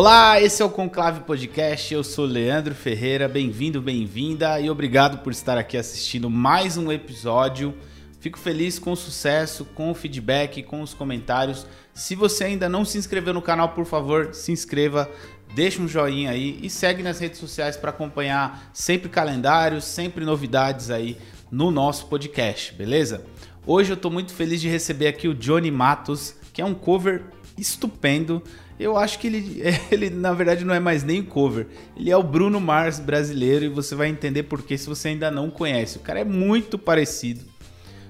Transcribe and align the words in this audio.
Olá, 0.00 0.40
esse 0.40 0.62
é 0.62 0.64
o 0.64 0.70
Conclave 0.70 1.20
Podcast. 1.24 1.92
Eu 1.92 2.02
sou 2.02 2.24
Leandro 2.24 2.74
Ferreira. 2.74 3.28
Bem-vindo, 3.28 3.82
bem-vinda 3.82 4.58
e 4.58 4.70
obrigado 4.70 5.18
por 5.18 5.30
estar 5.30 5.58
aqui 5.58 5.76
assistindo 5.76 6.30
mais 6.30 6.78
um 6.78 6.90
episódio. 6.90 7.74
Fico 8.18 8.38
feliz 8.38 8.78
com 8.78 8.92
o 8.92 8.96
sucesso, 8.96 9.62
com 9.74 9.90
o 9.90 9.94
feedback, 9.94 10.62
com 10.62 10.80
os 10.80 10.94
comentários. 10.94 11.66
Se 11.92 12.14
você 12.14 12.44
ainda 12.44 12.66
não 12.66 12.82
se 12.82 12.96
inscreveu 12.96 13.34
no 13.34 13.42
canal, 13.42 13.74
por 13.74 13.84
favor, 13.84 14.32
se 14.32 14.50
inscreva, 14.50 15.06
deixa 15.54 15.82
um 15.82 15.86
joinha 15.86 16.30
aí 16.30 16.58
e 16.62 16.70
segue 16.70 17.02
nas 17.02 17.18
redes 17.18 17.38
sociais 17.38 17.76
para 17.76 17.90
acompanhar 17.90 18.70
sempre 18.72 19.10
calendários, 19.10 19.84
sempre 19.84 20.24
novidades 20.24 20.90
aí 20.90 21.18
no 21.50 21.70
nosso 21.70 22.06
podcast, 22.06 22.72
beleza? 22.72 23.26
Hoje 23.66 23.92
eu 23.92 23.96
estou 23.96 24.10
muito 24.10 24.32
feliz 24.32 24.62
de 24.62 24.68
receber 24.70 25.08
aqui 25.08 25.28
o 25.28 25.34
Johnny 25.34 25.70
Matos, 25.70 26.36
que 26.54 26.62
é 26.62 26.64
um 26.64 26.72
cover 26.72 27.22
estupendo. 27.58 28.42
Eu 28.80 28.96
acho 28.96 29.18
que 29.18 29.26
ele, 29.26 29.62
ele, 29.92 30.08
na 30.08 30.32
verdade, 30.32 30.64
não 30.64 30.74
é 30.74 30.80
mais 30.80 31.04
nem 31.04 31.22
cover. 31.22 31.66
Ele 31.94 32.10
é 32.10 32.16
o 32.16 32.22
Bruno 32.22 32.58
Mars 32.58 32.98
brasileiro 32.98 33.66
e 33.66 33.68
você 33.68 33.94
vai 33.94 34.08
entender 34.08 34.44
por 34.44 34.62
que 34.62 34.78
se 34.78 34.88
você 34.88 35.08
ainda 35.08 35.30
não 35.30 35.50
conhece. 35.50 35.98
O 35.98 36.00
cara 36.00 36.20
é 36.20 36.24
muito 36.24 36.78
parecido. 36.78 37.44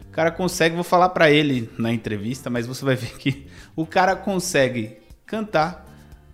O 0.06 0.12
cara 0.12 0.30
consegue, 0.30 0.77
vou 0.77 0.84
falar 0.84 1.09
para 1.09 1.28
ele 1.28 1.69
na 1.77 1.92
entrevista, 1.92 2.48
mas 2.48 2.69
você 2.69 2.84
vai 2.84 2.95
ver 2.95 3.19
que 3.19 3.48
o 3.75 3.84
cara 3.84 4.14
consegue 4.14 4.98
cantar, 5.27 5.87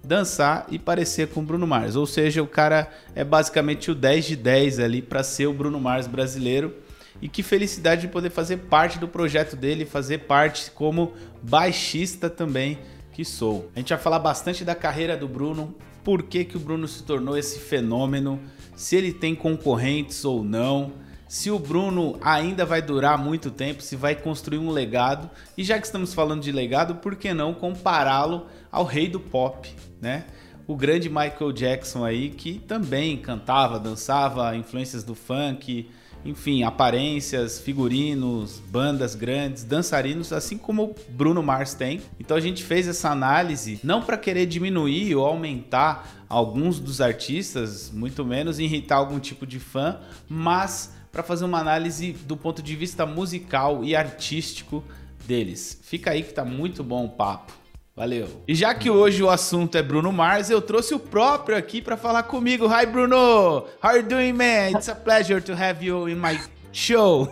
dançar 0.04 0.66
e 0.70 0.78
parecer 0.78 1.28
com 1.28 1.40
o 1.40 1.42
Bruno 1.42 1.66
Mars. 1.66 1.96
Ou 1.96 2.06
seja, 2.06 2.42
o 2.42 2.46
cara 2.46 2.90
é 3.14 3.24
basicamente 3.24 3.90
o 3.90 3.94
10 3.94 4.24
de 4.26 4.36
10 4.36 4.80
ali 4.80 5.00
para 5.00 5.22
ser 5.22 5.46
o 5.46 5.54
Bruno 5.54 5.80
Mars 5.80 6.06
brasileiro. 6.06 6.74
E 7.22 7.28
que 7.30 7.42
felicidade 7.42 8.02
de 8.02 8.08
poder 8.08 8.28
fazer 8.28 8.58
parte 8.58 8.98
do 8.98 9.08
projeto 9.08 9.56
dele, 9.56 9.86
fazer 9.86 10.18
parte 10.18 10.70
como 10.70 11.14
baixista 11.42 12.28
também 12.28 12.78
que 13.16 13.24
sou. 13.24 13.70
A 13.74 13.78
gente 13.78 13.88
vai 13.88 13.98
falar 13.98 14.18
bastante 14.18 14.62
da 14.62 14.74
carreira 14.74 15.16
do 15.16 15.26
Bruno, 15.26 15.74
por 16.04 16.24
que, 16.24 16.44
que 16.44 16.58
o 16.58 16.60
Bruno 16.60 16.86
se 16.86 17.02
tornou 17.02 17.34
esse 17.34 17.58
fenômeno, 17.58 18.38
se 18.76 18.94
ele 18.94 19.10
tem 19.10 19.34
concorrentes 19.34 20.22
ou 20.22 20.44
não, 20.44 20.92
se 21.26 21.50
o 21.50 21.58
Bruno 21.58 22.18
ainda 22.20 22.66
vai 22.66 22.82
durar 22.82 23.16
muito 23.16 23.50
tempo, 23.50 23.82
se 23.82 23.96
vai 23.96 24.14
construir 24.14 24.58
um 24.58 24.68
legado. 24.68 25.30
E 25.56 25.64
já 25.64 25.78
que 25.78 25.86
estamos 25.86 26.12
falando 26.12 26.42
de 26.42 26.52
legado, 26.52 26.96
por 26.96 27.16
que 27.16 27.32
não 27.32 27.54
compará-lo 27.54 28.48
ao 28.70 28.84
rei 28.84 29.08
do 29.08 29.18
pop, 29.18 29.74
né? 29.98 30.26
O 30.66 30.76
grande 30.76 31.08
Michael 31.08 31.52
Jackson 31.52 32.04
aí, 32.04 32.28
que 32.28 32.58
também 32.58 33.16
cantava, 33.16 33.80
dançava, 33.80 34.54
influências 34.54 35.02
do 35.02 35.14
funk, 35.14 35.88
enfim, 36.26 36.62
aparências, 36.62 37.60
figurinos, 37.60 38.60
bandas 38.68 39.14
grandes, 39.14 39.64
dançarinos, 39.64 40.32
assim 40.32 40.58
como 40.58 40.84
o 40.84 40.96
Bruno 41.10 41.42
Mars 41.42 41.74
tem. 41.74 42.00
Então 42.18 42.36
a 42.36 42.40
gente 42.40 42.64
fez 42.64 42.88
essa 42.88 43.10
análise 43.10 43.80
não 43.82 44.02
para 44.02 44.18
querer 44.18 44.46
diminuir 44.46 45.14
ou 45.14 45.24
aumentar 45.24 46.24
alguns 46.28 46.80
dos 46.80 47.00
artistas, 47.00 47.90
muito 47.92 48.24
menos 48.24 48.58
irritar 48.58 48.96
algum 48.96 49.20
tipo 49.20 49.46
de 49.46 49.60
fã, 49.60 49.98
mas 50.28 50.92
para 51.12 51.22
fazer 51.22 51.44
uma 51.44 51.60
análise 51.60 52.12
do 52.12 52.36
ponto 52.36 52.62
de 52.62 52.74
vista 52.76 53.06
musical 53.06 53.84
e 53.84 53.94
artístico 53.94 54.84
deles. 55.26 55.80
Fica 55.82 56.10
aí 56.10 56.22
que 56.22 56.34
tá 56.34 56.44
muito 56.44 56.84
bom 56.84 57.06
o 57.06 57.08
papo. 57.08 57.52
Valeu. 57.96 58.28
E 58.46 58.54
já 58.54 58.74
que 58.74 58.90
hoje 58.90 59.22
o 59.22 59.30
assunto 59.30 59.78
é 59.78 59.82
Bruno 59.82 60.12
Mars, 60.12 60.50
eu 60.50 60.60
trouxe 60.60 60.92
o 60.94 60.98
próprio 60.98 61.56
aqui 61.56 61.80
para 61.80 61.96
falar 61.96 62.24
comigo. 62.24 62.66
Hi 62.66 62.84
Bruno, 62.84 63.16
how 63.16 63.66
are 63.84 64.00
you 64.00 64.06
doing, 64.06 64.34
man? 64.34 64.72
It's 64.72 64.90
a 64.90 64.94
pleasure 64.94 65.40
to 65.40 65.54
have 65.54 65.82
you 65.82 66.06
in 66.06 66.16
my 66.16 66.38
show. 66.74 67.26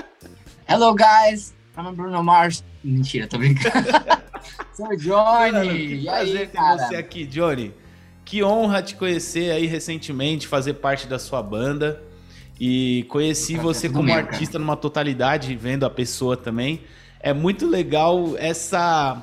Hello 0.66 0.94
guys, 0.94 1.52
I'm 1.76 1.94
Bruno 1.94 2.22
Mars. 2.22 2.64
Mentira, 2.82 3.26
tô 3.26 3.36
brincando. 3.36 3.88
Sou 4.72 4.88
o 4.88 4.96
Johnny. 4.96 5.98
que 5.98 6.04
prazer 6.06 6.48
ter 6.48 6.58
você 6.58 6.96
aqui, 6.96 7.26
Johnny. 7.26 7.74
Que 8.24 8.42
honra 8.42 8.80
te 8.80 8.94
conhecer 8.94 9.50
aí 9.50 9.66
recentemente, 9.66 10.48
fazer 10.48 10.74
parte 10.74 11.06
da 11.06 11.18
sua 11.18 11.42
banda. 11.42 12.02
E 12.58 13.04
conheci 13.10 13.54
você 13.58 13.86
como 13.86 14.04
mesmo, 14.04 14.20
artista 14.20 14.52
cara. 14.52 14.64
numa 14.64 14.76
totalidade, 14.78 15.54
vendo 15.56 15.84
a 15.84 15.90
pessoa 15.90 16.38
também. 16.38 16.80
É 17.20 17.34
muito 17.34 17.68
legal 17.68 18.34
essa 18.38 19.22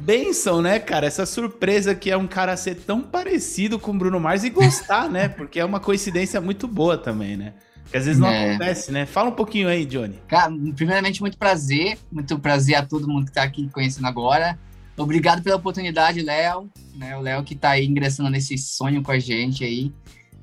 benção, 0.00 0.60
né, 0.60 0.78
cara? 0.78 1.06
Essa 1.06 1.24
surpresa 1.24 1.94
que 1.94 2.10
é 2.10 2.16
um 2.16 2.26
cara 2.26 2.56
ser 2.56 2.74
tão 2.74 3.00
parecido 3.00 3.78
com 3.78 3.92
o 3.92 3.98
Bruno 3.98 4.18
Mars 4.20 4.44
e 4.44 4.50
gostar, 4.50 5.08
né? 5.08 5.28
Porque 5.28 5.60
é 5.60 5.64
uma 5.64 5.80
coincidência 5.80 6.40
muito 6.40 6.66
boa 6.66 6.98
também, 6.98 7.36
né? 7.36 7.54
Que 7.90 7.96
às 7.96 8.06
vezes 8.06 8.20
não 8.20 8.28
é. 8.28 8.50
acontece, 8.50 8.90
né? 8.90 9.06
Fala 9.06 9.30
um 9.30 9.34
pouquinho 9.34 9.68
aí, 9.68 9.84
Johnny. 9.86 10.18
Cara, 10.26 10.52
primeiramente, 10.74 11.20
muito 11.20 11.38
prazer. 11.38 11.98
Muito 12.10 12.38
prazer 12.38 12.74
a 12.74 12.84
todo 12.84 13.08
mundo 13.08 13.26
que 13.26 13.32
tá 13.32 13.42
aqui 13.42 13.68
conhecendo 13.70 14.06
agora. 14.06 14.58
Obrigado 14.96 15.42
pela 15.42 15.56
oportunidade, 15.56 16.20
Léo. 16.20 16.68
Né? 16.94 17.16
O 17.16 17.20
Léo 17.20 17.42
que 17.44 17.54
tá 17.54 17.70
aí 17.70 17.86
ingressando 17.86 18.30
nesse 18.30 18.56
sonho 18.58 19.02
com 19.02 19.12
a 19.12 19.18
gente 19.18 19.64
aí. 19.64 19.92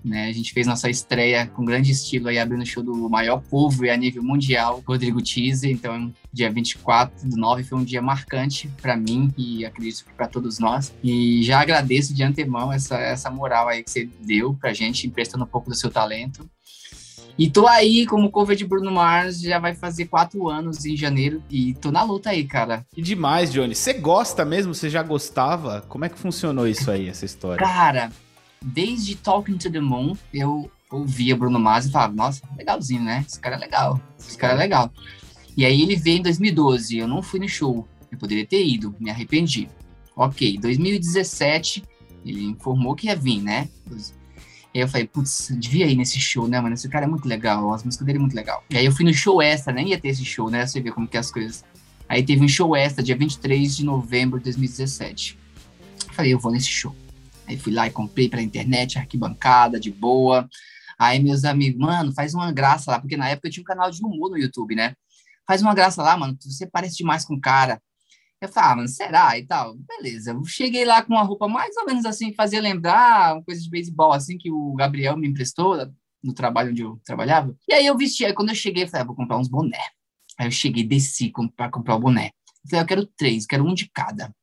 Né? 0.04 0.28
A 0.28 0.32
gente 0.32 0.52
fez 0.52 0.66
nossa 0.66 0.90
estreia 0.90 1.46
com 1.48 1.64
grande 1.64 1.92
estilo 1.92 2.28
aí, 2.28 2.40
abrindo 2.40 2.64
o 2.64 2.66
show 2.66 2.82
do 2.82 3.10
maior 3.10 3.42
povo 3.42 3.86
e 3.86 3.90
a 3.90 3.98
nível 3.98 4.24
mundial, 4.24 4.84
Rodrigo 4.86 5.22
Tise. 5.22 5.72
Então, 5.72 6.12
dia 6.34 6.52
24 6.52 7.30
do 7.30 7.38
9 7.38 7.64
foi 7.64 7.78
um 7.78 7.84
dia 7.84 8.02
marcante 8.02 8.68
para 8.82 8.98
mim 8.98 9.32
e 9.38 9.64
acredito 9.64 10.06
que 10.06 10.14
para 10.14 10.28
todos 10.28 10.58
nós. 10.58 10.94
E 11.04 11.44
já 11.44 11.62
agradeço 11.62 12.14
de 12.14 12.24
antemão 12.24 12.74
essa, 12.74 12.98
essa 12.98 13.30
moral 13.30 13.68
aí 13.68 13.84
que 13.84 13.92
você 13.92 14.10
deu 14.20 14.54
pra 14.54 14.74
gente, 14.74 15.06
emprestando 15.06 15.44
um 15.44 15.48
pouco 15.48 15.70
do 15.70 15.76
seu 15.76 15.92
talento. 15.92 16.50
E 17.38 17.50
tô 17.50 17.68
aí 17.68 18.06
como 18.06 18.30
cover 18.30 18.56
de 18.56 18.66
Bruno 18.66 18.92
Mars, 18.92 19.40
já 19.40 19.58
vai 19.58 19.74
fazer 19.74 20.06
quatro 20.06 20.50
anos 20.50 20.86
em 20.86 20.96
janeiro 20.98 21.42
e 21.50 21.74
tô 21.76 21.92
na 21.92 22.04
luta 22.04 22.30
aí, 22.30 22.44
cara. 22.44 22.86
Que 22.94 23.02
demais, 23.02 23.52
Johnny. 23.52 23.74
Você 23.74 23.94
gosta 23.94 24.44
mesmo? 24.44 24.74
Você 24.76 24.90
já 24.90 25.02
gostava? 25.02 25.82
Como 25.88 26.06
é 26.06 26.10
que 26.10 26.20
funcionou 26.20 26.68
isso 26.68 26.92
aí, 26.92 27.08
essa 27.08 27.26
história? 27.26 27.66
Cara, 27.66 28.12
desde 28.64 29.16
Talking 29.16 29.58
to 29.58 29.72
the 29.72 29.80
Moon, 29.80 30.16
eu 30.34 30.70
ouvia 30.92 31.36
Bruno 31.36 31.60
Mars 31.60 31.86
e 31.86 31.92
falava, 31.92 32.14
nossa, 32.14 32.42
legalzinho, 32.58 33.02
né? 33.02 33.24
Esse 33.28 33.40
cara 33.40 33.56
é 33.56 33.60
legal, 33.60 34.00
esse 34.20 34.38
cara 34.38 34.54
é 34.54 34.58
legal. 34.58 34.92
E 35.56 35.66
aí 35.66 35.82
ele 35.82 35.96
veio 35.96 36.20
em 36.20 36.22
2012, 36.22 36.98
eu 36.98 37.08
não 37.08 37.22
fui 37.22 37.40
no 37.40 37.48
show, 37.48 37.88
eu 38.12 38.18
poderia 38.18 38.46
ter 38.46 38.66
ido, 38.66 38.96
me 39.00 39.10
arrependi. 39.10 39.70
Ok, 40.16 40.58
2017, 40.60 41.84
ele 42.26 42.46
informou 42.46 42.96
que 42.96 43.08
ia 43.08 43.16
vir, 43.16 43.42
né? 43.42 43.70
E 44.74 44.80
aí 44.80 44.84
eu 44.86 44.88
falei, 44.88 45.08
putz, 45.08 45.52
devia 45.58 45.86
ir 45.88 45.96
nesse 45.96 46.20
show, 46.20 46.48
né, 46.48 46.60
mano? 46.62 46.74
Esse 46.74 46.88
cara 46.88 47.06
é 47.06 47.08
muito 47.08 47.28
legal, 47.28 47.74
as 47.74 47.84
músicas 47.84 48.06
dele 48.06 48.20
é 48.20 48.22
muito 48.22 48.36
legal. 48.36 48.64
E 48.70 48.78
aí 48.78 48.86
eu 48.86 48.92
fui 48.92 49.04
no 49.04 49.14
show 49.14 49.42
extra, 49.42 49.74
nem 49.74 49.90
ia 49.90 50.00
ter 50.00 50.10
esse 50.10 50.24
show, 50.24 50.50
né? 50.50 50.66
Você 50.66 50.80
vê 50.80 50.92
como 50.92 51.08
que 51.08 51.18
é 51.18 51.20
as 51.20 51.32
coisas. 51.32 51.66
Aí 52.08 52.24
teve 52.24 52.44
um 52.44 52.48
show 52.48 52.76
extra, 52.76 53.04
dia 53.04 53.16
23 53.16 53.76
de 53.76 53.86
novembro 53.86 54.38
de 54.38 54.46
2017. 54.46 55.38
Eu 56.08 56.14
falei, 56.14 56.34
eu 56.34 56.40
vou 56.40 56.52
nesse 56.52 56.68
show. 56.68 56.96
Aí 57.52 57.58
fui 57.58 57.74
lá 57.74 57.86
e 57.86 57.92
comprei 57.92 58.30
pela 58.30 58.42
internet, 58.42 58.98
arquibancada, 58.98 59.78
de 59.78 59.92
boa. 59.92 60.50
Aí 60.98 61.22
meus 61.22 61.44
amigos, 61.44 61.80
mano, 61.80 62.14
faz 62.14 62.34
uma 62.34 62.52
graça 62.52 62.92
lá, 62.92 63.00
porque 63.00 63.18
na 63.18 63.28
época 63.28 63.48
eu 63.48 63.52
tinha 63.52 63.62
um 63.62 63.66
canal 63.66 63.92
de 63.92 64.02
humor 64.02 64.30
no 64.30 64.38
YouTube, 64.38 64.74
né? 64.74 64.96
Faz 65.46 65.62
uma 65.62 65.74
graça 65.74 66.02
lá, 66.02 66.16
mano, 66.16 66.38
você 66.40 66.66
parece 66.66 66.96
demais 66.96 67.26
com 67.26 67.34
o 67.34 67.42
cara. 67.42 67.82
Eu 68.40 68.48
falei, 68.48 68.72
ah, 68.72 68.76
mano, 68.78 68.88
será? 68.88 69.38
E 69.38 69.46
tal. 69.46 69.76
Beleza. 69.78 70.32
Eu 70.32 70.44
cheguei 70.46 70.86
lá 70.86 71.04
com 71.04 71.14
uma 71.14 71.24
roupa 71.24 71.48
mais 71.48 71.76
ou 71.76 71.86
menos 71.86 72.06
assim, 72.06 72.34
fazia 72.34 72.62
lembrar 72.62 73.36
uma 73.36 73.44
coisa 73.44 73.62
de 73.62 73.70
beisebol, 73.70 74.14
assim, 74.14 74.38
que 74.38 74.50
o 74.50 74.74
Gabriel 74.74 75.18
me 75.18 75.28
emprestou 75.28 75.78
no 76.24 76.34
trabalho 76.34 76.72
onde 76.72 76.82
eu 76.82 77.00
trabalhava. 77.04 77.56
E 77.68 77.74
aí 77.74 77.86
eu 77.86 77.98
vesti. 77.98 78.26
Aí 78.26 78.34
quando 78.34 78.50
eu 78.50 78.56
cheguei, 78.56 78.84
eu 78.84 78.88
falei, 78.88 79.02
ah, 79.04 79.06
vou 79.06 79.16
comprar 79.16 79.38
uns 79.38 79.50
boné. 79.50 79.84
Aí 80.40 80.48
eu 80.48 80.52
cheguei, 80.52 80.84
desci 80.84 81.32
para 81.56 81.70
comprar 81.70 81.96
o 81.96 82.00
boné. 82.00 82.32
Eu 82.64 82.70
falei, 82.70 82.84
eu 82.84 82.88
quero 82.88 83.06
três, 83.06 83.46
quero 83.46 83.66
um 83.66 83.74
de 83.74 83.90
cada. 83.92 84.34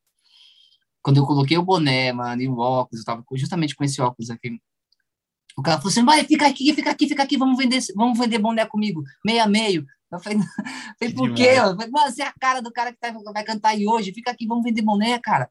Quando 1.09 1.17
eu 1.17 1.25
coloquei 1.25 1.57
o 1.57 1.63
boné, 1.63 2.13
mano, 2.13 2.43
e 2.43 2.47
o 2.47 2.59
óculos, 2.59 3.01
eu 3.01 3.05
tava 3.07 3.25
justamente 3.33 3.75
com 3.75 3.83
esse 3.83 3.99
óculos 3.99 4.29
aqui. 4.29 4.61
O 5.57 5.63
cara 5.63 5.79
falou 5.79 5.91
assim: 5.91 6.05
vai, 6.05 6.23
fica 6.23 6.47
aqui, 6.47 6.75
fica 6.75 6.91
aqui, 6.91 7.09
fica 7.09 7.23
aqui, 7.23 7.39
vamos 7.39 7.57
vender, 7.57 7.83
vamos 7.97 8.19
vender 8.19 8.39
boné 8.39 8.67
comigo, 8.67 9.03
meio 9.25 9.43
a 9.43 9.47
meio. 9.47 9.87
Eu 10.13 10.21
falei, 10.21 10.39
falei 11.01 11.15
por 11.15 11.33
quê? 11.33 11.55
Eu 11.57 11.75
falei, 11.75 11.89
mano, 11.89 12.13
você 12.13 12.21
é 12.21 12.27
a 12.27 12.35
cara 12.39 12.61
do 12.61 12.71
cara 12.71 12.93
que 12.93 12.99
tá, 12.99 13.11
vai 13.33 13.43
cantar 13.43 13.71
aí 13.71 13.87
hoje, 13.87 14.13
fica 14.13 14.31
aqui, 14.31 14.47
vamos 14.47 14.63
vender 14.63 14.83
boné, 14.83 15.19
cara. 15.19 15.49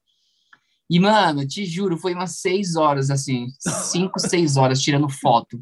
E, 0.88 1.00
mano, 1.00 1.48
te 1.48 1.66
juro, 1.66 1.98
foi 1.98 2.14
umas 2.14 2.38
seis 2.38 2.76
horas, 2.76 3.10
assim, 3.10 3.48
cinco, 3.60 4.20
seis 4.20 4.58
horas 4.58 4.80
tirando 4.80 5.10
foto. 5.10 5.60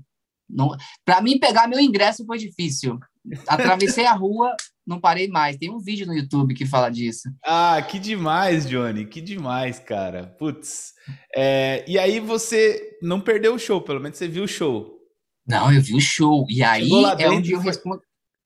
Não, 0.50 0.76
pra 1.06 1.22
mim, 1.22 1.40
pegar 1.40 1.70
meu 1.70 1.80
ingresso 1.80 2.26
foi 2.26 2.38
difícil. 2.38 3.00
Atravessei 3.48 4.06
a 4.06 4.14
rua, 4.14 4.54
não 4.86 5.00
parei 5.00 5.28
mais. 5.28 5.58
Tem 5.58 5.70
um 5.70 5.80
vídeo 5.80 6.06
no 6.06 6.14
YouTube 6.14 6.54
que 6.54 6.66
fala 6.66 6.90
disso. 6.90 7.30
Ah, 7.44 7.82
que 7.82 7.98
demais, 7.98 8.68
Johnny. 8.68 9.06
Que 9.06 9.20
demais, 9.20 9.80
cara. 9.80 10.28
Putz. 10.38 10.94
É, 11.36 11.84
e 11.88 11.98
aí 11.98 12.20
você 12.20 12.98
não 13.02 13.20
perdeu 13.20 13.56
o 13.56 13.60
show, 13.60 13.82
pelo 13.82 14.00
menos 14.00 14.18
você 14.18 14.28
viu 14.28 14.44
o 14.44 14.48
show. 14.48 15.00
Não, 15.48 15.72
eu 15.72 15.82
vi 15.82 15.96
o 15.96 16.02
show. 16.02 16.46
E 16.50 16.64
aí 16.64 16.90
é 17.20 17.30
onde 17.30 17.52
eu 17.52 17.60
respondo. 17.60 18.02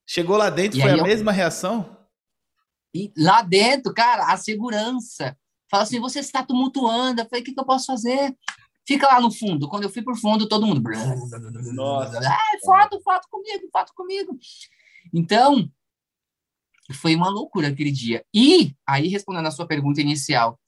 Chegou 0.06 0.36
lá 0.36 0.50
dentro, 0.50 0.78
e 0.78 0.82
foi 0.82 0.90
a 0.90 0.96
eu... 0.96 1.04
mesma 1.04 1.30
reação? 1.30 1.96
E 2.94 3.12
lá 3.16 3.42
dentro, 3.42 3.94
cara, 3.94 4.32
a 4.32 4.36
segurança. 4.36 5.36
Fala 5.70 5.84
assim, 5.84 6.00
você 6.00 6.18
está 6.18 6.42
tumultuando. 6.42 7.20
Eu 7.20 7.28
falei, 7.28 7.42
o 7.42 7.44
que, 7.44 7.54
que 7.54 7.60
eu 7.60 7.64
posso 7.64 7.86
fazer? 7.86 8.34
Fica 8.86 9.06
lá 9.06 9.20
no 9.20 9.30
fundo. 9.30 9.68
Quando 9.68 9.84
eu 9.84 9.90
fui 9.90 10.02
pro 10.02 10.16
fundo, 10.16 10.48
todo 10.48 10.66
mundo. 10.66 10.82
Nossa. 11.74 12.18
Ah, 12.18 12.58
foto, 12.64 13.00
foto 13.02 13.28
comigo, 13.30 13.68
foto 13.72 13.92
comigo. 13.94 14.36
Então, 15.14 15.70
foi 16.94 17.14
uma 17.14 17.28
loucura 17.28 17.68
aquele 17.68 17.90
dia. 17.90 18.24
E, 18.34 18.74
aí, 18.86 19.08
respondendo 19.08 19.46
a 19.46 19.50
sua 19.50 19.66
pergunta 19.66 20.00
inicial, 20.00 20.58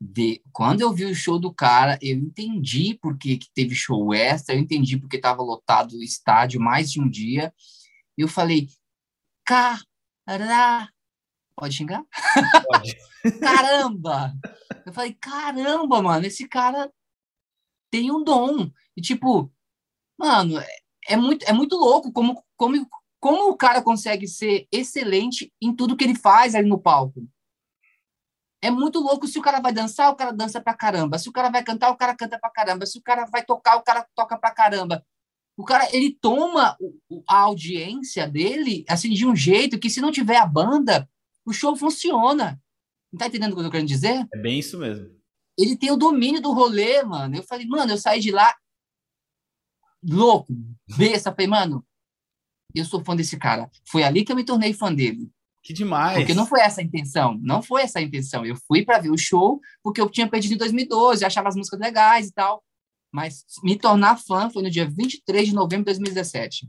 de, 0.00 0.42
quando 0.52 0.80
eu 0.80 0.92
vi 0.92 1.04
o 1.04 1.14
show 1.14 1.38
do 1.38 1.52
cara, 1.52 1.98
eu 2.00 2.16
entendi 2.16 2.94
por 2.94 3.18
que, 3.18 3.36
que 3.36 3.50
teve 3.52 3.74
show 3.74 4.14
extra, 4.14 4.54
eu 4.54 4.58
entendi 4.58 4.98
porque 4.98 5.16
estava 5.16 5.42
lotado 5.42 5.92
o 5.92 6.02
estádio 6.02 6.60
mais 6.60 6.90
de 6.90 7.00
um 7.00 7.08
dia. 7.08 7.52
E 8.16 8.22
eu 8.22 8.28
falei, 8.28 8.68
cara, 9.44 9.80
pode 11.54 11.74
xingar? 11.74 12.02
Pode. 12.66 12.96
caramba! 13.40 14.34
Eu 14.86 14.92
falei, 14.92 15.12
caramba, 15.12 16.00
mano, 16.02 16.26
esse 16.26 16.48
cara 16.48 16.90
tem 17.90 18.10
um 18.10 18.24
dom. 18.24 18.70
E 18.96 19.02
tipo, 19.02 19.52
mano, 20.18 20.58
é, 20.58 20.66
é 21.08 21.16
muito, 21.16 21.44
é 21.44 21.52
muito 21.52 21.76
louco 21.76 22.10
como, 22.10 22.42
como, 22.56 22.88
como 23.20 23.50
o 23.50 23.56
cara 23.56 23.82
consegue 23.82 24.26
ser 24.26 24.66
excelente 24.72 25.52
em 25.60 25.74
tudo 25.76 25.96
que 25.96 26.02
ele 26.02 26.14
faz 26.14 26.54
ali 26.54 26.68
no 26.68 26.80
palco. 26.80 27.28
É 28.62 28.70
muito 28.70 28.98
louco. 28.98 29.28
Se 29.28 29.38
o 29.38 29.42
cara 29.42 29.60
vai 29.60 29.72
dançar, 29.72 30.10
o 30.10 30.16
cara 30.16 30.32
dança 30.32 30.60
pra 30.60 30.74
caramba. 30.74 31.18
Se 31.18 31.28
o 31.28 31.32
cara 31.32 31.50
vai 31.50 31.62
cantar, 31.62 31.90
o 31.90 31.96
cara 31.96 32.16
canta 32.16 32.38
pra 32.38 32.50
caramba. 32.50 32.86
Se 32.86 32.98
o 32.98 33.02
cara 33.02 33.26
vai 33.26 33.44
tocar, 33.44 33.76
o 33.76 33.82
cara 33.82 34.06
toca 34.14 34.38
pra 34.38 34.50
caramba. 34.50 35.04
O 35.56 35.64
cara, 35.64 35.88
ele 35.94 36.16
toma 36.18 36.76
a 37.28 37.36
audiência 37.36 38.26
dele, 38.26 38.84
assim, 38.88 39.10
de 39.10 39.26
um 39.26 39.36
jeito 39.36 39.78
que 39.78 39.90
se 39.90 40.00
não 40.00 40.10
tiver 40.10 40.36
a 40.36 40.46
banda, 40.46 41.08
o 41.44 41.52
show 41.52 41.76
funciona. 41.76 42.58
Não 43.12 43.18
tá 43.18 43.26
entendendo 43.26 43.52
o 43.52 43.54
que 43.54 43.60
eu 43.60 43.64
tô 43.64 43.70
querendo 43.70 43.88
dizer? 43.88 44.26
É 44.32 44.38
bem 44.38 44.58
isso 44.58 44.78
mesmo. 44.78 45.10
Ele 45.58 45.76
tem 45.76 45.90
o 45.90 45.96
domínio 45.96 46.40
do 46.40 46.52
rolê, 46.52 47.02
mano. 47.02 47.36
Eu 47.36 47.42
falei, 47.42 47.66
mano, 47.66 47.92
eu 47.92 47.98
saí 47.98 48.20
de 48.20 48.30
lá 48.30 48.54
louco, 50.02 50.54
besta. 50.96 51.30
Falei, 51.30 51.46
mano, 51.46 51.84
eu 52.78 52.84
sou 52.84 53.04
fã 53.04 53.16
desse 53.16 53.36
cara. 53.36 53.68
Foi 53.84 54.02
ali 54.02 54.24
que 54.24 54.32
eu 54.32 54.36
me 54.36 54.44
tornei 54.44 54.72
fã 54.72 54.92
dele. 54.92 55.30
Que 55.62 55.72
demais. 55.72 56.18
Porque 56.18 56.34
não 56.34 56.46
foi 56.46 56.60
essa 56.60 56.80
a 56.80 56.84
intenção. 56.84 57.38
Não 57.42 57.62
foi 57.62 57.82
essa 57.82 57.98
a 57.98 58.02
intenção. 58.02 58.46
Eu 58.46 58.56
fui 58.66 58.84
para 58.84 58.98
ver 58.98 59.10
o 59.10 59.18
show 59.18 59.60
porque 59.82 60.00
eu 60.00 60.08
tinha 60.08 60.28
perdido 60.28 60.54
em 60.54 60.58
2012, 60.58 61.24
achava 61.24 61.48
as 61.48 61.56
músicas 61.56 61.78
legais 61.80 62.28
e 62.28 62.32
tal. 62.32 62.62
Mas 63.12 63.44
me 63.62 63.76
tornar 63.76 64.16
fã 64.16 64.48
foi 64.50 64.62
no 64.62 64.70
dia 64.70 64.88
23 64.88 65.48
de 65.48 65.54
novembro 65.54 65.84
de 65.84 65.98
2017. 65.98 66.68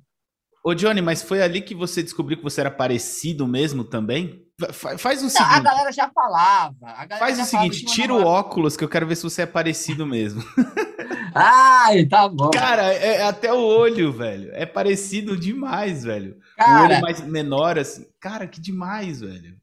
Ô, 0.64 0.76
Johnny, 0.76 1.02
mas 1.02 1.24
foi 1.24 1.42
ali 1.42 1.62
que 1.62 1.74
você 1.74 2.04
descobriu 2.04 2.38
que 2.38 2.44
você 2.44 2.62
era 2.62 2.70
parecido 2.70 3.48
mesmo 3.48 3.84
também? 3.84 4.46
Faz 4.72 5.24
o 5.24 5.30
seguinte. 5.30 5.56
A 5.56 5.60
galera 5.60 5.92
já 5.92 6.10
falava. 6.14 6.76
Galera 6.82 7.18
faz 7.18 7.38
já 7.38 7.44
o 7.44 7.46
seguinte, 7.48 7.86
tira 7.86 8.14
o 8.14 8.24
óculos 8.24 8.78
que 8.78 8.84
eu 8.84 8.90
quero 8.90 9.08
ver 9.08 9.16
se 9.16 9.24
você 9.24 9.42
é 9.42 9.46
parecido 9.48 10.06
mesmo. 10.06 10.44
Ai, 11.34 12.06
tá 12.06 12.28
bom. 12.28 12.52
Cara, 12.52 12.94
é, 12.94 13.18
é 13.18 13.24
até 13.24 13.54
o 13.54 13.60
olho, 13.60 14.12
velho. 14.12 14.50
É 14.54 14.66
parecido 14.66 15.38
demais, 15.38 16.04
velho. 16.04 16.38
Cara, 16.58 16.82
o 16.82 16.84
olho 16.84 17.02
mais 17.02 17.22
menor, 17.22 17.80
assim. 17.80 18.06
Cara, 18.20 18.48
que 18.48 18.60
demais, 18.60 19.22
velho. 19.22 19.58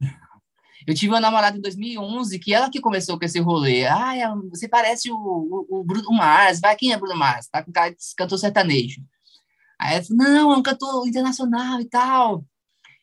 Eu 0.86 0.94
tive 0.94 1.12
uma 1.12 1.20
namorada 1.20 1.58
em 1.58 1.60
2011 1.60 2.38
que 2.38 2.54
ela 2.54 2.70
que 2.70 2.80
começou 2.80 3.18
com 3.18 3.24
esse 3.24 3.38
rolê. 3.38 3.86
Ai, 3.86 4.20
você 4.48 4.66
parece 4.66 5.10
o, 5.10 5.16
o, 5.16 5.80
o 5.80 5.84
Bruno 5.84 6.10
Mars. 6.12 6.60
Vai, 6.60 6.74
quem 6.76 6.92
é 6.92 6.96
Bruno 6.96 7.16
Mars? 7.16 7.46
Tá 7.48 7.62
com 7.62 7.70
cara 7.70 7.90
de 7.90 7.96
cantor 8.16 8.38
sertanejo. 8.38 9.02
Aí 9.78 9.96
ela 9.96 10.04
falou, 10.04 10.24
não, 10.24 10.52
é 10.52 10.56
um 10.56 10.62
cantor 10.62 11.06
internacional 11.06 11.80
e 11.80 11.84
tal. 11.84 12.44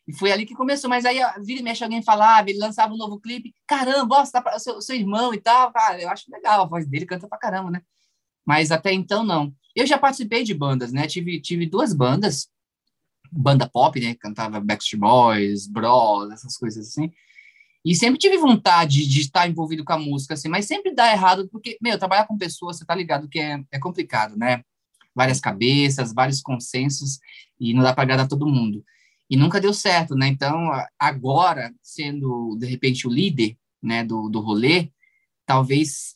E 0.08 0.14
foi 0.14 0.32
ali 0.32 0.46
que 0.46 0.56
começou. 0.56 0.90
Mas 0.90 1.06
aí, 1.06 1.20
vira 1.44 1.60
e 1.60 1.64
mexe, 1.64 1.84
alguém 1.84 2.02
falava, 2.02 2.50
ele 2.50 2.60
lançava 2.60 2.94
um 2.94 2.98
novo 2.98 3.20
clipe. 3.20 3.54
Caramba, 3.68 4.26
você 4.26 4.32
tá 4.32 4.60
seu, 4.60 4.82
seu 4.82 4.96
irmão 4.96 5.34
e 5.34 5.40
tal. 5.40 5.72
Cara, 5.72 6.02
eu 6.02 6.10
acho 6.10 6.26
legal, 6.32 6.64
a 6.64 6.66
voz 6.66 6.88
dele 6.88 7.06
canta 7.06 7.28
pra 7.28 7.38
caramba, 7.38 7.70
né? 7.70 7.82
Mas 8.46 8.72
até 8.72 8.94
então, 8.94 9.24
não. 9.24 9.54
Eu 9.76 9.86
já 9.86 9.98
participei 9.98 10.44
de 10.44 10.54
bandas, 10.54 10.92
né? 10.92 11.08
Tive, 11.08 11.42
tive 11.42 11.66
duas 11.66 11.94
bandas. 11.94 12.48
Banda 13.32 13.68
pop, 13.68 14.00
né? 14.00 14.16
Cantava 14.16 14.60
Backstreet 14.60 15.00
Boys, 15.00 15.68
Bros, 15.68 16.32
essas 16.32 16.58
coisas 16.58 16.88
assim. 16.88 17.12
E 17.84 17.96
sempre 17.96 18.18
tive 18.18 18.38
vontade 18.38 19.06
de 19.08 19.22
estar 19.22 19.48
envolvido 19.48 19.84
com 19.84 19.94
a 19.94 20.00
música, 20.00 20.34
assim, 20.34 20.48
mas 20.48 20.66
sempre 20.66 20.94
dá 20.94 21.12
errado, 21.12 21.48
porque, 21.50 21.78
meu, 21.80 22.00
trabalhar 22.00 22.26
com 22.26 22.36
pessoas, 22.36 22.78
você 22.78 22.86
tá 22.86 22.96
ligado 22.96 23.30
que 23.30 23.40
é, 23.40 23.64
é 23.72 23.80
complicado, 23.80 24.36
né? 24.36 24.64
Várias 25.14 25.40
cabeças, 25.40 26.12
vários 26.12 26.42
consensos, 26.42 27.20
e 27.60 27.74
não 27.74 27.84
dá 27.84 27.94
para 27.94 28.04
agradar 28.04 28.28
todo 28.28 28.48
mundo 28.48 28.84
e 29.30 29.36
nunca 29.36 29.60
deu 29.60 29.74
certo, 29.74 30.16
né? 30.16 30.28
Então, 30.28 30.70
agora, 31.00 31.74
sendo, 31.82 32.56
de 32.60 32.68
repente, 32.68 33.08
o 33.08 33.12
líder 33.12 33.58
né, 33.82 34.04
do, 34.04 34.30
do 34.30 34.40
rolê, 34.40 34.92
talvez 35.46 36.15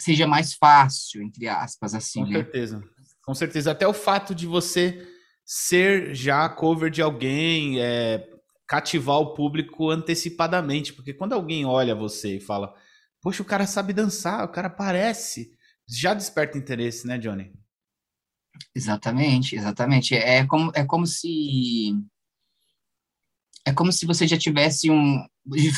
seja 0.00 0.26
mais 0.26 0.54
fácil, 0.54 1.22
entre 1.22 1.48
aspas, 1.48 1.94
assim, 1.94 2.20
Com 2.20 2.26
né? 2.28 2.34
certeza. 2.34 2.82
Com 3.24 3.34
certeza. 3.34 3.72
Até 3.72 3.86
o 3.86 3.92
fato 3.92 4.34
de 4.34 4.46
você 4.46 5.06
ser 5.44 6.14
já 6.14 6.48
cover 6.48 6.90
de 6.90 7.02
alguém, 7.02 7.80
é, 7.80 8.28
cativar 8.66 9.16
o 9.18 9.34
público 9.34 9.90
antecipadamente. 9.90 10.92
Porque 10.92 11.14
quando 11.14 11.32
alguém 11.32 11.64
olha 11.64 11.94
você 11.94 12.36
e 12.36 12.40
fala, 12.40 12.74
poxa, 13.22 13.42
o 13.42 13.46
cara 13.46 13.66
sabe 13.66 13.92
dançar, 13.92 14.44
o 14.44 14.48
cara 14.48 14.70
parece, 14.70 15.50
já 15.88 16.14
desperta 16.14 16.58
interesse, 16.58 17.06
né, 17.06 17.18
Johnny? 17.18 17.52
Exatamente, 18.74 19.56
exatamente. 19.56 20.14
É 20.14 20.44
como, 20.46 20.72
é 20.74 20.84
como 20.84 21.06
se 21.06 21.94
é 23.66 23.72
como 23.72 23.92
se 23.92 24.06
você 24.06 24.26
já 24.28 24.38
tivesse 24.38 24.90
um. 24.90 25.26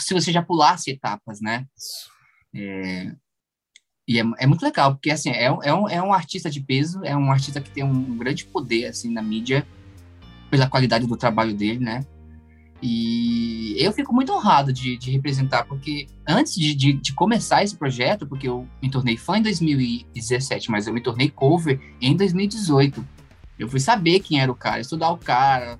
Se 0.01 0.13
você 0.13 0.31
já 0.31 0.43
pulasse 0.43 0.91
etapas, 0.91 1.41
né? 1.41 1.67
É, 2.55 3.15
e 4.09 4.19
é, 4.19 4.25
é, 4.39 4.47
muito 4.47 4.63
legal, 4.63 4.95
porque 4.95 5.11
assim, 5.11 5.29
é, 5.29 5.45
é, 5.45 5.75
um, 5.75 5.87
é 5.87 6.03
um 6.03 6.15
artista 6.15 6.49
de 6.49 6.61
peso, 6.63 7.05
é 7.05 7.15
um 7.15 7.31
artista 7.31 7.61
que 7.61 7.71
tem 7.71 7.85
um 7.85 8.17
grande 8.17 8.47
poder 8.47 8.87
assim, 8.87 9.13
na 9.13 9.21
mídia, 9.21 9.67
pela 10.51 10.67
qualidade 10.67 11.07
do 11.07 11.15
trabalho 11.15 11.53
dele, 11.53 11.79
né? 11.79 12.01
E 12.81 13.75
eu 13.77 13.93
fico 13.93 14.15
muito 14.15 14.33
honrado 14.33 14.73
de, 14.73 14.97
de 14.97 15.11
representar, 15.11 15.65
porque 15.65 16.07
antes 16.27 16.55
de, 16.55 16.75
de, 16.75 16.93
de, 16.95 17.13
começar 17.13 17.63
esse 17.63 17.77
projeto, 17.77 18.27
porque 18.27 18.49
eu 18.49 18.67
me 18.81 18.89
tornei 18.89 19.17
fã 19.19 19.37
em 19.37 19.43
2017, 19.43 20.71
mas 20.71 20.87
eu 20.87 20.95
me 20.95 21.03
tornei 21.03 21.29
cover 21.29 21.79
em 22.01 22.17
2018. 22.17 23.05
Eu 23.59 23.69
fui 23.69 23.81
saber 23.81 24.21
quem 24.21 24.41
era 24.41 24.51
o 24.51 24.55
cara, 24.55 24.81
estudar 24.81 25.11
o 25.11 25.19
cara, 25.19 25.79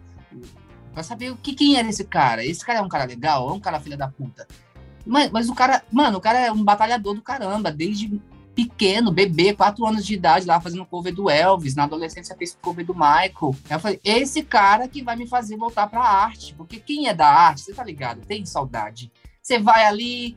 Pra 0.99 1.05
saber 1.05 1.31
o 1.31 1.37
que, 1.37 1.55
quem 1.55 1.77
era 1.77 1.89
esse 1.89 2.03
cara. 2.03 2.45
Esse 2.45 2.67
cara 2.67 2.81
é 2.81 2.83
um 2.83 2.89
cara 2.89 3.05
legal? 3.05 3.49
É 3.49 3.53
um 3.53 3.61
cara 3.61 3.79
filha 3.79 3.97
da 3.97 4.09
puta? 4.09 4.49
Mas, 5.09 5.31
mas 5.31 5.49
o 5.49 5.55
cara, 5.55 5.83
mano, 5.91 6.19
o 6.19 6.21
cara 6.21 6.39
é 6.39 6.53
um 6.53 6.63
batalhador 6.63 7.15
do 7.15 7.23
caramba, 7.23 7.73
desde 7.73 8.21
pequeno, 8.55 9.11
bebê, 9.11 9.55
quatro 9.55 9.87
anos 9.87 10.05
de 10.05 10.15
idade, 10.15 10.45
lá 10.45 10.61
fazendo 10.61 10.85
cover 10.85 11.15
do 11.15 11.31
Elvis, 11.31 11.75
na 11.75 11.85
adolescência 11.85 12.37
fez 12.37 12.59
cover 12.61 12.85
do 12.85 12.93
Michael. 12.93 13.55
Eu 13.71 13.81
falei, 13.81 14.01
esse 14.05 14.43
cara 14.43 14.89
que 14.89 15.03
vai 15.03 15.17
me 15.17 15.27
fazer 15.27 15.57
voltar 15.57 15.87
pra 15.87 16.01
arte, 16.01 16.55
porque 16.55 16.79
quem 16.79 17.09
é 17.09 17.15
da 17.15 17.29
arte, 17.29 17.63
você 17.63 17.73
tá 17.73 17.85
ligado, 17.85 18.27
tem 18.27 18.45
saudade. 18.45 19.11
Você 19.41 19.59
vai 19.59 19.87
ali, 19.87 20.37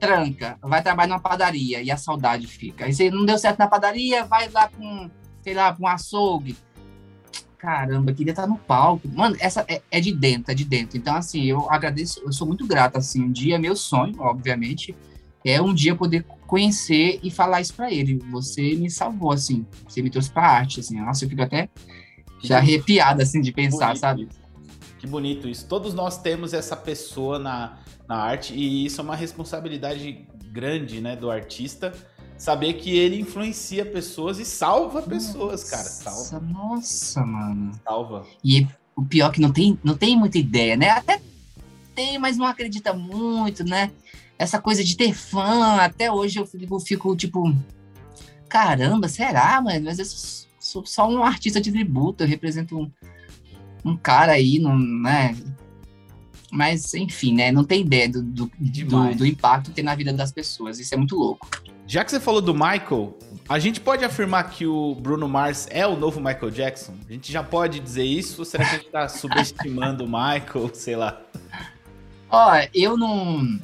tranca, 0.00 0.58
vai 0.62 0.82
trabalhar 0.82 1.08
numa 1.08 1.20
padaria 1.20 1.82
e 1.82 1.90
a 1.90 1.96
saudade 1.96 2.46
fica. 2.46 2.86
Aí 2.86 2.92
você 2.92 3.10
não 3.10 3.24
deu 3.24 3.38
certo 3.38 3.58
na 3.58 3.68
padaria, 3.68 4.24
vai 4.24 4.48
lá 4.48 4.68
com, 4.68 5.10
sei 5.42 5.54
lá, 5.54 5.72
com 5.74 5.86
açougue 5.86 6.56
caramba, 7.60 8.12
queria 8.12 8.32
estar 8.32 8.46
no 8.46 8.56
palco. 8.56 9.06
Mano, 9.08 9.36
essa 9.38 9.64
é, 9.68 9.82
é, 9.90 10.00
de 10.00 10.12
dentro, 10.12 10.50
é 10.50 10.54
de 10.54 10.64
dentro. 10.64 10.96
Então, 10.96 11.14
assim, 11.14 11.44
eu 11.44 11.70
agradeço, 11.70 12.20
eu 12.24 12.32
sou 12.32 12.46
muito 12.46 12.66
grato, 12.66 12.96
assim, 12.96 13.22
um 13.22 13.30
dia, 13.30 13.58
meu 13.58 13.76
sonho, 13.76 14.14
obviamente, 14.18 14.96
é 15.44 15.60
um 15.60 15.74
dia 15.74 15.94
poder 15.94 16.24
conhecer 16.46 17.20
e 17.22 17.30
falar 17.30 17.60
isso 17.60 17.74
para 17.74 17.92
ele. 17.92 18.18
Você 18.30 18.74
me 18.74 18.90
salvou, 18.90 19.32
assim, 19.32 19.66
você 19.86 20.00
me 20.00 20.10
trouxe 20.10 20.30
pra 20.30 20.42
arte, 20.42 20.80
assim, 20.80 20.98
nossa, 20.98 21.24
eu 21.24 21.28
fico 21.28 21.42
até 21.42 21.68
já 22.42 22.56
arrepiada, 22.56 23.22
assim, 23.22 23.40
de 23.42 23.52
pensar, 23.52 23.88
bonito 23.88 24.00
sabe? 24.00 24.28
Que 24.98 25.06
bonito 25.06 25.48
isso. 25.48 25.66
Todos 25.66 25.92
nós 25.92 26.18
temos 26.18 26.54
essa 26.54 26.76
pessoa 26.76 27.38
na, 27.38 27.78
na 28.08 28.16
arte 28.16 28.54
e 28.54 28.86
isso 28.86 29.00
é 29.00 29.04
uma 29.04 29.16
responsabilidade 29.16 30.26
grande, 30.50 31.00
né, 31.00 31.14
do 31.14 31.30
artista, 31.30 31.92
saber 32.40 32.72
que 32.72 32.96
ele 32.96 33.20
influencia 33.20 33.84
pessoas 33.84 34.38
e 34.38 34.46
salva 34.46 35.02
pessoas, 35.02 35.62
cara. 35.62 35.84
Salva. 35.84 36.40
Nossa, 36.40 37.24
mano. 37.24 37.70
Salva. 37.84 38.26
E 38.42 38.66
o 38.96 39.04
pior 39.04 39.28
é 39.28 39.32
que 39.34 39.40
não 39.42 39.52
tem, 39.52 39.78
não 39.84 39.94
tem 39.94 40.16
muita 40.16 40.38
ideia, 40.38 40.74
né? 40.74 40.88
Até 40.88 41.20
tem, 41.94 42.18
mas 42.18 42.38
não 42.38 42.46
acredita 42.46 42.94
muito, 42.94 43.62
né? 43.62 43.90
Essa 44.38 44.58
coisa 44.58 44.82
de 44.82 44.96
ter 44.96 45.12
fã, 45.12 45.76
até 45.76 46.10
hoje 46.10 46.38
eu 46.38 46.46
fico, 46.46 46.76
eu 46.76 46.80
fico 46.80 47.14
tipo, 47.14 47.54
caramba, 48.48 49.06
será, 49.06 49.60
mano? 49.60 49.84
Mas 49.84 49.98
eu 49.98 50.06
sou 50.58 50.86
só 50.86 51.06
um 51.06 51.22
artista 51.22 51.60
de 51.60 51.70
tributo, 51.70 52.24
eu 52.24 52.28
represento 52.28 52.78
um, 52.78 52.90
um 53.84 53.98
cara 53.98 54.32
aí, 54.32 54.58
não, 54.58 54.78
né? 54.78 55.36
Mas, 56.50 56.94
enfim, 56.94 57.34
né? 57.34 57.52
Não 57.52 57.64
tem 57.64 57.82
ideia 57.82 58.08
do, 58.08 58.22
do, 58.22 58.50
do, 58.58 59.14
do 59.14 59.26
impacto 59.26 59.68
que 59.68 59.76
tem 59.76 59.84
na 59.84 59.94
vida 59.94 60.10
das 60.10 60.32
pessoas. 60.32 60.80
Isso 60.80 60.94
é 60.94 60.96
muito 60.96 61.16
louco. 61.16 61.46
Já 61.90 62.04
que 62.04 62.12
você 62.12 62.20
falou 62.20 62.40
do 62.40 62.54
Michael, 62.54 63.18
a 63.48 63.58
gente 63.58 63.80
pode 63.80 64.04
afirmar 64.04 64.48
que 64.48 64.64
o 64.64 64.94
Bruno 64.94 65.28
Mars 65.28 65.66
é 65.72 65.84
o 65.84 65.96
novo 65.96 66.20
Michael 66.20 66.52
Jackson? 66.52 66.94
A 67.08 67.12
gente 67.12 67.32
já 67.32 67.42
pode 67.42 67.80
dizer 67.80 68.04
isso? 68.04 68.42
Ou 68.42 68.44
será 68.44 68.64
que 68.64 68.70
a 68.70 68.74
gente 68.74 68.86
está 68.86 69.08
subestimando 69.08 70.04
o 70.04 70.06
Michael? 70.06 70.70
Sei 70.72 70.94
lá. 70.94 71.20
Ó, 72.30 72.52
eu 72.72 72.96
não. 72.96 73.58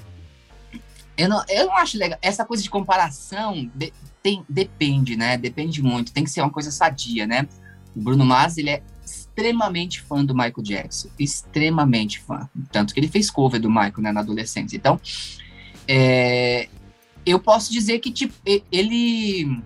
Eu 1.16 1.28
não, 1.28 1.44
eu 1.48 1.66
não 1.66 1.76
acho 1.76 1.96
legal. 1.96 2.18
Essa 2.20 2.44
coisa 2.44 2.64
de 2.64 2.68
comparação 2.68 3.70
de, 3.72 3.92
tem, 4.20 4.44
depende, 4.48 5.14
né? 5.14 5.38
Depende 5.38 5.80
muito. 5.80 6.12
Tem 6.12 6.24
que 6.24 6.30
ser 6.30 6.40
uma 6.40 6.50
coisa 6.50 6.72
sadia, 6.72 7.28
né? 7.28 7.46
O 7.94 8.00
Bruno 8.00 8.24
Mars, 8.24 8.58
ele 8.58 8.70
é 8.70 8.82
extremamente 9.04 10.00
fã 10.00 10.24
do 10.24 10.34
Michael 10.34 10.64
Jackson. 10.64 11.10
Extremamente 11.16 12.18
fã. 12.18 12.50
Tanto 12.72 12.92
que 12.92 12.98
ele 12.98 13.06
fez 13.06 13.30
cover 13.30 13.60
do 13.60 13.70
Michael 13.70 14.00
né, 14.00 14.10
na 14.10 14.18
adolescência. 14.18 14.76
Então, 14.76 15.00
é, 15.86 16.68
eu 17.26 17.40
posso 17.40 17.72
dizer 17.72 17.98
que 17.98 18.10
tipo, 18.12 18.34
ele 18.70 19.60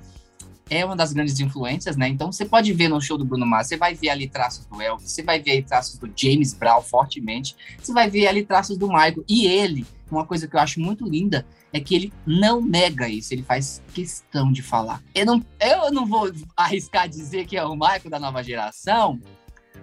é 0.70 0.84
uma 0.84 0.96
das 0.96 1.12
grandes 1.12 1.38
influências, 1.40 1.96
né? 1.96 2.08
Então 2.08 2.32
você 2.32 2.44
pode 2.44 2.72
ver 2.72 2.88
no 2.88 3.00
show 3.00 3.18
do 3.18 3.24
Bruno 3.24 3.44
Mars, 3.44 3.66
você 3.66 3.76
vai 3.76 3.92
ver 3.94 4.08
ali 4.08 4.28
traços 4.28 4.64
do 4.66 4.80
Elvis, 4.80 5.10
você 5.10 5.22
vai 5.22 5.40
ver 5.40 5.50
ali 5.50 5.62
traços 5.62 5.98
do 5.98 6.10
James 6.16 6.54
Brown 6.54 6.80
fortemente, 6.80 7.56
você 7.78 7.92
vai 7.92 8.08
ver 8.08 8.28
ali 8.28 8.44
traços 8.44 8.78
do 8.78 8.86
Michael. 8.86 9.24
E 9.28 9.46
ele, 9.46 9.84
uma 10.10 10.24
coisa 10.24 10.46
que 10.46 10.54
eu 10.54 10.60
acho 10.60 10.80
muito 10.80 11.04
linda, 11.04 11.44
é 11.72 11.80
que 11.80 11.94
ele 11.94 12.12
não 12.26 12.60
nega 12.60 13.08
isso, 13.08 13.34
ele 13.34 13.42
faz 13.42 13.82
questão 13.92 14.50
de 14.50 14.62
falar. 14.62 15.02
Eu 15.14 15.26
não, 15.26 15.44
eu 15.60 15.90
não 15.92 16.06
vou 16.06 16.32
arriscar 16.56 17.08
dizer 17.08 17.46
que 17.46 17.56
é 17.56 17.64
o 17.64 17.74
Michael 17.74 18.10
da 18.10 18.18
nova 18.18 18.42
geração, 18.42 19.20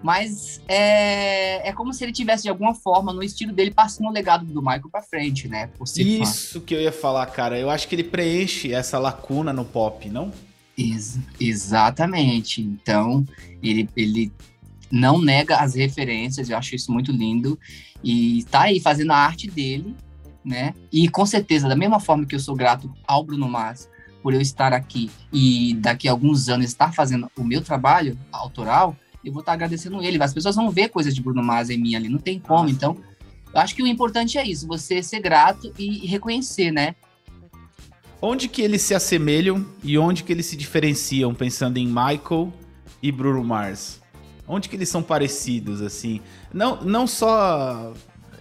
mas 0.01 0.61
é, 0.67 1.67
é 1.67 1.73
como 1.73 1.93
se 1.93 2.03
ele 2.03 2.11
tivesse, 2.11 2.43
de 2.43 2.49
alguma 2.49 2.73
forma, 2.73 3.11
no 3.11 3.23
estilo 3.23 3.51
dele, 3.51 3.71
passando 3.71 4.07
o 4.07 4.11
legado 4.11 4.45
do 4.45 4.61
Michael 4.61 4.89
pra 4.91 5.01
frente, 5.01 5.47
né? 5.47 5.69
Isso 6.21 6.59
fã. 6.59 6.65
que 6.65 6.75
eu 6.75 6.81
ia 6.81 6.91
falar, 6.91 7.25
cara. 7.27 7.57
Eu 7.59 7.69
acho 7.69 7.87
que 7.87 7.95
ele 7.95 8.03
preenche 8.03 8.73
essa 8.73 8.99
lacuna 8.99 9.51
no 9.51 9.65
pop, 9.65 10.07
não? 10.09 10.31
Ex 10.77 11.19
exatamente. 11.39 12.61
Então, 12.61 13.25
ele, 13.61 13.89
ele 13.95 14.31
não 14.91 15.19
nega 15.19 15.57
as 15.57 15.75
referências, 15.75 16.49
eu 16.49 16.57
acho 16.57 16.75
isso 16.75 16.91
muito 16.91 17.11
lindo. 17.11 17.59
E 18.03 18.45
tá 18.51 18.63
aí 18.63 18.79
fazendo 18.79 19.11
a 19.11 19.17
arte 19.17 19.49
dele, 19.49 19.95
né? 20.45 20.73
E 20.91 21.09
com 21.09 21.25
certeza, 21.25 21.67
da 21.67 21.75
mesma 21.75 21.99
forma 21.99 22.25
que 22.25 22.35
eu 22.35 22.39
sou 22.39 22.55
grato 22.55 22.93
ao 23.05 23.23
Bruno 23.23 23.49
Mars 23.49 23.89
por 24.21 24.33
eu 24.33 24.41
estar 24.41 24.73
aqui 24.73 25.09
e 25.31 25.75
daqui 25.75 26.07
a 26.07 26.11
alguns 26.11 26.49
anos 26.49 26.65
estar 26.67 26.93
fazendo 26.93 27.31
o 27.37 27.43
meu 27.43 27.61
trabalho 27.61 28.17
autoral, 28.31 28.95
eu 29.27 29.33
vou 29.33 29.41
estar 29.41 29.53
agradecendo 29.53 30.01
ele. 30.01 30.21
As 30.23 30.33
pessoas 30.33 30.55
vão 30.55 30.71
ver 30.71 30.89
coisas 30.89 31.13
de 31.13 31.21
Bruno 31.21 31.43
Mars 31.43 31.69
em 31.69 31.77
mim 31.77 31.95
ali, 31.95 32.07
não 32.07 32.17
tem 32.17 32.39
como. 32.39 32.69
Então, 32.69 32.97
eu 33.53 33.59
acho 33.59 33.75
que 33.75 33.83
o 33.83 33.87
importante 33.87 34.37
é 34.37 34.47
isso, 34.47 34.65
você 34.65 35.03
ser 35.03 35.19
grato 35.19 35.71
e 35.77 36.07
reconhecer, 36.07 36.71
né? 36.71 36.95
Onde 38.21 38.47
que 38.47 38.61
eles 38.61 38.81
se 38.81 38.95
assemelham 38.95 39.65
e 39.83 39.97
onde 39.97 40.23
que 40.23 40.31
eles 40.31 40.45
se 40.45 40.55
diferenciam, 40.55 41.35
pensando 41.35 41.77
em 41.77 41.85
Michael 41.85 42.51
e 43.03 43.11
Bruno 43.11 43.43
Mars? 43.43 44.01
Onde 44.47 44.69
que 44.69 44.75
eles 44.75 44.89
são 44.89 45.03
parecidos, 45.03 45.81
assim? 45.81 46.21
Não, 46.53 46.81
não 46.81 47.05
só... 47.05 47.93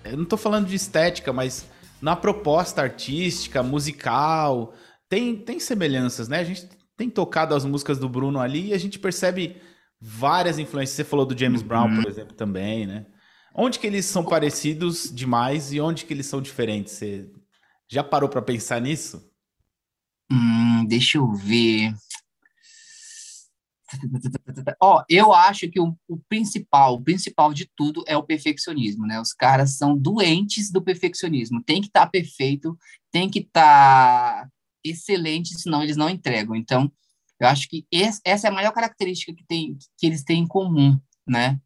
Eu 0.04 0.16
não 0.16 0.24
tô 0.24 0.36
falando 0.36 0.68
de 0.68 0.76
estética, 0.76 1.32
mas 1.32 1.66
na 2.00 2.14
proposta 2.14 2.80
artística, 2.80 3.62
musical, 3.62 4.72
tem, 5.08 5.34
tem 5.36 5.58
semelhanças, 5.58 6.28
né? 6.28 6.38
A 6.38 6.44
gente 6.44 6.68
tem 6.96 7.10
tocado 7.10 7.54
as 7.54 7.64
músicas 7.64 7.98
do 7.98 8.08
Bruno 8.08 8.38
ali 8.38 8.68
e 8.68 8.72
a 8.72 8.78
gente 8.78 9.00
percebe 9.00 9.56
várias 10.00 10.58
influências. 10.58 10.96
Você 10.96 11.04
falou 11.04 11.26
do 11.26 11.38
James 11.38 11.62
Brown, 11.62 11.88
por 11.88 12.04
uhum. 12.04 12.10
exemplo, 12.10 12.34
também, 12.34 12.86
né? 12.86 13.06
Onde 13.54 13.78
que 13.78 13.86
eles 13.86 14.04
são 14.04 14.24
parecidos 14.24 15.10
demais 15.12 15.72
e 15.72 15.80
onde 15.80 16.04
que 16.04 16.12
eles 16.12 16.26
são 16.26 16.42
diferentes? 16.42 16.92
Você 16.92 17.30
já 17.88 18.04
parou 18.04 18.28
para 18.28 18.42
pensar 18.42 18.80
nisso? 18.80 19.30
Hum, 20.30 20.84
deixa 20.86 21.18
eu 21.18 21.32
ver. 21.32 21.94
Ó, 24.82 25.02
eu 25.08 25.32
acho 25.32 25.70
que 25.70 25.80
o, 25.80 25.96
o, 26.08 26.18
principal, 26.28 26.94
o 26.94 27.02
principal 27.02 27.54
de 27.54 27.70
tudo 27.76 28.04
é 28.06 28.16
o 28.16 28.22
perfeccionismo, 28.22 29.06
né? 29.06 29.20
Os 29.20 29.32
caras 29.32 29.76
são 29.76 29.96
doentes 29.96 30.70
do 30.70 30.82
perfeccionismo. 30.82 31.62
Tem 31.62 31.80
que 31.80 31.86
estar 31.86 32.06
tá 32.06 32.10
perfeito, 32.10 32.76
tem 33.12 33.30
que 33.30 33.40
estar 33.40 34.42
tá 34.42 34.50
excelente, 34.84 35.58
senão 35.58 35.82
eles 35.82 35.96
não 35.96 36.10
entregam. 36.10 36.54
Então, 36.54 36.90
eu 37.38 37.48
acho 37.48 37.68
que 37.68 37.86
esse, 37.90 38.20
essa 38.24 38.48
é 38.48 38.50
a 38.50 38.54
maior 38.54 38.72
característica 38.72 39.34
que, 39.34 39.44
tem, 39.46 39.76
que 39.98 40.06
eles 40.06 40.24
têm 40.24 40.42
em 40.42 40.46
comum, 40.46 40.98
né? 41.26 41.60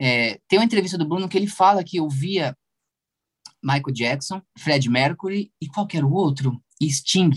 É, 0.00 0.38
tem 0.46 0.58
uma 0.58 0.64
entrevista 0.64 0.96
do 0.96 1.08
Bruno 1.08 1.28
que 1.28 1.36
ele 1.36 1.48
fala 1.48 1.82
que 1.82 2.00
ouvia 2.00 2.56
Michael 3.62 3.92
Jackson, 3.92 4.40
Fred 4.56 4.88
Mercury 4.88 5.52
e 5.60 5.66
qualquer 5.66 6.04
outro, 6.04 6.62
e 6.80 6.88
Sting, 6.88 7.30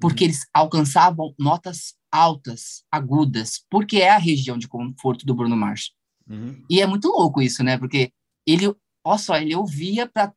porque 0.00 0.24
uhum. 0.24 0.30
eles 0.30 0.46
alcançavam 0.52 1.34
notas 1.38 1.94
altas, 2.12 2.84
agudas, 2.92 3.64
porque 3.68 3.96
é 3.96 4.10
a 4.10 4.18
região 4.18 4.56
de 4.56 4.68
conforto 4.68 5.26
do 5.26 5.34
Bruno 5.34 5.56
Mars. 5.56 5.90
Uhum. 6.28 6.64
E 6.70 6.80
é 6.80 6.86
muito 6.86 7.08
louco 7.08 7.42
isso, 7.42 7.64
né? 7.64 7.76
Porque 7.76 8.12
ele, 8.46 8.72
olha 9.04 9.18
só, 9.18 9.36
ele 9.36 9.56
ouvia 9.56 10.08
para 10.08 10.32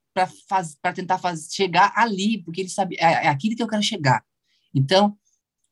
tentar 0.94 1.20
faz, 1.20 1.48
chegar 1.52 1.94
ali, 1.96 2.42
porque 2.44 2.62
ele 2.62 2.70
sabia, 2.70 2.98
é, 3.00 3.26
é 3.26 3.28
aquilo 3.28 3.56
que 3.56 3.62
eu 3.62 3.68
quero 3.68 3.84
chegar. 3.84 4.26
Então, 4.74 5.16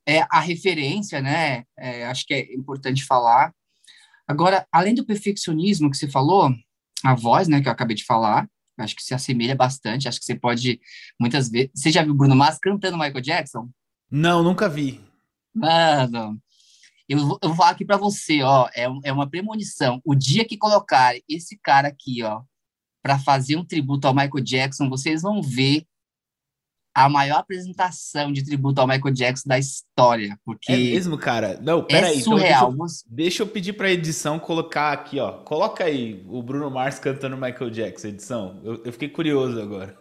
é 0.05 0.25
a 0.29 0.39
referência, 0.39 1.21
né? 1.21 1.63
É, 1.77 2.05
acho 2.05 2.25
que 2.25 2.33
é 2.33 2.53
importante 2.53 3.03
falar. 3.03 3.53
Agora, 4.27 4.67
além 4.71 4.93
do 4.93 5.05
perfeccionismo 5.05 5.89
que 5.89 5.97
você 5.97 6.07
falou, 6.07 6.53
a 7.03 7.13
voz, 7.13 7.47
né, 7.47 7.62
que 7.62 7.67
eu 7.67 7.71
acabei 7.71 7.95
de 7.95 8.05
falar, 8.05 8.47
acho 8.77 8.95
que 8.95 9.03
se 9.03 9.13
assemelha 9.13 9.55
bastante. 9.55 10.07
Acho 10.07 10.19
que 10.19 10.25
você 10.25 10.35
pode, 10.35 10.79
muitas 11.19 11.50
vezes. 11.50 11.71
Você 11.74 11.91
já 11.91 12.03
viu 12.03 12.13
Bruno 12.13 12.35
Mars 12.35 12.57
cantando 12.59 12.97
Michael 12.97 13.21
Jackson? 13.21 13.69
Não, 14.09 14.43
nunca 14.43 14.69
vi. 14.69 15.01
Mano, 15.53 16.39
eu, 17.07 17.19
eu 17.19 17.50
vou 17.50 17.55
falar 17.55 17.71
aqui 17.71 17.85
para 17.85 17.97
você, 17.97 18.41
ó, 18.41 18.67
é, 18.75 18.85
é 19.03 19.13
uma 19.13 19.29
premonição. 19.29 20.01
O 20.03 20.15
dia 20.15 20.45
que 20.45 20.57
colocar 20.57 21.15
esse 21.29 21.57
cara 21.57 21.88
aqui, 21.88 22.24
ó, 22.24 22.41
para 23.01 23.19
fazer 23.19 23.55
um 23.55 23.65
tributo 23.65 24.07
ao 24.07 24.13
Michael 24.13 24.43
Jackson, 24.43 24.89
vocês 24.89 25.21
vão 25.21 25.41
ver 25.41 25.85
a 26.95 27.09
maior 27.09 27.39
apresentação 27.39 28.31
de 28.31 28.41
tributo 28.43 28.79
ao 28.79 28.87
Michael 28.87 29.13
Jackson 29.13 29.49
da 29.49 29.59
história, 29.59 30.39
porque 30.45 30.71
é 30.71 30.77
mesmo, 30.77 31.17
cara. 31.17 31.59
Não, 31.61 31.83
peraí. 31.83 32.19
É 32.19 32.21
surreal. 32.21 32.71
Então 32.71 32.85
deixa, 32.85 33.03
eu, 33.05 33.15
deixa, 33.15 33.43
eu 33.43 33.47
pedir 33.47 33.73
para 33.73 33.91
edição 33.91 34.39
colocar 34.39 34.93
aqui, 34.93 35.19
ó. 35.19 35.33
Coloca 35.33 35.83
aí 35.83 36.25
o 36.29 36.41
Bruno 36.41 36.71
Mars 36.71 36.97
cantando 36.97 37.35
Michael 37.35 37.69
Jackson, 37.69 38.07
edição. 38.07 38.61
Eu, 38.63 38.81
eu 38.85 38.93
fiquei 38.93 39.09
curioso 39.09 39.61
agora. 39.61 39.97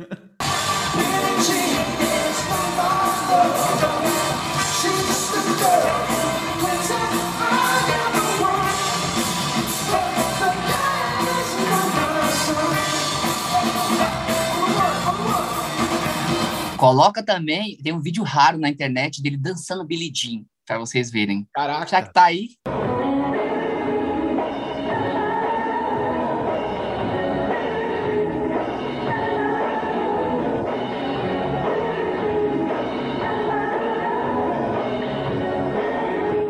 Coloca 16.84 17.22
também, 17.22 17.78
tem 17.78 17.94
um 17.94 17.98
vídeo 17.98 18.22
raro 18.22 18.58
na 18.58 18.68
internet 18.68 19.22
dele 19.22 19.38
dançando 19.38 19.86
Billie 19.86 20.12
Jean, 20.14 20.44
para 20.66 20.78
vocês 20.78 21.10
verem. 21.10 21.48
Caraca. 21.54 21.86
Já 21.86 22.02
que 22.02 22.12
tá 22.12 22.24
aí. 22.24 22.50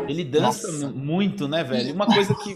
Ele 0.09 0.25
dança 0.25 0.69
Nossa. 0.69 0.89
muito, 0.89 1.47
né, 1.47 1.63
velho? 1.63 1.93
Uma 1.93 2.07
coisa 2.13 2.35
que 2.35 2.53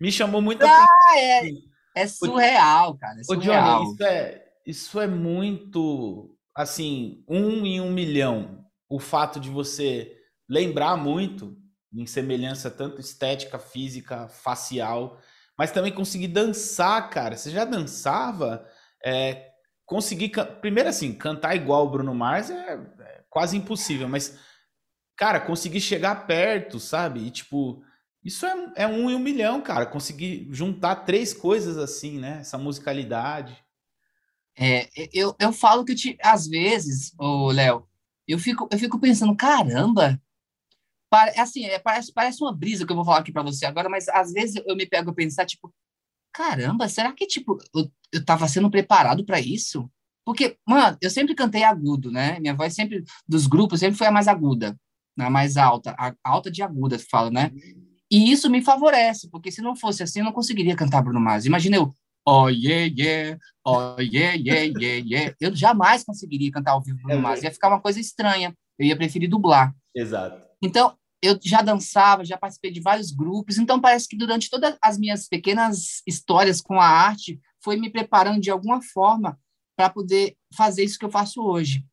me 0.00 0.10
chamou 0.10 0.40
muito 0.40 0.64
a 0.64 0.70
ah, 0.70 1.18
é, 1.18 1.50
é 1.94 2.06
surreal, 2.06 2.96
cara. 2.96 3.20
É 3.20 3.22
surreal. 3.22 3.82
Ô, 3.82 3.84
Johnny, 3.84 3.92
isso 3.92 4.02
é, 4.02 4.44
isso 4.64 4.98
é 4.98 5.06
muito 5.06 6.35
assim, 6.56 7.22
um 7.28 7.66
em 7.66 7.80
um 7.80 7.92
milhão, 7.92 8.64
o 8.88 8.98
fato 8.98 9.38
de 9.38 9.50
você 9.50 10.16
lembrar 10.48 10.96
muito, 10.96 11.56
em 11.92 12.06
semelhança 12.06 12.70
tanto 12.70 13.00
estética, 13.00 13.58
física, 13.58 14.28
facial, 14.28 15.20
mas 15.58 15.70
também 15.70 15.92
conseguir 15.92 16.28
dançar, 16.28 17.08
cara. 17.10 17.36
Você 17.36 17.50
já 17.50 17.64
dançava? 17.64 18.66
É, 19.04 19.50
conseguir. 19.84 20.30
Primeiro, 20.60 20.88
assim, 20.88 21.14
cantar 21.14 21.54
igual 21.54 21.86
o 21.86 21.90
Bruno 21.90 22.14
Mars 22.14 22.50
é, 22.50 22.74
é 22.74 23.24
quase 23.30 23.56
impossível, 23.56 24.08
mas, 24.08 24.38
cara, 25.16 25.40
conseguir 25.40 25.80
chegar 25.80 26.26
perto, 26.26 26.78
sabe? 26.78 27.20
E, 27.20 27.30
tipo, 27.30 27.82
isso 28.22 28.44
é, 28.44 28.72
é 28.76 28.86
um 28.86 29.10
em 29.10 29.14
um 29.14 29.18
milhão, 29.18 29.62
cara. 29.62 29.86
Conseguir 29.86 30.48
juntar 30.52 30.96
três 30.96 31.32
coisas 31.32 31.78
assim, 31.78 32.18
né? 32.18 32.38
Essa 32.40 32.58
musicalidade. 32.58 33.56
É, 34.58 34.88
eu, 35.12 35.34
eu 35.38 35.52
falo 35.52 35.84
que, 35.84 35.94
te, 35.94 36.16
às 36.22 36.46
vezes, 36.46 37.12
o 37.18 37.50
Léo, 37.50 37.86
eu 38.26 38.38
fico, 38.38 38.68
eu 38.70 38.78
fico 38.78 38.98
pensando, 38.98 39.36
caramba, 39.36 40.20
para, 41.10 41.40
assim, 41.40 41.64
é, 41.66 41.78
parece, 41.78 42.12
parece 42.12 42.42
uma 42.42 42.54
brisa 42.54 42.86
que 42.86 42.92
eu 42.92 42.96
vou 42.96 43.04
falar 43.04 43.18
aqui 43.18 43.32
para 43.32 43.42
você 43.42 43.66
agora, 43.66 43.88
mas 43.88 44.08
às 44.08 44.32
vezes 44.32 44.62
eu 44.66 44.74
me 44.74 44.86
pego 44.86 45.10
a 45.10 45.14
pensar, 45.14 45.46
tipo, 45.46 45.72
caramba, 46.32 46.88
será 46.88 47.12
que, 47.12 47.26
tipo, 47.26 47.58
eu, 47.74 47.90
eu 48.12 48.24
tava 48.24 48.48
sendo 48.48 48.70
preparado 48.70 49.24
para 49.24 49.40
isso? 49.40 49.90
Porque, 50.24 50.58
mano, 50.66 50.98
eu 51.00 51.10
sempre 51.10 51.34
cantei 51.34 51.62
agudo, 51.62 52.10
né? 52.10 52.40
Minha 52.40 52.54
voz 52.54 52.74
sempre, 52.74 53.04
dos 53.28 53.46
grupos, 53.46 53.80
sempre 53.80 53.96
foi 53.96 54.08
a 54.08 54.10
mais 54.10 54.26
aguda, 54.26 54.76
a 55.18 55.30
mais 55.30 55.56
alta, 55.56 55.94
a 55.98 56.12
alta 56.24 56.50
de 56.50 56.62
aguda, 56.62 56.98
falo, 56.98 57.30
né? 57.30 57.52
E 58.10 58.30
isso 58.30 58.50
me 58.50 58.62
favorece, 58.62 59.30
porque 59.30 59.50
se 59.50 59.62
não 59.62 59.76
fosse 59.76 60.02
assim, 60.02 60.20
eu 60.20 60.24
não 60.24 60.32
conseguiria 60.32 60.76
cantar 60.76 61.02
Bruno 61.02 61.20
Mars. 61.20 61.44
Imagina 61.44 61.76
eu, 61.76 61.94
oh 62.26 62.48
yeah, 62.48 62.92
yeah, 62.94 63.38
oh 63.64 63.96
yeah, 64.00 64.34
yeah, 64.34 64.72
yeah, 64.78 65.04
yeah. 65.06 65.34
Eu 65.40 65.54
jamais 65.54 66.02
conseguiria 66.02 66.50
cantar 66.50 66.72
ao 66.72 66.82
vivo 66.82 66.98
Bruno 66.98 67.18
é 67.18 67.22
Mars, 67.22 67.42
ia 67.42 67.50
ficar 67.50 67.68
uma 67.68 67.80
coisa 67.80 68.00
estranha. 68.00 68.54
Eu 68.78 68.86
ia 68.86 68.96
preferir 68.96 69.30
dublar. 69.30 69.74
Exato. 69.94 70.44
Então, 70.62 70.96
eu 71.22 71.38
já 71.42 71.62
dançava, 71.62 72.24
já 72.24 72.36
participei 72.36 72.70
de 72.70 72.80
vários 72.80 73.10
grupos, 73.10 73.58
então 73.58 73.80
parece 73.80 74.08
que 74.08 74.16
durante 74.16 74.50
todas 74.50 74.76
as 74.82 74.98
minhas 74.98 75.28
pequenas 75.28 76.02
histórias 76.06 76.60
com 76.60 76.78
a 76.80 76.86
arte, 76.86 77.40
foi 77.62 77.76
me 77.76 77.90
preparando 77.90 78.40
de 78.40 78.50
alguma 78.50 78.82
forma 78.82 79.38
para 79.76 79.90
poder 79.90 80.36
fazer 80.54 80.84
isso 80.84 80.98
que 80.98 81.04
eu 81.04 81.10
faço 81.10 81.42
hoje. 81.42 81.84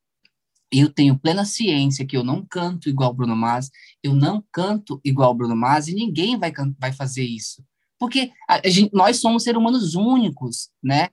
eu 0.72 0.92
tenho 0.92 1.18
plena 1.18 1.46
ciência 1.46 2.06
que 2.06 2.18
eu 2.18 2.24
não 2.24 2.46
canto 2.46 2.90
igual 2.90 3.14
Bruno 3.14 3.36
Mars, 3.36 3.70
eu 4.02 4.14
não 4.14 4.44
canto 4.52 5.00
igual 5.04 5.34
Bruno 5.34 5.56
Mars 5.56 5.88
e 5.88 5.94
ninguém 5.94 6.38
vai, 6.38 6.52
vai 6.80 6.92
fazer 6.92 7.24
isso. 7.24 7.64
Porque 8.04 8.34
gente, 8.66 8.94
nós 8.94 9.22
somos 9.22 9.44
seres 9.44 9.58
humanos 9.58 9.96
únicos, 9.96 10.70
né? 10.84 11.08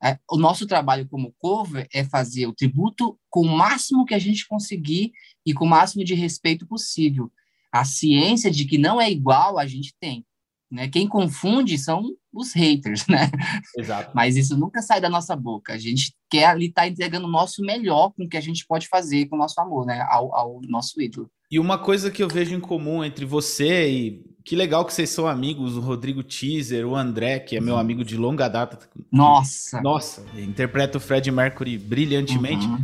É, 0.00 0.16
o 0.30 0.36
nosso 0.36 0.64
trabalho 0.64 1.08
como 1.08 1.34
cover 1.38 1.88
é 1.92 2.04
fazer 2.04 2.46
o 2.46 2.54
tributo 2.54 3.18
com 3.28 3.40
o 3.40 3.58
máximo 3.58 4.04
que 4.04 4.14
a 4.14 4.18
gente 4.20 4.46
conseguir 4.46 5.10
e 5.44 5.52
com 5.52 5.64
o 5.64 5.68
máximo 5.68 6.04
de 6.04 6.14
respeito 6.14 6.64
possível. 6.64 7.32
A 7.72 7.84
ciência 7.84 8.48
de 8.48 8.64
que 8.64 8.78
não 8.78 9.00
é 9.00 9.10
igual 9.10 9.58
a 9.58 9.66
gente 9.66 9.92
tem. 9.98 10.24
Né? 10.70 10.86
Quem 10.86 11.08
confunde 11.08 11.76
são 11.76 12.14
os 12.32 12.52
haters, 12.52 13.08
né? 13.08 13.28
Exato. 13.76 14.12
Mas 14.14 14.36
isso 14.36 14.56
nunca 14.56 14.80
sai 14.82 15.00
da 15.00 15.10
nossa 15.10 15.34
boca. 15.34 15.72
A 15.72 15.78
gente 15.78 16.14
quer 16.30 16.44
ali 16.44 16.66
estar 16.66 16.82
tá 16.82 16.88
entregando 16.88 17.26
o 17.26 17.30
nosso 17.30 17.60
melhor 17.60 18.12
com 18.12 18.22
o 18.22 18.28
que 18.28 18.36
a 18.36 18.40
gente 18.40 18.64
pode 18.64 18.86
fazer 18.86 19.26
com 19.26 19.34
o 19.34 19.38
nosso 19.40 19.60
amor, 19.60 19.84
né? 19.84 20.00
Ao, 20.08 20.32
ao 20.32 20.60
nosso 20.62 21.02
ídolo. 21.02 21.28
E 21.50 21.58
uma 21.58 21.76
coisa 21.76 22.08
que 22.08 22.22
eu 22.22 22.28
vejo 22.28 22.54
em 22.54 22.60
comum 22.60 23.02
entre 23.02 23.24
você 23.24 23.90
e 23.90 24.35
que 24.46 24.54
legal 24.54 24.84
que 24.84 24.94
vocês 24.94 25.10
são 25.10 25.26
amigos, 25.26 25.76
o 25.76 25.80
Rodrigo 25.80 26.22
Teaser, 26.22 26.86
o 26.86 26.94
André, 26.94 27.40
que 27.40 27.56
é 27.56 27.60
meu 27.60 27.76
amigo 27.76 28.04
de 28.04 28.16
longa 28.16 28.46
data. 28.46 28.78
Nossa! 29.10 29.82
Nossa, 29.82 30.24
interpreta 30.36 30.98
o 30.98 31.00
Fred 31.00 31.28
Mercury 31.32 31.76
brilhantemente. 31.76 32.64
Uhum. 32.64 32.78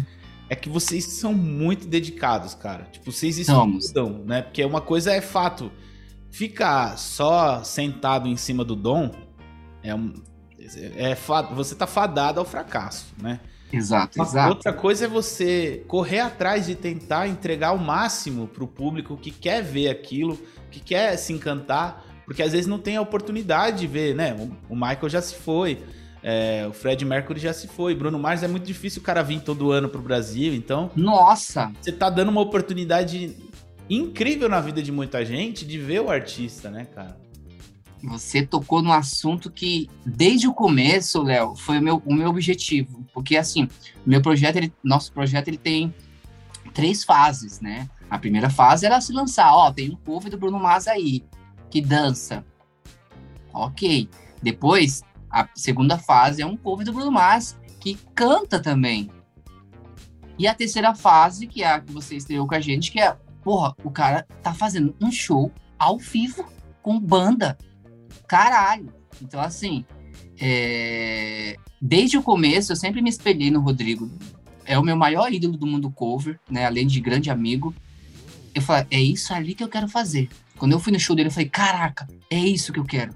É 0.51 0.57
que 0.57 0.69
vocês 0.69 1.05
são 1.05 1.33
muito 1.33 1.87
dedicados, 1.87 2.53
cara. 2.53 2.89
Tipo, 2.91 3.13
vocês 3.13 3.39
estudam, 3.39 4.25
né? 4.27 4.43
Porque 4.43 4.65
uma 4.65 4.81
coisa 4.81 5.13
é 5.13 5.21
fato. 5.21 5.71
Ficar 6.33 6.99
só 6.99 7.63
sentado 7.63 8.27
em 8.27 8.37
cima 8.37 8.65
do 8.65 8.75
dom 8.75 9.13
é 9.85 9.95
um. 9.95 10.15
É, 10.97 11.13
é, 11.13 11.19
você 11.55 11.77
tá 11.77 11.87
fadado 11.87 12.41
ao 12.41 12.45
fracasso, 12.45 13.07
né? 13.23 13.39
Exato, 13.73 14.21
exato. 14.21 14.49
Outra 14.49 14.73
coisa 14.73 15.05
é 15.05 15.09
você 15.09 15.85
correr 15.87 16.21
atrás 16.21 16.67
de 16.67 16.75
tentar 16.75 17.29
entregar 17.29 17.73
o 17.73 17.79
máximo 17.79 18.49
para 18.49 18.65
o 18.65 18.67
público 18.67 19.17
que 19.17 19.31
quer 19.31 19.63
ver 19.63 19.89
aquilo, 19.89 20.39
que 20.73 20.81
quer 20.81 21.17
se 21.17 21.33
encantar, 21.33 22.05
porque 22.25 22.43
às 22.43 22.53
vezes 22.53 22.67
não 22.67 22.79
tem 22.79 22.97
a 22.97 23.03
oportunidade 23.03 23.81
de 23.81 23.87
ver, 23.87 24.15
né? 24.15 24.35
O 24.69 24.75
Michael 24.75 25.09
já 25.09 25.23
se 25.23 25.37
foi, 25.37 25.83
é, 26.23 26.67
o 26.69 26.73
Fred 26.73 27.05
Mercury 27.05 27.41
já 27.41 27.53
se 27.53 27.69
foi, 27.69 27.95
Bruno 27.95 28.19
Mars 28.19 28.43
é 28.43 28.49
muito 28.49 28.65
difícil 28.65 29.03
o 29.03 29.05
cara 29.05 29.23
vir 29.23 29.41
todo 29.41 29.71
ano 29.71 29.89
pro 29.89 30.01
Brasil, 30.01 30.55
então. 30.55 30.91
Nossa! 30.97 31.73
Você 31.81 31.93
tá 31.93 32.09
dando 32.09 32.31
uma 32.31 32.41
oportunidade 32.41 33.37
incrível 33.91 34.49
na 34.49 34.61
vida 34.61 34.83
de 34.83 34.91
muita 34.91 35.25
gente 35.25 35.67
de 35.67 35.79
ver 35.79 36.01
o 36.01 36.11
artista, 36.11 36.71
né, 36.71 36.87
cara? 36.87 37.21
Você 38.05 38.45
tocou 38.45 38.83
no 38.83 38.93
assunto 38.93 39.51
que, 39.51 39.89
desde 40.05 40.49
o 40.49 40.53
começo, 40.53 41.23
Léo, 41.23 41.55
foi 41.55 41.79
o 41.79 41.83
meu, 41.83 42.03
o 42.05 42.13
meu 42.13 42.31
objetivo. 42.31 43.05
Porque, 43.15 43.37
assim, 43.37 43.69
meu 44.05 44.21
projeto, 44.21 44.57
ele, 44.57 44.73
nosso 44.83 45.13
projeto, 45.13 45.47
ele 45.49 45.59
tem 45.59 45.95
três 46.75 47.05
fases, 47.05 47.61
né? 47.61 47.89
A 48.13 48.19
primeira 48.19 48.51
fase 48.51 48.85
era 48.85 49.01
se 49.01 49.11
lançar. 49.11 49.55
Ó, 49.55 49.73
tem 49.73 49.91
um 49.91 49.97
cover 49.97 50.31
do 50.31 50.37
Bruno 50.37 50.61
Mars 50.61 50.87
aí, 50.87 51.25
que 51.71 51.81
dança. 51.81 52.45
Ok. 53.55 54.07
Depois, 54.43 55.03
a 55.31 55.49
segunda 55.55 55.97
fase 55.97 56.43
é 56.43 56.47
um 56.47 56.55
cover 56.55 56.85
do 56.85 56.93
Bruno 56.93 57.11
Mars, 57.11 57.59
que 57.81 57.95
canta 58.15 58.61
também. 58.61 59.11
E 60.39 60.47
a 60.47 60.53
terceira 60.55 60.95
fase, 60.95 61.47
que 61.47 61.63
é 61.63 61.73
a 61.73 61.81
que 61.81 61.91
você 61.91 62.15
estreou 62.15 62.47
com 62.47 62.55
a 62.55 62.61
gente, 62.61 62.93
que 62.93 63.01
é, 63.01 63.17
porra, 63.43 63.75
o 63.83 63.91
cara 63.91 64.27
tá 64.43 64.53
fazendo 64.53 64.95
um 65.01 65.11
show 65.11 65.51
ao 65.79 65.97
vivo 65.97 66.45
com 66.83 67.01
banda 67.01 67.57
caralho. 68.29 68.93
Então, 69.23 69.41
assim, 69.41 69.87
é... 70.39 71.57
desde 71.81 72.19
o 72.19 72.23
começo 72.23 72.73
eu 72.73 72.77
sempre 72.77 73.01
me 73.01 73.09
espelhei 73.09 73.51
no 73.51 73.61
Rodrigo. 73.61 74.11
É 74.67 74.79
o 74.79 74.83
meu 74.83 74.97
maior 74.99 75.33
ídolo 75.33 75.57
do 75.57 75.67
mundo 75.67 75.91
cover, 75.91 76.39
né? 76.51 76.67
Além 76.67 76.87
de 76.87 77.01
grande 77.01 77.31
amigo. 77.31 77.75
Eu 78.55 78.63
falei, 78.63 78.87
é 78.91 79.01
isso 79.01 79.33
ali 79.33 79.55
que 79.55 79.65
eu 79.65 79.69
quero 79.69 79.89
fazer. 79.89 80.29
Quando 80.59 80.73
eu 80.73 80.81
fui 80.81 80.93
no 80.93 81.01
show 81.01 81.17
dele, 81.17 81.29
eu 81.29 81.33
falei, 81.33 81.49
caraca, 81.49 82.07
é 82.31 82.39
isso 82.39 82.73
que 82.73 82.79
eu 82.79 82.85
quero. 82.85 83.15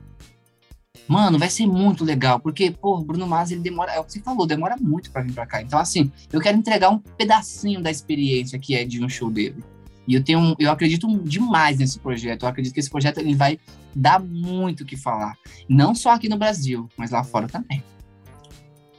Mano, 1.06 1.38
vai 1.38 1.48
ser 1.48 1.66
muito 1.66 2.04
legal, 2.04 2.40
porque, 2.40 2.70
pô, 2.70 3.00
Bruno 3.00 3.26
Mars, 3.26 3.50
ele 3.50 3.60
demora, 3.60 3.92
é 3.92 4.00
o 4.00 4.04
que 4.04 4.12
você 4.12 4.20
falou, 4.20 4.46
demora 4.46 4.76
muito 4.80 5.10
para 5.10 5.22
vir 5.22 5.32
para 5.32 5.46
cá. 5.46 5.62
Então, 5.62 5.78
assim, 5.78 6.10
eu 6.32 6.40
quero 6.40 6.58
entregar 6.58 6.90
um 6.90 6.98
pedacinho 6.98 7.80
da 7.80 7.90
experiência 7.90 8.58
que 8.58 8.74
é 8.74 8.84
de 8.84 9.04
um 9.04 9.08
show 9.08 9.30
dele. 9.30 9.62
E 10.06 10.14
eu 10.14 10.22
tenho, 10.22 10.54
eu 10.58 10.70
acredito 10.70 11.06
demais 11.22 11.78
nesse 11.78 11.98
projeto. 11.98 12.44
Eu 12.44 12.48
acredito 12.48 12.72
que 12.72 12.80
esse 12.80 12.90
projeto 12.90 13.18
ele 13.18 13.34
vai 13.34 13.58
dar 13.94 14.20
muito 14.20 14.82
o 14.82 14.86
que 14.86 14.96
falar, 14.96 15.36
não 15.68 15.94
só 15.94 16.10
aqui 16.10 16.28
no 16.28 16.36
Brasil, 16.36 16.88
mas 16.96 17.10
lá 17.10 17.24
fora 17.24 17.48
também. 17.48 17.82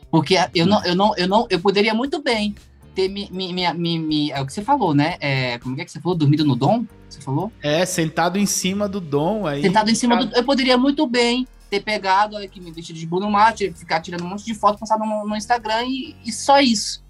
Porque 0.10 0.36
eu 0.56 0.66
não, 0.66 0.84
eu 0.84 0.96
não, 0.96 1.16
eu 1.18 1.28
não, 1.28 1.48
eu 1.50 1.60
poderia 1.60 1.94
muito 1.94 2.22
bem 2.22 2.56
ter 2.98 3.08
me, 3.10 3.30
me, 3.32 3.54
me, 3.54 4.00
me 4.00 4.32
é 4.32 4.42
o 4.42 4.46
que 4.46 4.52
você 4.52 4.64
falou, 4.64 4.96
né? 4.96 5.18
É, 5.20 5.60
como 5.60 5.80
é 5.80 5.86
que 5.86 5.92
você 5.92 6.02
falou? 6.02 6.18
Dormido 6.18 6.44
no 6.44 6.56
dom? 6.56 6.84
Você 7.08 7.22
falou? 7.22 7.52
É, 7.62 7.86
sentado 7.86 8.40
em 8.40 8.48
cima 8.48 8.90
do 8.90 9.00
dom 9.00 9.46
aí. 9.46 9.62
Sentado 9.62 9.92
em 9.92 9.94
cima 9.94 10.26
do, 10.26 10.36
eu 10.36 10.44
poderia 10.44 10.80
muito 10.80 11.06
bem 11.06 11.48
ter 11.70 11.82
pegado 11.82 12.36
aqui 12.38 12.60
me 12.60 12.72
vestido 12.72 12.98
de 12.98 13.06
Bruno 13.06 13.30
Mars, 13.30 13.60
ficar 13.76 14.02
tirando 14.02 14.24
um 14.24 14.30
monte 14.30 14.44
de 14.46 14.56
foto, 14.56 14.80
passado 14.80 15.06
no, 15.06 15.28
no 15.28 15.36
Instagram 15.36 15.84
e, 15.86 16.16
e, 16.26 16.32
só 16.32 16.60
isso. 16.60 17.06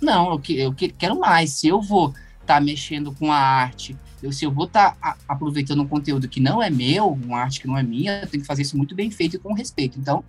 Não, 0.00 0.30
eu, 0.30 0.38
que, 0.38 0.60
eu 0.60 0.72
que, 0.72 0.90
quero 0.90 1.18
mais. 1.18 1.50
Se 1.54 1.66
eu 1.66 1.82
vou 1.82 2.14
tá 2.46 2.60
mexendo 2.60 3.12
com 3.12 3.32
a 3.32 3.36
arte, 3.36 3.96
eu, 4.22 4.30
se 4.30 4.44
eu 4.44 4.52
vou 4.52 4.66
estar 4.66 4.94
tá 4.94 5.16
aproveitando 5.26 5.82
um 5.82 5.88
conteúdo 5.88 6.28
que 6.28 6.38
não 6.38 6.62
é 6.62 6.70
meu, 6.70 7.08
uma 7.08 7.38
arte 7.38 7.60
que 7.60 7.66
não 7.66 7.76
é 7.76 7.82
minha, 7.82 8.20
eu 8.20 8.28
tenho 8.28 8.42
que 8.42 8.46
fazer 8.46 8.62
isso 8.62 8.76
muito 8.76 8.94
bem 8.94 9.10
feito 9.10 9.34
e 9.34 9.38
com 9.40 9.52
respeito. 9.52 9.98
Então, 9.98 10.22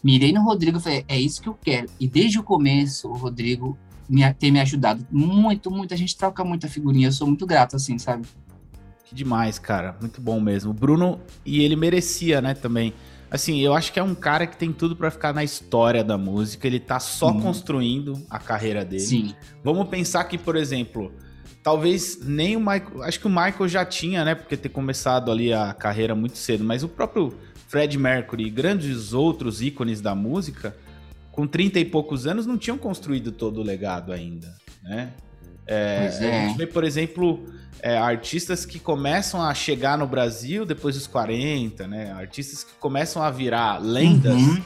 mirei 0.00 0.32
no 0.32 0.44
Rodrigo 0.44 0.78
e 0.78 0.80
falei, 0.80 1.04
é 1.08 1.18
isso 1.18 1.42
que 1.42 1.48
eu 1.48 1.58
quero. 1.60 1.88
E 1.98 2.06
desde 2.06 2.38
o 2.38 2.44
começo, 2.44 3.08
o 3.08 3.16
Rodrigo 3.16 3.76
me, 4.08 4.32
tem 4.34 4.50
me 4.50 4.60
ajudado 4.60 5.06
muito, 5.10 5.70
muito. 5.70 5.92
A 5.94 5.96
gente 5.96 6.16
troca 6.16 6.44
muita 6.44 6.68
figurinha, 6.68 7.08
eu 7.08 7.12
sou 7.12 7.26
muito 7.26 7.46
grato, 7.46 7.76
assim, 7.76 7.98
sabe? 7.98 8.26
Que 9.04 9.14
demais, 9.14 9.58
cara. 9.58 9.96
Muito 10.00 10.20
bom 10.20 10.40
mesmo. 10.40 10.70
O 10.70 10.74
Bruno, 10.74 11.20
e 11.44 11.62
ele 11.62 11.76
merecia, 11.76 12.40
né, 12.40 12.54
também. 12.54 12.92
Assim, 13.30 13.60
eu 13.60 13.74
acho 13.74 13.92
que 13.92 13.98
é 13.98 14.02
um 14.02 14.14
cara 14.14 14.46
que 14.46 14.56
tem 14.56 14.72
tudo 14.72 14.94
para 14.94 15.10
ficar 15.10 15.32
na 15.32 15.42
história 15.42 16.02
da 16.02 16.16
música. 16.16 16.66
Ele 16.66 16.78
tá 16.78 16.98
só 17.00 17.28
uhum. 17.28 17.40
construindo 17.40 18.22
a 18.30 18.38
carreira 18.38 18.84
dele. 18.84 19.02
Sim. 19.02 19.34
Vamos 19.62 19.88
pensar 19.88 20.24
que, 20.24 20.38
por 20.38 20.56
exemplo, 20.56 21.12
talvez 21.62 22.20
nem 22.22 22.56
o 22.56 22.60
Michael. 22.60 23.02
Acho 23.02 23.18
que 23.18 23.26
o 23.26 23.30
Michael 23.30 23.68
já 23.68 23.84
tinha, 23.84 24.24
né? 24.24 24.34
Porque 24.34 24.56
ter 24.56 24.68
começado 24.68 25.30
ali 25.30 25.52
a 25.52 25.74
carreira 25.74 26.14
muito 26.14 26.38
cedo. 26.38 26.62
Mas 26.62 26.84
o 26.84 26.88
próprio 26.88 27.34
Fred 27.66 27.98
Mercury 27.98 28.46
e 28.46 28.50
grandes 28.50 29.12
outros 29.12 29.60
ícones 29.60 30.00
da 30.00 30.14
música, 30.14 30.76
com 31.36 31.46
30 31.46 31.78
e 31.78 31.84
poucos 31.84 32.26
anos, 32.26 32.46
não 32.46 32.56
tinham 32.56 32.78
construído 32.78 33.30
todo 33.30 33.60
o 33.60 33.62
legado 33.62 34.10
ainda, 34.10 34.56
né? 34.82 35.12
É, 35.66 36.10
é. 36.20 36.44
A 36.44 36.48
gente 36.48 36.56
vê, 36.56 36.66
por 36.66 36.82
exemplo, 36.82 37.44
é, 37.82 37.98
artistas 37.98 38.64
que 38.64 38.78
começam 38.78 39.42
a 39.42 39.52
chegar 39.52 39.98
no 39.98 40.06
Brasil 40.06 40.64
depois 40.64 40.94
dos 40.94 41.06
40, 41.06 41.86
né? 41.86 42.10
Artistas 42.12 42.64
que 42.64 42.72
começam 42.80 43.22
a 43.22 43.30
virar 43.30 43.76
lendas 43.78 44.32
uhum. 44.32 44.62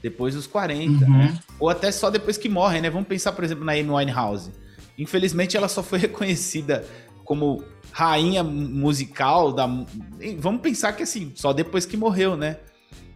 depois 0.00 0.36
dos 0.36 0.46
40, 0.46 1.04
uhum. 1.04 1.10
né? 1.10 1.38
Ou 1.58 1.68
até 1.68 1.90
só 1.90 2.08
depois 2.08 2.38
que 2.38 2.48
morrem, 2.48 2.80
né? 2.80 2.88
Vamos 2.88 3.08
pensar, 3.08 3.32
por 3.32 3.42
exemplo, 3.42 3.64
na 3.64 3.72
Amy 3.72 3.90
Winehouse. 3.90 4.52
Infelizmente, 4.96 5.56
ela 5.56 5.68
só 5.68 5.82
foi 5.82 5.98
reconhecida 6.06 6.84
como 7.24 7.64
rainha 7.90 8.44
musical 8.44 9.52
da... 9.52 9.66
Vamos 10.38 10.60
pensar 10.60 10.92
que, 10.92 11.02
assim, 11.02 11.32
só 11.34 11.52
depois 11.52 11.84
que 11.84 11.96
morreu, 11.96 12.36
né? 12.36 12.58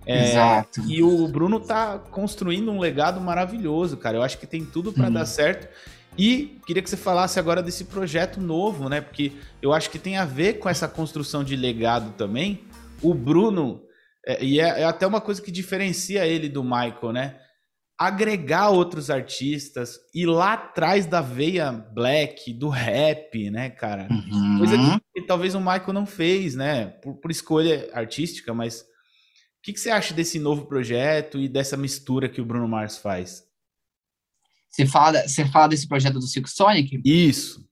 É, 0.07 0.31
Exato. 0.31 0.81
E 0.87 1.03
o 1.03 1.27
Bruno 1.27 1.59
tá 1.59 1.99
construindo 1.99 2.71
um 2.71 2.79
legado 2.79 3.21
maravilhoso, 3.21 3.97
cara. 3.97 4.17
Eu 4.17 4.23
acho 4.23 4.39
que 4.39 4.47
tem 4.47 4.65
tudo 4.65 4.93
para 4.93 5.09
uhum. 5.09 5.13
dar 5.13 5.27
certo. 5.27 5.69
E 6.17 6.59
queria 6.65 6.83
que 6.83 6.89
você 6.89 6.97
falasse 6.97 7.39
agora 7.39 7.63
desse 7.63 7.85
projeto 7.85 8.41
novo, 8.41 8.89
né? 8.89 9.01
Porque 9.01 9.33
eu 9.61 9.73
acho 9.73 9.91
que 9.91 9.99
tem 9.99 10.17
a 10.17 10.25
ver 10.25 10.55
com 10.55 10.69
essa 10.69 10.89
construção 10.89 11.45
de 11.45 11.57
legado 11.57 12.13
também. 12.17 12.65
O 13.03 13.13
Bruno, 13.13 13.83
é, 14.27 14.43
e 14.43 14.61
é, 14.61 14.83
é, 14.83 14.85
até 14.85 15.07
uma 15.07 15.21
coisa 15.21 15.43
que 15.43 15.51
diferencia 15.51 16.27
ele 16.27 16.49
do 16.49 16.63
Michael, 16.63 17.13
né? 17.13 17.37
Agregar 17.99 18.71
outros 18.71 19.11
artistas 19.11 19.99
e 20.15 20.25
lá 20.25 20.55
atrás 20.55 21.05
da 21.07 21.21
veia 21.21 21.73
black, 21.73 22.53
do 22.53 22.69
rap, 22.69 23.51
né, 23.51 23.71
cara? 23.71 24.07
Uhum. 24.11 24.59
Coisa 24.59 24.77
que, 24.77 25.21
que, 25.21 25.27
talvez 25.27 25.55
o 25.55 25.61
Michael 25.61 25.93
não 25.93 26.07
fez, 26.07 26.55
né? 26.55 26.87
Por, 27.03 27.15
por 27.15 27.31
escolha 27.31 27.91
artística, 27.93 28.55
mas 28.55 28.85
que, 29.67 29.73
que 29.73 29.81
você 29.81 29.91
acha 29.91 30.15
desse 30.15 30.39
novo 30.39 30.65
projeto 30.67 31.41
e 31.41 31.49
dessa 31.49 31.77
mistura 31.77 32.29
que 32.29 32.41
o 32.41 32.45
Bruno 32.45 32.69
Mars 32.69 32.99
faz? 32.99 33.45
Você 34.71 34.87
fala, 34.87 35.27
você 35.27 35.45
fala 35.45 35.67
desse 35.67 35.89
projeto 35.89 36.21
do 36.21 36.27
Silk 36.27 36.49
Sonic? 36.49 37.01
Isso. 37.05 37.67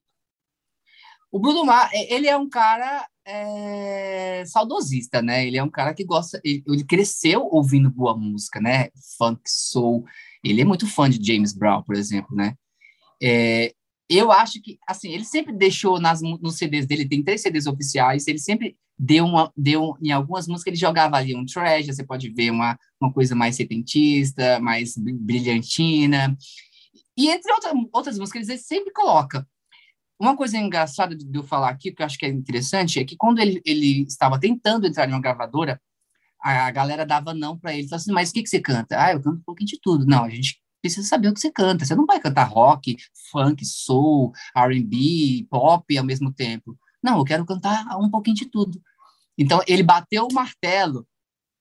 O 1.30 1.38
Bruno 1.38 1.64
Mars, 1.64 1.92
ele 1.92 2.26
é 2.26 2.36
um 2.36 2.48
cara 2.48 3.08
é, 3.24 4.42
saudosista, 4.44 5.22
né? 5.22 5.46
Ele 5.46 5.56
é 5.56 5.62
um 5.62 5.70
cara 5.70 5.94
que 5.94 6.04
gosta, 6.04 6.40
ele, 6.42 6.64
ele, 6.66 6.84
cresceu 6.84 7.48
ouvindo 7.52 7.88
boa 7.88 8.16
música, 8.16 8.60
né? 8.60 8.88
Funk, 9.16 9.42
soul. 9.46 10.04
Ele 10.42 10.62
é 10.62 10.64
muito 10.64 10.88
fã 10.88 11.08
de 11.08 11.24
James 11.24 11.52
Brown, 11.52 11.84
por 11.84 11.94
exemplo, 11.94 12.34
né? 12.34 12.56
É, 13.22 13.72
eu 14.08 14.30
acho 14.30 14.60
que, 14.60 14.78
assim, 14.86 15.10
ele 15.10 15.24
sempre 15.24 15.52
deixou 15.52 16.00
nas, 16.00 16.20
nos 16.20 16.56
CDs 16.56 16.86
dele, 16.86 17.08
tem 17.08 17.22
três 17.22 17.42
CDs 17.42 17.66
oficiais, 17.66 18.26
ele 18.26 18.38
sempre 18.38 18.76
deu 18.98 19.24
uma, 19.24 19.52
deu, 19.56 19.96
em 20.00 20.12
algumas 20.12 20.46
músicas 20.46 20.72
ele 20.72 20.80
jogava 20.80 21.16
ali 21.16 21.34
um 21.34 21.44
treasure, 21.44 21.94
você 21.94 22.04
pode 22.04 22.30
ver 22.30 22.50
uma, 22.50 22.78
uma 23.00 23.12
coisa 23.12 23.34
mais 23.34 23.56
setentista, 23.56 24.60
mais 24.60 24.94
brilhantina, 24.96 26.36
E 27.16 27.28
entre 27.30 27.52
outra, 27.52 27.72
outras 27.92 28.18
músicas, 28.18 28.48
ele 28.48 28.58
sempre 28.58 28.92
coloca. 28.92 29.46
Uma 30.18 30.36
coisa 30.36 30.56
engraçada 30.58 31.16
de 31.16 31.26
eu 31.36 31.42
falar 31.42 31.70
aqui, 31.70 31.92
que 31.92 32.02
eu 32.02 32.06
acho 32.06 32.18
que 32.18 32.26
é 32.26 32.28
interessante, 32.28 33.00
é 33.00 33.04
que 33.04 33.16
quando 33.16 33.40
ele, 33.40 33.60
ele 33.64 34.02
estava 34.02 34.38
tentando 34.38 34.86
entrar 34.86 35.08
em 35.08 35.12
uma 35.12 35.20
gravadora, 35.20 35.80
a, 36.40 36.66
a 36.66 36.70
galera 36.70 37.06
dava 37.06 37.34
não 37.34 37.58
para 37.58 37.74
ele. 37.74 37.88
Falava 37.88 38.02
assim, 38.02 38.12
mas 38.12 38.30
o 38.30 38.34
que, 38.34 38.42
que 38.42 38.48
você 38.48 38.60
canta? 38.60 39.02
Ah, 39.02 39.12
eu 39.12 39.20
canto 39.22 39.38
um 39.38 39.44
pouquinho 39.44 39.68
de 39.68 39.80
tudo. 39.80 40.06
Não, 40.06 40.24
a 40.24 40.30
gente 40.30 40.60
precisa 40.84 41.08
saber 41.08 41.28
o 41.28 41.32
que 41.32 41.40
você 41.40 41.50
canta. 41.50 41.82
Você 41.82 41.94
não 41.94 42.04
vai 42.04 42.20
cantar 42.20 42.44
rock, 42.44 42.98
funk, 43.32 43.64
soul, 43.64 44.32
R&B, 44.54 45.46
pop 45.48 45.96
ao 45.96 46.04
mesmo 46.04 46.30
tempo. 46.30 46.78
Não, 47.02 47.16
eu 47.16 47.24
quero 47.24 47.46
cantar 47.46 47.86
um 47.98 48.10
pouquinho 48.10 48.36
de 48.36 48.44
tudo. 48.44 48.78
Então, 49.38 49.62
ele 49.66 49.82
bateu 49.82 50.28
o 50.30 50.34
martelo 50.34 51.06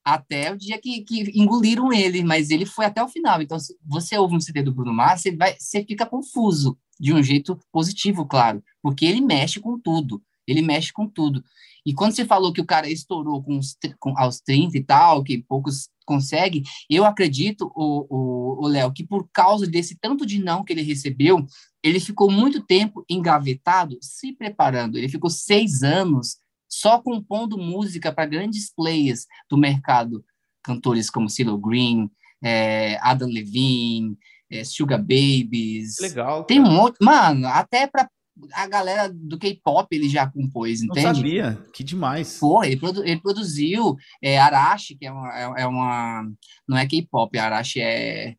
até 0.04 0.52
o 0.52 0.58
dia 0.58 0.78
que, 0.78 1.02
que 1.04 1.32
engoliram 1.40 1.94
ele, 1.94 2.22
mas 2.22 2.50
ele 2.50 2.66
foi 2.66 2.86
até 2.86 3.02
o 3.02 3.08
final. 3.08 3.42
Então, 3.42 3.58
se 3.58 3.78
você 3.86 4.18
ouve 4.18 4.36
um 4.36 4.42
CD 4.42 4.62
do 4.62 4.74
Bruno 4.74 4.94
Mars, 4.94 5.22
você, 5.22 5.34
vai, 5.34 5.56
você 5.58 5.86
fica 5.86 6.06
confuso, 6.06 6.78
de 7.00 7.14
um 7.14 7.24
jeito 7.24 7.58
positivo, 7.72 8.26
claro, 8.26 8.62
porque 8.82 9.06
ele 9.06 9.22
mexe 9.22 9.60
com 9.60 9.80
tudo, 9.80 10.22
ele 10.46 10.62
mexe 10.62 10.92
com 10.92 11.08
tudo. 11.08 11.44
E 11.86 11.94
quando 11.94 12.14
você 12.14 12.26
falou 12.26 12.54
que 12.54 12.62
o 12.62 12.66
cara 12.66 12.90
estourou 12.90 13.44
com, 13.44 13.58
os, 13.58 13.78
com 14.00 14.18
aos 14.18 14.40
30 14.40 14.78
e 14.78 14.84
tal, 14.84 15.24
que 15.24 15.44
poucos 15.44 15.90
conseguem, 16.06 16.64
eu 16.90 17.06
acredito, 17.06 17.72
o 17.76 18.68
Léo, 18.68 18.92
que 18.92 19.06
por 19.06 19.28
causa 19.32 19.66
desse 19.68 19.98
tanto 19.98 20.26
de 20.26 20.40
não 20.40 20.64
que 20.64 20.74
ele 20.74 20.82
recebeu, 20.82 21.46
ele 21.82 22.00
ficou 22.00 22.32
muito 22.32 22.62
tempo 22.62 23.06
engavetado, 23.10 23.98
se 24.02 24.34
preparando. 24.34 24.98
Ele 24.98 25.10
ficou 25.10 25.30
seis 25.30 25.84
anos 25.84 26.38
só 26.70 27.00
compondo 27.00 27.58
música 27.58 28.12
para 28.12 28.26
grandes 28.26 28.74
players 28.74 29.28
do 29.50 29.58
mercado, 29.58 30.24
cantores 30.64 31.10
como 31.10 31.30
CeeLo 31.30 31.58
Green, 31.58 32.10
é, 32.42 32.98
Adam 33.02 33.30
Levine, 33.30 34.18
é, 34.50 34.64
Sugar 34.64 35.00
Babies. 35.00 36.00
Legal. 36.00 36.44
Tem 36.46 36.60
um 36.60 36.72
monte, 36.72 36.98
mano, 37.02 37.48
até 37.48 37.86
para 37.86 38.10
a 38.54 38.68
galera 38.68 39.12
do 39.14 39.38
K-pop 39.38 39.88
ele 39.96 40.10
já 40.10 40.30
compôs, 40.30 40.82
entende? 40.82 41.06
Não 41.06 41.16
sabia, 41.16 41.64
que 41.74 41.84
demais. 41.84 42.40
Pô, 42.40 42.64
ele, 42.64 42.78
produ 42.78 43.04
ele 43.04 43.22
produziu 43.22 43.96
é, 44.22 44.40
Arashi, 44.40 44.96
que 44.96 45.06
é 45.06 45.12
uma, 45.12 45.38
é, 45.38 45.64
é 45.64 45.68
uma 45.68 46.28
não 46.68 46.78
é 46.78 46.88
K-pop, 46.88 47.38
Arashi 47.38 47.80
é 47.82 48.36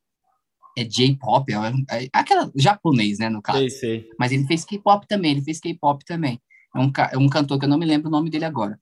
é 0.76 0.82
J-pop, 0.82 1.52
é, 1.52 2.04
é, 2.04 2.08
aquela 2.12 2.50
japonês, 2.56 3.18
né, 3.18 3.28
no 3.28 3.40
caso. 3.40 3.60
Sei, 3.60 3.70
sei. 3.70 4.08
Mas 4.18 4.32
ele 4.32 4.44
fez 4.44 4.64
K-pop 4.64 5.06
também, 5.06 5.30
ele 5.30 5.42
fez 5.42 5.60
K-pop 5.60 6.04
também. 6.04 6.40
É 6.74 6.80
um, 6.80 6.92
é 7.12 7.18
um 7.18 7.28
cantor 7.28 7.58
que 7.58 7.64
eu 7.64 7.68
não 7.68 7.78
me 7.78 7.86
lembro 7.86 8.08
o 8.08 8.10
nome 8.10 8.28
dele 8.28 8.44
agora. 8.44 8.78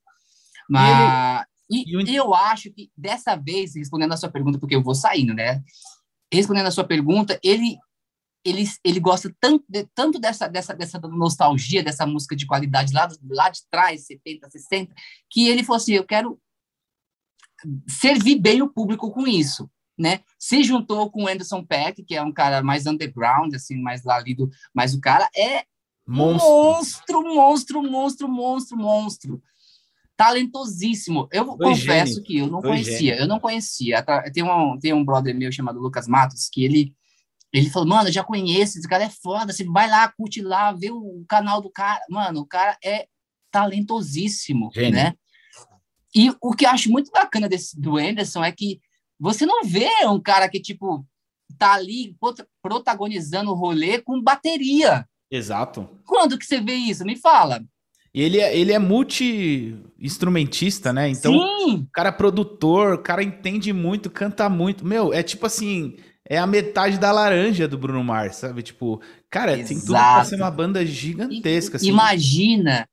Mas 0.69 1.45
e, 1.71 1.93
ele, 1.95 2.11
e, 2.11 2.13
e 2.13 2.17
eu 2.17 2.35
acho 2.35 2.73
que 2.73 2.91
dessa 2.97 3.37
vez, 3.37 3.75
respondendo 3.77 4.13
a 4.13 4.17
sua 4.17 4.31
pergunta, 4.31 4.59
porque 4.59 4.75
eu 4.75 4.83
vou 4.83 4.95
saindo, 4.95 5.35
né? 5.35 5.63
Respondendo 6.33 6.67
a 6.67 6.71
sua 6.71 6.85
pergunta, 6.85 7.39
ele 7.43 7.77
ele, 8.45 8.65
ele 8.85 9.01
gosta 9.01 9.35
tanto, 9.41 9.65
de, 9.69 9.87
tanto 9.95 10.19
dessa, 10.19 10.49
dessa, 10.49 10.75
dessa 10.75 10.99
nostalgia, 11.01 11.83
dessa 11.83 12.07
música 12.07 12.35
de 12.35 12.47
qualidade 12.47 12.93
lá, 12.93 13.09
lá 13.31 13.49
de 13.51 13.61
trás, 13.71 14.07
70, 14.07 14.51
60, 14.51 14.95
que 15.31 15.49
ele 15.49 15.63
falou 15.65 15.77
assim: 15.77 15.95
eu 15.95 16.05
quero 16.05 16.39
servir 17.89 18.37
bem 18.39 18.63
o 18.63 18.69
público 18.69 19.11
com 19.11 19.27
isso. 19.27 19.71
Né? 19.99 20.21
Se 20.39 20.65
juntou 20.65 21.11
com 21.11 21.25
o 21.25 21.29
Anderson 21.29 21.65
Peck, 21.65 22.03
que 22.03 22.15
é 22.17 22.23
um 22.23 22.33
cara 22.33 22.63
mais 22.63 22.87
underground, 22.87 23.55
assim, 23.55 23.77
mais 23.81 24.03
lá 24.03 24.19
lido, 24.19 24.51
mas 24.75 24.95
o 24.95 25.01
cara 25.01 25.29
é 25.37 25.65
Monstro. 26.07 27.23
monstro, 27.23 27.83
monstro, 27.83 28.29
monstro, 28.29 28.77
monstro, 28.77 29.43
Talentosíssimo. 30.17 31.29
Eu 31.33 31.47
Foi 31.47 31.57
confesso 31.59 32.15
gênio. 32.15 32.23
que 32.25 32.39
eu 32.39 32.47
não 32.47 32.61
Foi 32.61 32.71
conhecia, 32.71 32.97
gênio. 32.99 33.21
eu 33.21 33.27
não 33.29 33.41
conhecia. 33.41 34.05
Tem 34.33 34.43
um, 34.43 34.79
tem 34.79 34.93
um 34.93 35.05
brother 35.05 35.35
meu 35.35 35.51
chamado 35.53 35.79
Lucas 35.81 36.07
Matos, 36.09 36.49
que 36.49 36.65
ele 36.65 36.95
ele 37.53 37.69
falou, 37.69 37.89
mano, 37.89 38.09
eu 38.09 38.13
já 38.13 38.25
conheço, 38.25 38.79
esse 38.79 38.89
cara 38.89 39.05
é 39.05 39.11
foda, 39.11 39.53
você 39.53 39.65
vai 39.65 39.89
lá, 39.89 40.09
curte 40.09 40.41
lá, 40.41 40.73
vê 40.73 40.91
o 40.91 41.23
canal 41.29 41.61
do 41.61 41.71
cara. 41.71 42.01
Mano, 42.09 42.41
o 42.41 42.47
cara 42.47 42.79
é 42.83 43.07
talentosíssimo, 43.51 44.71
Gênio. 44.75 44.93
né? 44.93 45.15
E 46.15 46.31
o 46.41 46.55
que 46.55 46.65
eu 46.65 46.71
acho 46.71 46.91
muito 46.91 47.11
bacana 47.11 47.49
desse, 47.49 47.79
do 47.79 47.99
Anderson 47.99 48.43
é 48.43 48.53
que 48.53 48.81
você 49.21 49.45
não 49.45 49.65
vê 49.65 49.89
um 50.07 50.21
cara 50.21 50.49
que, 50.49 50.61
tipo, 50.61 51.07
tá 51.59 51.75
ali 51.75 52.17
protagonizando 52.63 53.51
o 53.51 53.55
rolê 53.55 54.01
com 54.01 54.21
bateria. 54.21 55.07
Exato. 55.31 55.89
Quando 56.05 56.39
que 56.39 56.45
você 56.45 56.61
vê 56.61 56.75
isso? 56.75 57.05
Me 57.05 57.17
fala. 57.17 57.63
Ele 58.15 58.39
é, 58.39 58.57
ele 58.57 58.73
é 58.73 58.79
multi-instrumentista, 58.79 60.93
né? 60.93 61.09
Então, 61.09 61.33
Sim. 61.33 61.89
cara 61.93 62.11
é 62.11 62.13
produtor, 62.13 62.95
o 62.95 63.03
cara 63.03 63.23
entende 63.23 63.73
muito, 63.73 64.11
canta 64.11 64.49
muito. 64.51 64.85
Meu, 64.85 65.15
é 65.15 65.23
tipo 65.23 65.47
assim, 65.47 65.97
é 66.29 66.39
a 66.39 66.47
metade 66.47 66.99
da 66.99 67.13
laranja 67.13 67.67
do 67.67 67.79
Bruno 67.79 68.03
Mars, 68.03 68.37
sabe? 68.37 68.63
Tipo, 68.63 69.01
cara, 69.31 69.53
Exato. 69.53 69.69
tem 69.69 69.81
tudo 69.81 69.93
pra 69.93 70.25
ser 70.25 70.37
uma 70.37 70.51
banda 70.51 70.85
gigantesca. 70.87 71.77
Assim. 71.77 71.89
Imagina, 71.89 72.89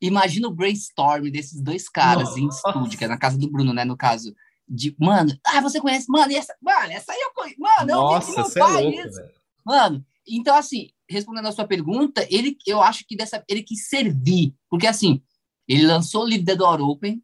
imagina 0.00 0.48
o 0.48 0.54
brainstorm 0.54 1.30
desses 1.30 1.60
dois 1.62 1.88
caras 1.88 2.30
Nossa. 2.30 2.40
em 2.40 2.48
estúdio, 2.48 2.98
que 2.98 3.04
é 3.04 3.08
na 3.08 3.18
casa 3.18 3.38
do 3.38 3.50
Bruno, 3.50 3.72
né? 3.72 3.84
No 3.84 3.96
caso. 3.96 4.34
De, 4.72 4.94
mano, 5.00 5.36
ah, 5.44 5.60
você 5.60 5.80
conhece? 5.80 6.06
Mano, 6.08 6.32
essa, 6.32 6.54
mano, 6.62 6.92
essa 6.92 7.12
aí 7.12 7.18
eu 7.20 7.32
conheço. 7.34 7.60
Mano, 7.60 7.92
Nossa, 7.92 8.30
eu 8.30 8.44
vi 8.44 8.54
meu 8.54 8.66
pai. 8.66 8.86
É 8.86 9.02
louco, 9.02 9.32
mano, 9.66 10.06
então, 10.28 10.54
assim, 10.54 10.90
respondendo 11.08 11.46
a 11.46 11.52
sua 11.52 11.66
pergunta, 11.66 12.24
ele, 12.30 12.56
eu 12.66 12.80
acho 12.80 13.04
que 13.06 13.16
dessa, 13.16 13.42
ele 13.48 13.62
quis 13.62 13.88
servir, 13.88 14.54
porque 14.68 14.86
assim, 14.86 15.20
ele 15.66 15.86
lançou 15.86 16.22
o 16.22 16.28
livro 16.28 16.46
The 16.46 16.56
Door 16.56 16.80
Open, 16.80 17.22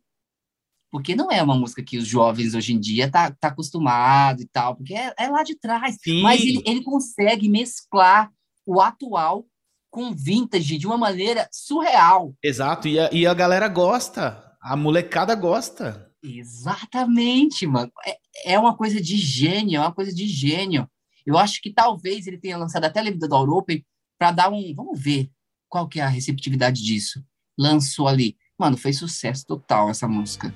porque 0.97 1.15
não 1.15 1.31
é 1.31 1.43
uma 1.43 1.55
música 1.55 1.83
que 1.83 1.99
os 1.99 2.09
jovens 2.09 2.55
hoje 2.55 2.73
em 2.73 2.81
dia 2.81 3.11
tá, 3.11 3.31
tá 3.31 3.49
acostumado 3.49 4.41
e 4.41 4.47
tal, 4.47 4.75
porque 4.75 4.95
é, 4.95 5.13
é 5.19 5.29
lá 5.29 5.43
de 5.43 5.55
trás. 5.55 5.99
Sim. 6.03 6.23
Mas 6.23 6.41
ele, 6.41 6.63
ele 6.65 6.83
consegue 6.83 7.51
mesclar 7.51 8.33
o 8.65 8.81
atual 8.81 9.45
com 9.91 10.15
vintage 10.15 10.79
de 10.79 10.87
uma 10.87 10.97
maneira 10.97 11.47
surreal. 11.53 12.35
Exato, 12.43 12.89
e 12.89 12.99
a, 12.99 13.11
e 13.13 13.27
a 13.27 13.35
galera 13.35 13.69
gosta, 13.69 14.43
a 14.59 14.75
molecada 14.75 15.35
gosta. 15.35 16.11
Exatamente, 16.25 17.67
mano. 17.67 17.93
É, 18.07 18.55
é 18.55 18.59
uma 18.59 18.75
coisa 18.75 18.99
de 18.99 19.19
gênio, 19.19 19.77
é 19.77 19.81
uma 19.81 19.93
coisa 19.93 20.15
de 20.15 20.27
gênio. 20.27 20.89
Eu 21.27 21.37
acho 21.37 21.61
que 21.61 21.75
talvez 21.75 22.27
ele 22.27 22.39
tenha 22.39 22.57
lançado 22.57 22.87
até 22.87 23.01
a 23.01 23.03
Livre 23.03 23.19
da 23.19 23.39
Open 23.39 23.85
para 24.19 24.33
dar 24.33 24.51
um. 24.51 24.75
Vamos 24.75 24.99
ver 24.99 25.31
qual 25.69 25.87
que 25.87 26.01
é 26.01 26.05
a 26.05 26.09
receptividade 26.09 26.83
disso. 26.83 27.23
Lançou 27.59 28.09
ali. 28.09 28.35
Mano, 28.59 28.79
foi 28.79 28.95
sucesso 28.95 29.45
total 29.45 29.91
essa 29.91 30.09
música. 30.09 30.55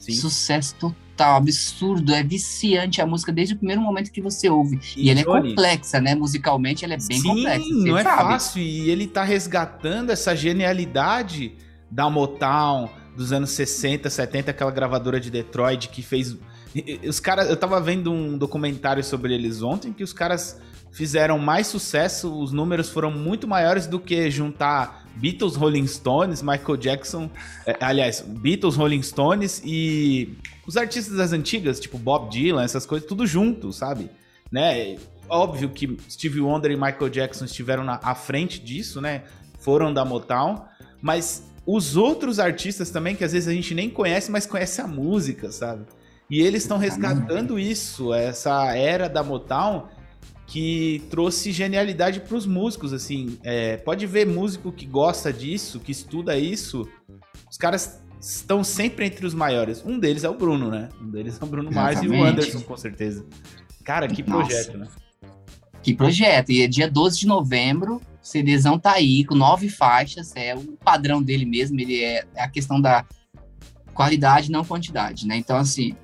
Sim. 0.00 0.12
Sucesso 0.14 0.74
total, 0.76 1.36
absurdo, 1.36 2.12
é 2.12 2.22
viciante 2.22 3.02
a 3.02 3.06
música 3.06 3.30
desde 3.30 3.54
o 3.54 3.56
primeiro 3.58 3.82
momento 3.82 4.10
que 4.10 4.22
você 4.22 4.48
ouve. 4.48 4.80
E, 4.96 5.06
e 5.06 5.10
ela 5.10 5.20
é 5.20 5.24
complexa, 5.24 6.00
né? 6.00 6.14
Musicalmente 6.14 6.84
ela 6.84 6.94
é 6.94 6.96
bem 6.96 7.20
Sim, 7.20 7.28
complexa. 7.28 7.68
Não 7.70 7.98
é 7.98 8.02
sabe. 8.02 8.22
fácil. 8.22 8.62
E 8.62 8.90
ele 8.90 9.06
tá 9.06 9.22
resgatando 9.22 10.10
essa 10.10 10.34
genialidade 10.34 11.52
da 11.90 12.08
Motown 12.08 12.88
dos 13.14 13.30
anos 13.32 13.50
60, 13.50 14.08
70, 14.08 14.50
aquela 14.50 14.70
gravadora 14.70 15.20
de 15.20 15.30
Detroit 15.30 15.88
que 15.88 16.02
fez 16.02 16.36
os 17.06 17.18
caras, 17.18 17.50
eu 17.50 17.56
tava 17.56 17.80
vendo 17.80 18.12
um 18.12 18.38
documentário 18.38 19.02
sobre 19.02 19.34
eles 19.34 19.60
ontem 19.60 19.92
que 19.92 20.04
os 20.04 20.12
caras 20.12 20.60
fizeram 20.92 21.38
mais 21.38 21.66
sucesso, 21.66 22.32
os 22.40 22.52
números 22.52 22.88
foram 22.88 23.10
muito 23.10 23.46
maiores 23.46 23.86
do 23.86 23.98
que 23.98 24.30
juntar 24.30 24.99
Beatles, 25.16 25.56
Rolling 25.56 25.86
Stones, 25.86 26.42
Michael 26.42 26.76
Jackson, 26.76 27.30
é, 27.66 27.76
aliás, 27.80 28.20
Beatles, 28.20 28.76
Rolling 28.76 29.02
Stones 29.02 29.62
e 29.64 30.36
os 30.66 30.76
artistas 30.76 31.16
das 31.16 31.32
antigas, 31.32 31.80
tipo 31.80 31.98
Bob 31.98 32.30
Dylan, 32.30 32.62
essas 32.62 32.86
coisas, 32.86 33.08
tudo 33.08 33.26
junto, 33.26 33.72
sabe? 33.72 34.10
Né? 34.50 34.96
Óbvio 35.28 35.68
que 35.70 35.96
Stevie 36.08 36.40
Wonder 36.40 36.70
e 36.70 36.76
Michael 36.76 37.08
Jackson 37.08 37.44
estiveram 37.44 37.84
na, 37.84 38.00
à 38.02 38.14
frente 38.14 38.60
disso, 38.60 39.00
né? 39.00 39.22
Foram 39.58 39.92
da 39.92 40.04
Motown, 40.04 40.64
mas 41.00 41.48
os 41.66 41.96
outros 41.96 42.38
artistas 42.38 42.90
também, 42.90 43.14
que 43.14 43.22
às 43.22 43.32
vezes 43.32 43.48
a 43.48 43.52
gente 43.52 43.74
nem 43.74 43.88
conhece, 43.90 44.30
mas 44.30 44.46
conhece 44.46 44.80
a 44.80 44.86
música, 44.86 45.52
sabe? 45.52 45.84
E 46.28 46.40
eles 46.40 46.62
estão 46.62 46.78
resgatando 46.78 47.58
isso, 47.58 48.14
essa 48.14 48.74
era 48.74 49.08
da 49.08 49.22
Motown 49.22 49.88
que 50.50 51.04
trouxe 51.08 51.52
genialidade 51.52 52.18
para 52.18 52.36
os 52.36 52.44
músicos, 52.44 52.92
assim. 52.92 53.38
É, 53.44 53.76
pode 53.76 54.04
ver 54.04 54.26
músico 54.26 54.72
que 54.72 54.84
gosta 54.84 55.32
disso, 55.32 55.78
que 55.78 55.92
estuda 55.92 56.36
isso. 56.36 56.88
Os 57.48 57.56
caras 57.56 58.02
estão 58.20 58.64
sempre 58.64 59.06
entre 59.06 59.24
os 59.24 59.32
maiores. 59.32 59.80
Um 59.86 59.96
deles 59.96 60.24
é 60.24 60.28
o 60.28 60.36
Bruno, 60.36 60.68
né? 60.68 60.88
Um 61.00 61.08
deles 61.08 61.38
é 61.40 61.44
o 61.44 61.46
Bruno 61.46 61.70
Mars 61.70 62.02
e 62.02 62.08
o 62.08 62.24
Anderson, 62.24 62.60
com 62.62 62.76
certeza. 62.76 63.24
Cara, 63.84 64.08
que 64.08 64.24
projeto, 64.24 64.76
Nossa. 64.76 64.90
né? 64.92 65.00
Que 65.84 65.94
projeto. 65.94 66.50
E 66.50 66.62
é 66.62 66.66
dia 66.66 66.90
12 66.90 67.20
de 67.20 67.26
novembro, 67.28 67.96
o 67.96 68.26
CDzão 68.26 68.76
tá 68.76 68.94
aí, 68.94 69.24
com 69.24 69.36
nove 69.36 69.68
faixas. 69.68 70.34
É 70.34 70.56
o 70.56 70.72
padrão 70.84 71.22
dele 71.22 71.46
mesmo, 71.46 71.78
ele 71.78 72.02
é, 72.02 72.24
é 72.34 72.42
a 72.42 72.48
questão 72.48 72.80
da 72.80 73.06
qualidade, 73.94 74.50
não 74.50 74.64
quantidade, 74.64 75.28
né? 75.28 75.36
Então, 75.36 75.56
assim, 75.56 75.94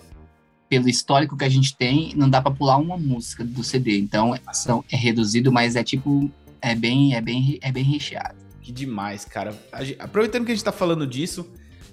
pelo 0.69 0.89
histórico 0.89 1.37
que 1.37 1.45
a 1.45 1.49
gente 1.49 1.77
tem, 1.77 2.13
não 2.17 2.29
dá 2.29 2.41
para 2.41 2.51
pular 2.51 2.77
uma 2.77 2.97
música 2.97 3.45
do 3.45 3.63
CD. 3.63 3.99
Então, 3.99 4.35
são, 4.53 4.85
é 4.91 4.97
reduzido, 4.97 5.53
mas 5.53 5.77
é 5.77 5.85
tipo, 5.85 6.31
é 6.61 6.75
bem, 6.75 7.15
é 7.15 7.21
bem, 7.21 7.59
é 7.63 7.71
bem 7.73 7.85
recheado. 7.85 8.37
Que 8.61 8.73
demais, 8.73 9.25
cara. 9.25 9.57
Aproveitando 9.99 10.45
que 10.45 10.53
a 10.53 10.55
gente 10.55 10.65
tá 10.65 10.73
falando 10.73 11.07
disso, 11.07 11.49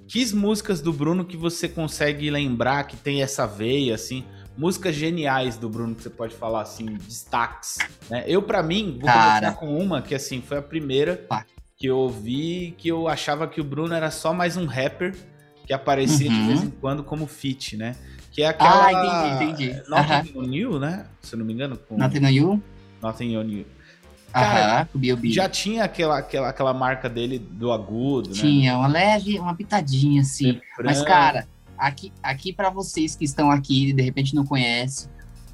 que 0.08 0.34
músicas 0.34 0.82
do 0.82 0.92
Bruno 0.92 1.24
que 1.24 1.38
você 1.38 1.68
consegue 1.70 2.30
lembrar 2.32 2.84
que 2.86 2.98
tem 2.98 3.22
essa 3.22 3.46
veia, 3.46 3.96
assim? 3.96 4.24
músicas 4.58 4.96
geniais 4.96 5.58
do 5.58 5.68
Bruno 5.70 5.96
que 5.96 6.04
você 6.04 6.10
pode 6.10 6.36
falar 6.36 6.62
assim, 6.62 6.86
destaques. 6.86 7.78
Né? 8.10 8.24
Eu, 8.28 8.42
para 8.42 8.62
mim, 8.62 8.98
vou 9.00 9.06
Cara. 9.06 9.40
começar 9.40 9.60
com 9.60 9.78
uma 9.78 10.02
que 10.02 10.14
assim 10.14 10.42
foi 10.42 10.58
a 10.58 10.62
primeira 10.62 11.26
Vai. 11.30 11.44
que 11.78 11.88
eu 11.88 11.98
ouvi 11.98 12.74
que 12.78 12.88
eu 12.88 13.08
achava 13.08 13.48
que 13.48 13.60
o 13.60 13.64
Bruno 13.64 13.94
era 13.94 14.12
só 14.12 14.34
mais 14.34 14.56
um 14.58 14.66
rapper 14.66 15.16
que 15.66 15.74
aparecia 15.74 16.30
de 16.30 16.36
Uhum. 16.36 16.48
vez 16.48 16.64
em 16.64 16.70
quando 16.70 17.04
como 17.04 17.26
feat, 17.26 17.78
né? 17.78 17.96
Que 18.34 18.42
é 18.42 18.48
aquela. 18.48 18.88
Ah, 18.88 19.36
entendi, 19.38 19.66
entendi. 19.66 19.90
Nothing 19.90 20.38
on 20.38 20.54
You, 20.54 20.80
né? 20.80 21.06
Se 21.22 21.36
eu 21.36 21.40
não 21.40 21.46
me 21.46 21.54
engano, 21.54 21.78
com 21.78 21.96
Nothing 21.96 22.26
on 22.26 22.30
You? 22.30 22.64
Nothing 23.02 23.38
on 23.38 23.44
You. 23.44 23.66
Cara, 24.34 24.90
o 24.94 24.98
B.O.B. 24.98 25.30
Já 25.32 25.48
tinha 25.48 25.84
aquela, 25.84 26.18
aquela, 26.18 26.50
aquela 26.50 26.74
marca 26.74 27.08
dele 27.08 27.38
do 27.38 27.72
agudo, 27.72 28.30
né? 28.30 28.36
Tinha 28.36 28.76
uma 28.76 28.88
leve, 28.88 29.40
uma 29.40 29.56
pitadinha 29.56 30.22
assim. 30.22 30.60
Mas, 30.84 31.04
cara, 31.04 31.48
aqui, 31.78 32.12
aqui 32.24 32.52
para 32.52 32.72
vocês 32.72 33.16
que 33.16 33.24
estão 33.24 33.52
aqui 33.52 33.90
e 33.90 33.94
de 33.94 34.02
repente 34.02 34.34
não 34.34 34.44
conhecem, 34.44 35.08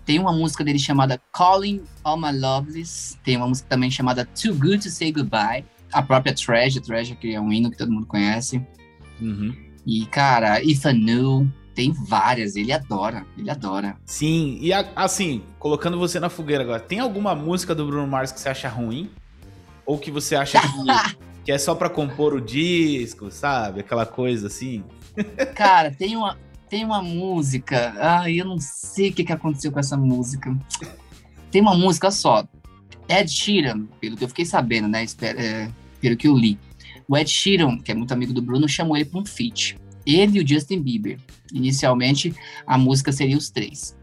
tem 0.05 0.17
uma 0.17 0.31
música 0.31 0.63
dele 0.63 0.79
chamada 0.79 1.21
Calling 1.33 1.83
All 2.05 2.17
My 2.17 2.31
Lovelies. 2.31 3.19
Tem 3.23 3.35
uma 3.35 3.47
música 3.47 3.67
também 3.67 3.91
chamada 3.91 4.25
Too 4.25 4.55
Good 4.55 4.83
to 4.83 4.89
Say 4.89 5.11
Goodbye. 5.11 5.65
A 5.91 6.01
própria 6.01 6.33
Treasure, 6.33 6.83
Treasure, 6.83 7.17
que 7.17 7.35
é 7.35 7.41
um 7.41 7.51
hino 7.51 7.69
que 7.69 7.77
todo 7.77 7.91
mundo 7.91 8.07
conhece. 8.07 8.65
Uhum. 9.19 9.53
E, 9.85 10.05
cara, 10.05 10.63
If 10.63 10.85
I 10.85 10.93
Knew, 10.93 11.47
tem 11.75 11.91
várias. 11.91 12.55
Ele 12.55 12.71
adora, 12.71 13.25
ele 13.37 13.49
adora. 13.49 13.95
Sim, 14.05 14.57
e 14.61 14.73
a- 14.73 14.89
assim, 14.95 15.43
colocando 15.57 15.97
você 15.97 16.19
na 16.19 16.29
fogueira 16.29 16.63
agora, 16.63 16.79
tem 16.79 16.99
alguma 16.99 17.33
música 17.35 17.73
do 17.75 17.85
Bruno 17.85 18.07
Mars 18.07 18.31
que 18.31 18.39
você 18.39 18.49
acha 18.49 18.67
ruim? 18.69 19.09
Ou 19.85 19.97
que 19.97 20.11
você 20.11 20.35
acha 20.35 20.59
que, 20.61 20.67
que 21.45 21.51
é 21.51 21.57
só 21.57 21.73
pra 21.73 21.89
compor 21.89 22.33
o 22.33 22.41
disco, 22.41 23.31
sabe? 23.31 23.79
Aquela 23.79 24.05
coisa 24.05 24.47
assim. 24.47 24.83
Cara, 25.55 25.91
tem 25.91 26.15
uma, 26.15 26.37
tem 26.69 26.85
uma 26.85 27.01
música. 27.01 27.93
Ai, 27.99 28.39
eu 28.39 28.45
não 28.45 28.59
sei 28.59 29.09
o 29.09 29.13
que, 29.13 29.23
que 29.23 29.33
aconteceu 29.33 29.71
com 29.71 29.79
essa 29.79 29.97
música. 29.97 30.55
Tem 31.51 31.61
uma 31.61 31.75
música 31.75 32.11
só. 32.11 32.47
Ed 33.07 33.31
Sheeran, 33.31 33.85
pelo 33.99 34.15
que 34.15 34.23
eu 34.23 34.27
fiquei 34.27 34.45
sabendo, 34.45 34.87
né? 34.87 35.03
espera- 35.03 35.41
é, 35.41 35.71
pelo 35.99 36.15
que 36.15 36.27
eu 36.27 36.37
li. 36.37 36.59
O 37.07 37.17
Ed 37.17 37.27
Sheeran, 37.27 37.79
que 37.79 37.91
é 37.91 37.95
muito 37.95 38.13
amigo 38.13 38.31
do 38.31 38.41
Bruno, 38.41 38.69
chamou 38.69 38.95
ele 38.95 39.05
para 39.05 39.19
um 39.19 39.25
feat. 39.25 39.75
Ele 40.15 40.39
e 40.39 40.43
o 40.43 40.47
Justin 40.47 40.81
Bieber. 40.81 41.19
Inicialmente, 41.53 42.33
a 42.65 42.77
música 42.77 43.11
seria 43.11 43.37
os 43.37 43.49
três. 43.49 43.95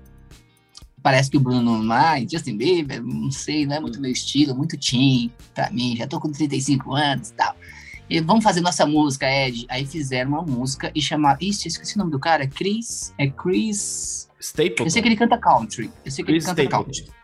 Parece 1.03 1.31
que 1.31 1.37
o 1.37 1.41
Bruno 1.41 1.83
Mars, 1.83 2.31
Justin 2.31 2.57
Bieber, 2.57 3.03
não 3.03 3.31
sei, 3.31 3.65
não 3.65 3.77
é 3.77 3.81
muito 3.81 4.01
meu 4.01 4.11
estilo, 4.11 4.57
muito 4.57 4.77
teen 4.77 5.31
pra 5.55 5.71
mim, 5.71 5.97
já 5.97 6.07
tô 6.07 6.19
com 6.19 6.33
35 6.33 6.95
anos 6.95 7.31
e 7.31 7.35
tal. 7.35 7.55
E 8.09 8.21
vamos 8.21 8.45
fazer 8.45 8.61
nossa 8.61 8.87
música, 8.87 9.27
Ed. 9.29 9.67
Aí 9.69 9.85
fizeram 9.85 10.31
uma 10.31 10.43
música 10.43 10.93
e 10.95 11.03
chamaram. 11.03 11.39
Ixi, 11.41 11.69
esqueci 11.69 11.97
o 11.97 11.99
nome 11.99 12.13
do 12.13 12.21
cara. 12.21 12.47
Chris. 12.47 13.13
É 13.19 13.29
Chris. 13.29 14.29
Staple. 14.39 14.77
Eu 14.79 14.91
sei 14.91 15.03
que 15.03 15.09
ele 15.09 15.17
canta 15.17 15.37
country. 15.37 15.91
Eu 16.05 16.11
sei 16.13 16.25
que 16.25 16.31
Chris 16.31 16.45
ele 16.45 16.55
canta 16.55 16.63
Stapleton. 16.63 16.85
country. 16.85 17.17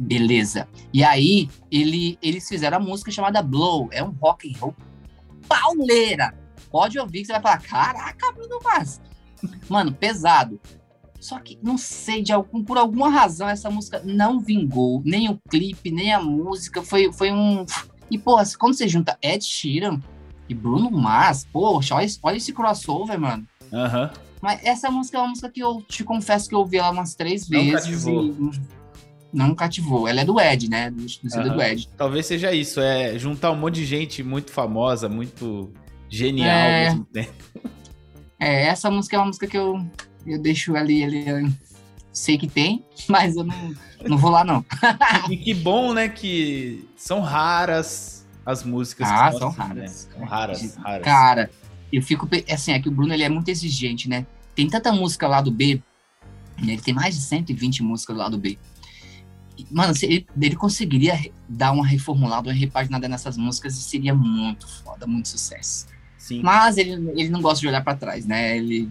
Beleza. 0.00 0.66
E 0.94 1.04
aí, 1.04 1.48
ele, 1.70 2.18
eles 2.22 2.48
fizeram 2.48 2.78
a 2.78 2.80
música 2.80 3.10
chamada 3.10 3.42
Blow. 3.42 3.88
É 3.92 4.02
um 4.02 4.14
rock 4.20 4.50
and 4.50 4.58
roll 4.58 4.74
pauleira. 5.46 6.34
Pode 6.72 6.98
ouvir 6.98 7.20
que 7.20 7.26
você 7.26 7.32
vai 7.34 7.42
falar: 7.42 7.58
caraca, 7.60 8.32
Bruno 8.32 8.58
Mars. 8.64 9.00
Mano, 9.68 9.92
pesado. 9.92 10.58
Só 11.20 11.38
que, 11.38 11.56
não 11.62 11.78
sei, 11.78 12.20
de 12.22 12.32
algum, 12.32 12.64
por 12.64 12.76
alguma 12.76 13.08
razão, 13.08 13.48
essa 13.48 13.70
música 13.70 14.02
não 14.04 14.40
vingou. 14.40 15.00
Nem 15.04 15.28
o 15.28 15.38
clipe, 15.48 15.90
nem 15.92 16.12
a 16.12 16.20
música. 16.20 16.82
Foi, 16.82 17.12
foi 17.12 17.30
um. 17.30 17.64
E, 18.10 18.18
pô, 18.18 18.36
quando 18.58 18.74
você 18.74 18.88
junta 18.88 19.16
Ed 19.22 19.44
Sheeran 19.44 20.00
e 20.48 20.54
Bruno 20.54 20.90
Mars, 20.90 21.46
poxa, 21.52 21.94
olha, 21.94 22.04
esse- 22.04 22.18
olha 22.22 22.36
esse 22.36 22.52
crossover, 22.52 23.20
mano. 23.20 23.46
Aham. 23.72 24.10
Mas 24.40 24.60
essa 24.64 24.90
música 24.90 25.18
é 25.18 25.20
uma 25.20 25.28
música 25.28 25.48
que 25.48 25.60
eu 25.60 25.80
te 25.82 26.02
confesso 26.02 26.48
que 26.48 26.54
eu 26.56 26.58
ouvi 26.58 26.78
ela 26.78 26.90
umas 26.90 27.14
três 27.14 27.48
Não 27.48 27.60
vezes. 27.60 27.84
cativou. 27.86 28.24
e 28.24 28.50
não 29.32 29.54
cativou. 29.54 30.08
Ela 30.08 30.22
é 30.22 30.24
do 30.24 30.38
Ed, 30.40 30.68
né? 30.68 30.90
Do, 30.90 31.06
do 31.06 31.54
do 31.54 31.62
Ed. 31.62 31.88
Talvez 31.96 32.26
seja 32.26 32.52
isso, 32.52 32.80
é 32.80 33.16
juntar 33.18 33.50
um 33.52 33.56
monte 33.56 33.76
de 33.76 33.86
gente 33.86 34.22
muito 34.22 34.50
famosa, 34.50 35.08
muito 35.08 35.72
genial 36.16 36.46
É. 36.48 36.88
ao 36.88 36.92
mesmo 36.94 37.04
tempo. 37.06 37.44
É, 38.38 38.66
essa 38.66 38.90
música 38.90 39.16
é 39.16 39.18
uma 39.18 39.26
música 39.26 39.46
que 39.46 39.56
eu, 39.56 39.84
eu 40.26 40.38
deixo 40.40 40.76
ali, 40.76 41.02
ali. 41.04 41.26
eu 41.28 41.48
sei 42.12 42.36
que 42.36 42.46
tem, 42.46 42.84
mas 43.08 43.36
eu 43.36 43.44
não, 43.44 43.74
não 44.04 44.18
vou 44.18 44.30
lá, 44.30 44.44
não. 44.44 44.64
E 45.30 45.36
que 45.36 45.54
bom, 45.54 45.92
né, 45.94 46.08
que 46.08 46.88
são 46.96 47.20
raras 47.20 48.26
as 48.44 48.64
músicas 48.64 49.08
Ah, 49.08 49.30
que 49.30 49.38
são 49.38 49.48
assim, 49.48 49.58
raras. 49.58 49.76
né? 49.76 49.86
São 49.88 50.24
raras, 50.24 50.76
raras. 50.76 51.04
Cara, 51.04 51.50
eu 51.92 52.02
fico. 52.02 52.28
Assim, 52.52 52.72
é 52.72 52.80
que 52.80 52.88
o 52.88 52.92
Bruno 52.92 53.14
ele 53.14 53.22
é 53.22 53.28
muito 53.28 53.48
exigente, 53.48 54.08
né? 54.08 54.26
Tem 54.54 54.68
tanta 54.68 54.92
música 54.92 55.28
lá 55.28 55.40
do 55.40 55.50
B, 55.50 55.80
né? 56.60 56.72
ele 56.72 56.82
tem 56.82 56.92
mais 56.92 57.14
de 57.14 57.20
120 57.22 57.82
músicas 57.84 58.16
lá 58.16 58.28
do 58.28 58.36
B. 58.36 58.58
Mano, 59.70 59.94
se 59.94 60.06
ele, 60.06 60.26
ele 60.40 60.56
conseguiria 60.56 61.16
dar 61.48 61.70
uma 61.72 61.86
reformulada, 61.86 62.48
uma 62.48 62.54
repaginada 62.54 63.08
nessas 63.08 63.36
músicas 63.36 63.76
e 63.78 63.82
seria 63.82 64.14
muito 64.14 64.66
foda, 64.82 65.06
muito 65.06 65.28
sucesso. 65.28 65.86
Sim. 66.22 66.40
Mas 66.40 66.76
ele, 66.78 66.92
ele 67.16 67.28
não 67.30 67.42
gosta 67.42 67.60
de 67.60 67.66
olhar 67.66 67.82
pra 67.82 67.96
trás, 67.96 68.24
né? 68.24 68.56
Ele, 68.56 68.88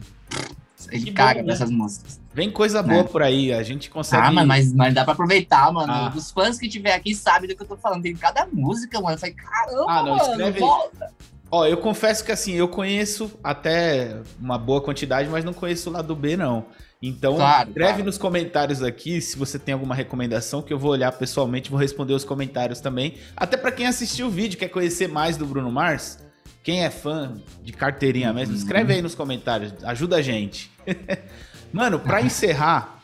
ele 0.92 1.06
Que 1.06 1.12
caga 1.14 1.36
bom, 1.40 1.46
né? 1.48 1.54
nessas 1.54 1.70
músicas. 1.72 2.20
Vem 2.34 2.52
coisa 2.52 2.84
boa 2.84 3.04
Né? 3.04 3.10
por 3.10 3.22
aí, 3.24 3.54
a 3.54 3.64
gente 3.64 3.90
consegue. 3.90 4.22
Ah, 4.28 4.32
mas, 4.32 4.46
mas, 4.46 4.74
mas 4.74 4.94
dá 4.94 5.06
pra 5.06 5.14
aproveitar, 5.14 5.72
mano. 5.72 5.92
Ah. 5.94 6.14
Os 6.14 6.30
fãs 6.30 6.58
que 6.60 6.68
tiver 6.68 6.94
aqui 6.94 7.16
sabem 7.16 7.48
do 7.50 7.56
que 7.56 7.64
eu 7.64 7.68
tô 7.68 7.78
falando. 7.78 8.04
Tem 8.04 8.14
cada 8.14 8.46
música, 8.52 9.00
mano. 9.00 9.16
Eu 9.16 9.20
falei, 9.20 9.34
caramba, 9.36 9.86
Ah, 9.92 10.04
não, 10.04 10.18
mano, 10.18 10.32
escreve 10.32 10.60
volta. 10.60 11.10
Ó, 11.50 11.66
eu 11.66 11.78
confesso 11.78 12.24
que 12.24 12.32
assim, 12.34 12.54
eu 12.54 12.68
conheço 12.68 13.32
até 13.44 14.18
uma 14.40 14.58
boa 14.58 14.82
quantidade, 14.82 15.30
mas 15.30 15.44
não 15.46 15.54
conheço 15.54 15.90
o 15.90 15.94
lado 15.94 16.14
B, 16.16 16.36
não. 16.36 16.66
Então, 17.02 17.36
Claro, 17.36 17.70
escreve 17.70 17.90
claro. 17.94 18.06
nos 18.06 18.18
comentários 18.18 18.84
aqui 18.84 19.20
se 19.22 19.38
você 19.38 19.58
tem 19.58 19.74
alguma 19.74 19.96
recomendação, 19.96 20.62
que 20.62 20.72
eu 20.74 20.78
vou 20.80 20.92
olhar 20.92 21.12
pessoalmente, 21.14 21.70
vou 21.72 21.80
responder 21.80 22.14
os 22.14 22.24
comentários 22.24 22.80
também. 22.80 23.16
Até 23.36 23.56
pra 23.58 23.72
quem 23.72 23.88
assistiu 23.88 24.28
o 24.28 24.30
vídeo, 24.30 24.58
quer 24.60 24.70
conhecer 24.70 25.08
mais 25.10 25.36
do 25.36 25.46
Bruno 25.46 25.72
Mars, 25.72 26.20
quem 26.64 26.84
é 26.84 26.90
fã 26.90 27.36
de 27.64 27.72
carteirinha 27.74 28.32
mesmo, 28.34 28.54
Uhum. 28.54 28.60
escreve 28.60 28.94
aí 28.94 29.02
nos 29.02 29.16
comentários, 29.16 29.74
ajuda 29.84 30.18
a 30.18 30.22
gente. 30.22 30.72
Mano, 31.74 32.00
pra 32.00 32.22
encerrar, 32.24 33.02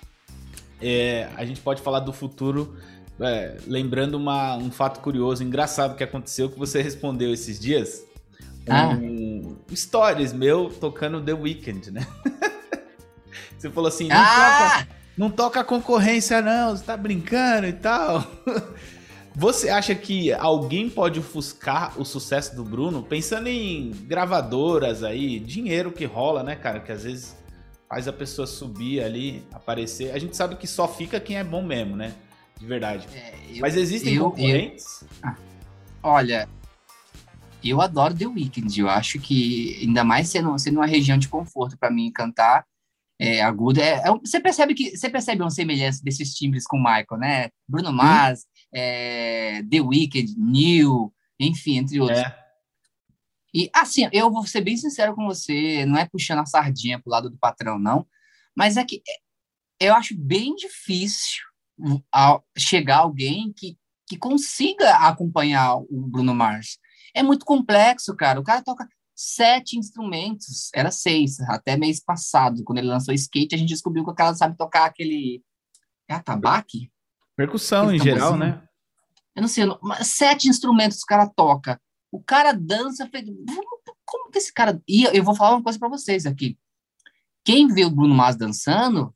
é, 0.81 1.27
a 1.35 1.45
gente 1.45 1.59
pode 1.61 1.81
falar 1.81 1.99
do 2.01 2.13
futuro, 2.13 2.77
é, 3.19 3.57
lembrando 3.65 4.15
uma- 4.15 4.55
um 4.57 4.69
fato 4.71 4.99
curioso, 4.99 5.43
engraçado 5.43 5.95
que 5.95 6.03
aconteceu, 6.03 6.49
que 6.49 6.59
você 6.59 6.81
respondeu 6.81 7.33
esses 7.33 7.59
dias. 7.59 8.03
Ah. 8.69 8.89
Um 8.89 9.55
stories 9.73 10.33
meu 10.33 10.69
tocando 10.69 11.21
The 11.21 11.33
Weeknd, 11.33 11.89
né? 11.91 12.05
você 13.57 13.69
falou 13.71 13.87
assim, 13.87 14.07
não, 14.09 14.15
Ah! 14.17 14.69
toca, 14.83 14.87
não 15.17 15.29
toca 15.31 15.63
concorrência 15.63 16.41
não, 16.41 16.75
você 16.75 16.83
tá 16.83 16.95
brincando 16.97 17.65
e 17.67 17.73
tal. 17.73 18.29
Você 19.39 19.69
acha 19.69 19.93
que 19.93 20.33
alguém 20.33 20.89
pode 20.89 21.19
ofuscar 21.19 21.99
o 21.99 22.03
sucesso 22.03 22.55
do 22.55 22.63
Bruno? 22.63 23.03
Pensando 23.03 23.45
em 23.47 23.91
gravadoras 23.91 25.03
aí, 25.03 25.39
dinheiro 25.39 25.91
que 25.91 26.05
rola, 26.05 26.41
né, 26.41 26.55
cara? 26.55 26.79
Que 26.79 26.91
às 26.91 27.03
vezes 27.03 27.37
faz 27.87 28.07
a 28.07 28.13
pessoa 28.13 28.47
subir 28.47 29.03
ali, 29.03 29.43
aparecer. 29.53 30.09
A 30.11 30.17
gente 30.17 30.35
sabe 30.35 30.55
que 30.55 30.65
só 30.65 30.87
fica 30.87 31.19
quem 31.19 31.37
é 31.37 31.43
bom 31.43 31.61
mesmo, 31.63 31.95
né? 31.95 32.15
De 32.59 32.65
verdade. 32.65 33.07
É, 33.13 33.35
eu- 33.51 33.61
Mas 33.61 33.77
existem 33.77 34.15
eu- 34.15 34.23
concorrentes? 34.31 35.03
Olha, 36.01 36.49
eu 37.63 37.79
adoro 37.79 38.15
The 38.15 38.25
Weeknd. 38.25 38.79
Eu 38.81 38.89
acho 38.89 39.19
que, 39.19 39.77
ainda 39.83 40.03
mais 40.03 40.29
sendo, 40.29 40.57
sendo 40.57 40.77
uma 40.79 40.87
região 40.87 41.15
de 41.15 41.27
conforto 41.29 41.77
pra 41.77 41.91
mim 41.91 42.11
cantar 42.11 42.65
é, 43.19 43.41
agudo. 43.43 43.79
É, 43.81 44.01
é 44.03 44.11
você 44.11 44.39
percebe 44.39 44.73
que 44.73 44.97
você 44.97 45.09
percebe 45.09 45.41
uma 45.43 45.49
semelhança 45.51 46.03
desses 46.03 46.33
timbres 46.33 46.65
com 46.65 46.77
o 46.77 46.83
Michael, 46.83 47.19
né? 47.19 47.49
Bruno 47.67 47.91
Mars, 47.91 48.45
é, 48.73 49.63
The 49.63 49.81
Weeknd, 49.81 50.35
Neil, 50.37 51.13
enfim, 51.39 51.77
entre 51.77 51.99
outros. 51.99 52.19
É. 52.19 52.47
E 53.53 53.69
assim, 53.73 54.07
eu 54.11 54.31
vou 54.31 54.45
ser 54.45 54.61
bem 54.61 54.77
sincero 54.77 55.15
com 55.15 55.25
você, 55.25 55.85
não 55.85 55.97
é 55.97 56.05
puxando 56.05 56.39
a 56.39 56.45
sardinha 56.45 56.99
pro 57.01 57.11
lado 57.11 57.29
do 57.29 57.37
patrão, 57.37 57.79
não, 57.79 58.05
mas 58.55 58.77
é 58.77 58.83
que 58.83 59.01
eu 59.79 59.93
acho 59.93 60.17
bem 60.17 60.55
difícil 60.55 61.43
a- 62.13 62.41
chegar 62.57 62.97
alguém 62.97 63.53
que, 63.55 63.77
que 64.07 64.17
consiga 64.17 64.97
acompanhar 64.97 65.75
o 65.77 66.07
Bruno 66.07 66.33
Mars. 66.33 66.79
É 67.13 67.23
muito 67.23 67.45
complexo, 67.45 68.15
cara. 68.15 68.39
O 68.39 68.43
cara 68.43 68.63
toca 68.63 68.87
sete 69.15 69.77
instrumentos, 69.77 70.69
era 70.73 70.91
seis, 70.91 71.39
até 71.41 71.75
mês 71.75 71.99
passado, 71.99 72.63
quando 72.63 72.79
ele 72.79 72.87
lançou 72.87 73.13
Skate, 73.13 73.55
a 73.55 73.57
gente 73.57 73.69
descobriu 73.69 74.03
que 74.03 74.11
o 74.11 74.15
cara 74.15 74.35
sabe 74.35 74.55
tocar 74.57 74.85
aquele. 74.85 75.43
É 76.07 76.13
atabaque? 76.13 76.91
Percussão 77.37 77.93
em 77.93 77.99
geral, 77.99 78.35
né? 78.37 78.67
Eu 79.35 79.41
não 79.41 79.47
sei, 79.47 79.63
eu 79.63 79.67
não- 79.67 79.79
mas 79.81 80.07
sete 80.07 80.49
instrumentos 80.49 81.01
o 81.01 81.05
cara 81.05 81.29
toca. 81.29 81.79
O 82.11 82.21
cara 82.21 82.51
dança. 82.51 83.07
feito- 83.07 83.31
Como 84.05 84.31
que 84.31 84.37
esse 84.39 84.51
cara. 84.53 84.81
E 84.87 85.03
eu 85.03 85.23
vou 85.23 85.35
falar 85.35 85.55
uma 85.55 85.63
coisa 85.63 85.77
pra 85.77 85.87
vocês 85.89 86.25
aqui. 86.25 86.57
Quem 87.45 87.67
vê 87.67 87.85
o 87.85 87.89
Bruno 87.91 88.15
Mars 88.15 88.35
dançando 88.35 89.13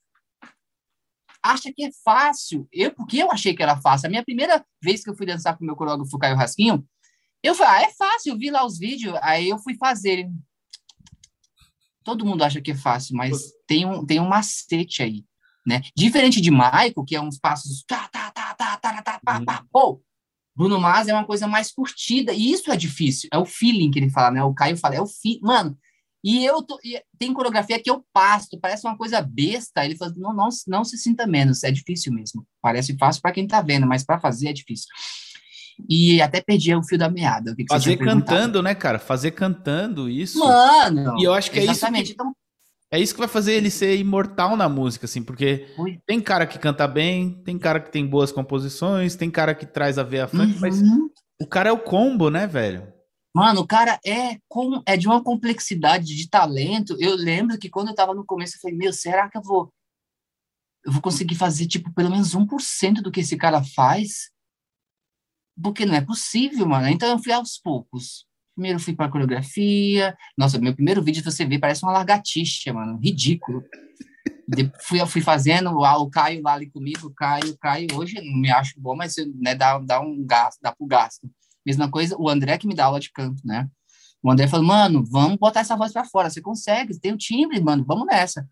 acha 1.43 1.71
que 1.73 1.83
é 1.85 1.89
fácil. 2.03 2.67
Eu, 2.71 2.93
porque 2.93 3.17
eu 3.17 3.31
achei 3.31 3.55
que 3.55 3.63
era 3.63 3.75
fácil. 3.81 4.07
A 4.07 4.09
minha 4.09 4.23
primeira 4.23 4.63
vez 4.81 5.03
que 5.03 5.09
eu 5.09 5.15
fui 5.15 5.25
dançar 5.25 5.57
com 5.57 5.63
o 5.63 5.67
meu 5.67 5.75
coreógrafo 5.75 6.17
Caio 6.19 6.35
Rasquinho, 6.35 6.87
eu 7.41 7.55
falei, 7.55 7.85
ah, 7.85 7.89
é 7.89 7.91
fácil, 7.93 8.33
eu 8.33 8.37
vi 8.37 8.51
lá 8.51 8.63
os 8.65 8.77
vídeos, 8.77 9.17
aí 9.23 9.49
eu 9.49 9.57
fui 9.57 9.75
fazer. 9.75 10.29
Todo 12.03 12.25
mundo 12.25 12.43
acha 12.43 12.61
que 12.61 12.71
é 12.71 12.75
fácil, 12.75 13.15
mas 13.15 13.51
tem 13.67 13.85
um, 13.85 14.05
tem 14.05 14.19
um 14.19 14.27
macete 14.27 15.01
aí. 15.03 15.25
Né? 15.65 15.81
Diferente 15.95 16.41
de 16.41 16.49
Michael, 16.49 17.03
que 17.05 17.15
é 17.15 17.21
uns 17.21 17.37
passos. 17.37 17.83
Bruno 20.55 20.79
Mars 20.79 21.07
é 21.07 21.13
uma 21.13 21.25
coisa 21.25 21.47
mais 21.47 21.71
curtida, 21.71 22.33
e 22.33 22.51
isso 22.51 22.71
é 22.71 22.75
difícil. 22.75 23.29
É 23.31 23.37
o 23.37 23.45
feeling 23.45 23.89
que 23.89 23.99
ele 23.99 24.09
fala, 24.09 24.31
né? 24.31 24.43
O 24.43 24.53
Caio 24.53 24.77
fala, 24.77 24.95
é 24.95 25.01
o 25.01 25.07
feeling. 25.07 25.39
Mano, 25.41 25.77
e 26.23 26.45
eu 26.45 26.61
tô, 26.61 26.79
e 26.83 27.01
tem 27.17 27.33
coreografia 27.33 27.81
que 27.81 27.89
eu 27.89 28.05
pasto, 28.13 28.59
parece 28.59 28.85
uma 28.85 28.97
coisa 28.97 29.21
besta. 29.21 29.83
Ele 29.83 29.95
fala, 29.95 30.13
não, 30.15 30.33
não, 30.33 30.49
não 30.67 30.83
se 30.83 30.97
sinta 30.97 31.25
menos, 31.25 31.63
é 31.63 31.71
difícil 31.71 32.13
mesmo. 32.13 32.45
Parece 32.61 32.95
fácil 32.97 33.21
para 33.21 33.31
quem 33.31 33.47
tá 33.47 33.61
vendo, 33.61 33.87
mas 33.87 34.03
para 34.03 34.19
fazer 34.19 34.49
é 34.49 34.53
difícil. 34.53 34.87
E 35.89 36.21
até 36.21 36.41
perdi 36.41 36.75
o 36.75 36.83
fio 36.83 36.97
da 36.97 37.09
meada. 37.09 37.55
Que 37.55 37.63
que 37.63 37.73
fazer 37.73 37.97
cantando, 37.97 38.61
né, 38.61 38.75
cara? 38.75 38.99
Fazer 38.99 39.31
cantando 39.31 40.09
isso. 40.09 40.37
Mano, 40.37 41.15
e 41.17 41.23
eu 41.23 41.33
acho 41.33 41.49
que 41.49 41.59
exatamente. 41.59 42.01
é 42.01 42.03
isso. 42.03 42.15
Que, 42.15 42.21
então, 42.21 42.35
é 42.93 42.99
isso 42.99 43.13
que 43.13 43.19
vai 43.19 43.29
fazer 43.29 43.53
ele 43.53 43.71
ser 43.71 43.97
imortal 43.97 44.57
na 44.57 44.67
música, 44.67 45.05
assim, 45.05 45.23
porque 45.23 45.65
tem 46.05 46.19
cara 46.19 46.45
que 46.45 46.59
canta 46.59 46.85
bem, 46.85 47.41
tem 47.43 47.57
cara 47.57 47.79
que 47.79 47.89
tem 47.89 48.05
boas 48.05 48.33
composições, 48.33 49.15
tem 49.15 49.31
cara 49.31 49.55
que 49.55 49.65
traz 49.65 49.97
a 49.97 50.03
veia 50.03 50.27
funk, 50.27 50.53
uhum. 50.53 50.59
mas 50.59 50.81
o 51.41 51.47
cara 51.47 51.69
é 51.69 51.71
o 51.71 51.79
combo, 51.79 52.29
né, 52.29 52.45
velho? 52.45 52.91
Mano, 53.33 53.61
o 53.61 53.67
cara 53.67 53.97
é, 54.05 54.37
com, 54.49 54.83
é 54.85 54.97
de 54.97 55.07
uma 55.07 55.23
complexidade 55.23 56.05
de 56.17 56.29
talento. 56.29 56.97
Eu 56.99 57.15
lembro 57.15 57.57
que 57.57 57.69
quando 57.69 57.87
eu 57.87 57.95
tava 57.95 58.13
no 58.13 58.25
começo, 58.25 58.57
eu 58.57 58.59
falei, 58.59 58.75
meu, 58.75 58.91
será 58.91 59.29
que 59.29 59.37
eu 59.37 59.41
vou, 59.41 59.73
eu 60.85 60.91
vou 60.91 61.01
conseguir 61.01 61.35
fazer, 61.35 61.67
tipo, 61.67 61.93
pelo 61.93 62.09
menos 62.09 62.35
1% 62.35 62.95
do 62.95 63.09
que 63.09 63.21
esse 63.21 63.37
cara 63.37 63.63
faz? 63.63 64.29
Porque 65.63 65.85
não 65.85 65.95
é 65.95 66.01
possível, 66.01 66.67
mano. 66.67 66.89
Então 66.89 67.09
eu 67.09 67.19
fui 67.19 67.31
aos 67.31 67.57
poucos. 67.57 68.25
Primeiro 68.61 68.79
fui 68.79 68.93
pra 68.93 69.09
coreografia. 69.09 70.15
Nossa, 70.37 70.59
meu 70.59 70.75
primeiro 70.75 71.01
vídeo 71.01 71.23
você 71.23 71.43
vê 71.43 71.57
parece 71.57 71.81
uma 71.81 71.91
largatixa, 71.91 72.71
mano. 72.71 72.99
Ridículo. 73.01 73.63
De, 74.47 74.71
fui, 74.81 75.03
fui 75.07 75.19
fazendo, 75.19 75.71
o 75.71 76.09
Caio 76.11 76.43
lá 76.43 76.53
ali 76.53 76.69
comigo, 76.69 77.11
Caio, 77.15 77.57
Caio, 77.57 77.87
hoje 77.95 78.21
não 78.21 78.39
me 78.39 78.51
acho 78.51 78.79
bom, 78.79 78.95
mas 78.95 79.15
né, 79.39 79.55
dá, 79.55 79.79
dá 79.79 79.99
um 79.99 80.23
gasto, 80.23 80.59
dá 80.61 80.71
pro 80.71 80.85
gasto. 80.85 81.27
Mesma 81.65 81.89
coisa, 81.89 82.15
o 82.19 82.29
André 82.29 82.55
que 82.59 82.67
me 82.67 82.75
dá 82.75 82.85
aula 82.85 82.99
de 82.99 83.11
canto, 83.11 83.41
né? 83.43 83.67
O 84.21 84.29
André 84.29 84.47
falou, 84.47 84.67
mano, 84.67 85.03
vamos 85.03 85.37
botar 85.37 85.61
essa 85.61 85.75
voz 85.75 85.91
para 85.91 86.05
fora, 86.05 86.29
você 86.29 86.39
consegue, 86.39 86.99
tem 86.99 87.13
o 87.13 87.17
timbre, 87.17 87.59
mano, 87.59 87.83
vamos 87.83 88.05
nessa. 88.05 88.47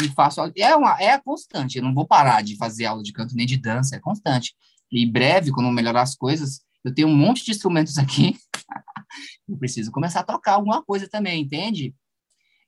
E 0.00 0.08
faço, 0.10 0.40
é 0.56 0.76
uma, 0.76 1.02
é 1.02 1.18
constante, 1.18 1.78
eu 1.78 1.82
não 1.82 1.92
vou 1.92 2.06
parar 2.06 2.44
de 2.44 2.56
fazer 2.56 2.84
aula 2.84 3.02
de 3.02 3.12
canto 3.12 3.34
nem 3.34 3.46
de 3.46 3.56
dança, 3.56 3.96
é 3.96 3.98
constante. 3.98 4.54
E 4.92 5.04
breve, 5.04 5.50
quando 5.50 5.68
melhorar 5.72 6.02
as 6.02 6.14
coisas, 6.14 6.60
eu 6.84 6.94
tenho 6.94 7.08
um 7.08 7.16
monte 7.16 7.44
de 7.44 7.50
instrumentos 7.50 7.98
aqui, 7.98 8.36
eu 9.48 9.56
preciso 9.56 9.90
começar 9.90 10.20
a 10.20 10.24
tocar 10.24 10.54
alguma 10.54 10.82
coisa 10.82 11.08
também, 11.08 11.42
entende? 11.42 11.94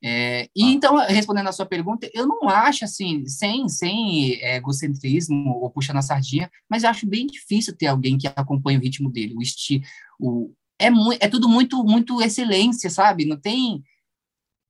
É, 0.02 0.48
e 0.56 0.64
ah. 0.64 0.70
então, 0.70 0.96
respondendo 1.06 1.48
a 1.48 1.52
sua 1.52 1.66
pergunta, 1.66 2.10
eu 2.14 2.26
não 2.26 2.48
acho 2.48 2.84
assim, 2.84 3.26
sem, 3.26 3.68
sem 3.68 4.34
é, 4.36 4.56
egocentrismo 4.56 5.50
ou 5.60 5.70
puxando 5.70 5.98
a 5.98 6.02
sardinha, 6.02 6.50
mas 6.68 6.82
eu 6.82 6.90
acho 6.90 7.06
bem 7.06 7.26
difícil 7.26 7.76
ter 7.76 7.86
alguém 7.86 8.16
que 8.16 8.26
acompanhe 8.26 8.78
o 8.78 8.80
ritmo 8.80 9.10
dele, 9.10 9.34
o 9.34 9.42
estilo. 9.42 9.84
O, 10.18 10.54
é, 10.78 10.88
é 11.20 11.28
tudo 11.28 11.48
muito, 11.48 11.84
muito 11.84 12.22
excelência, 12.22 12.88
sabe? 12.88 13.26
Não 13.26 13.38
tem. 13.38 13.82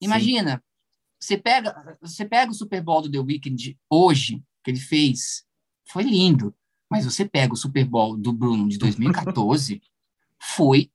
Imagina, 0.01 0.63
você 1.21 1.37
pega, 1.37 1.99
você 2.01 2.25
pega 2.25 2.51
o 2.51 2.55
Super 2.55 2.83
Bowl 2.83 3.03
do 3.03 3.11
The 3.11 3.21
Weeknd 3.21 3.79
hoje, 3.89 4.43
que 4.65 4.71
ele 4.71 4.81
fez, 4.81 5.45
foi 5.87 6.03
lindo, 6.03 6.55
mas 6.91 7.05
você 7.05 7.25
pega 7.25 7.53
o 7.53 7.57
Super 7.57 7.85
Bowl 7.85 8.17
do 8.17 8.33
Bruno 8.33 8.69
de 8.69 8.79
2014, 8.79 9.81
foi 10.41 10.91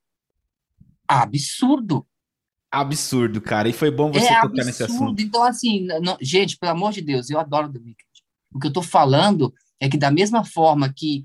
absurdo 1.08 2.06
absurdo, 2.76 3.42
cara. 3.42 3.70
E 3.70 3.74
foi 3.74 3.90
bom 3.90 4.12
você 4.12 4.26
é 4.26 4.42
tocar 4.42 4.48
absurdo. 4.48 4.66
nesse 4.66 4.84
assunto. 4.84 5.22
Então, 5.22 5.44
assim, 5.44 5.88
não, 6.02 6.18
gente, 6.22 6.58
pelo 6.58 6.74
amor 6.74 6.92
de 6.92 7.02
Deus, 7.02 7.30
eu 7.30 7.40
adoro 7.40 7.72
The 7.72 7.80
Weeknd. 7.80 7.96
O 8.54 8.60
que 8.60 8.68
eu 8.68 8.74
tô 8.74 8.82
falando 8.82 9.54
é 9.80 9.90
que 9.90 9.98
da 9.98 10.12
mesma 10.12 10.44
forma 10.44 10.92
que 10.94 11.24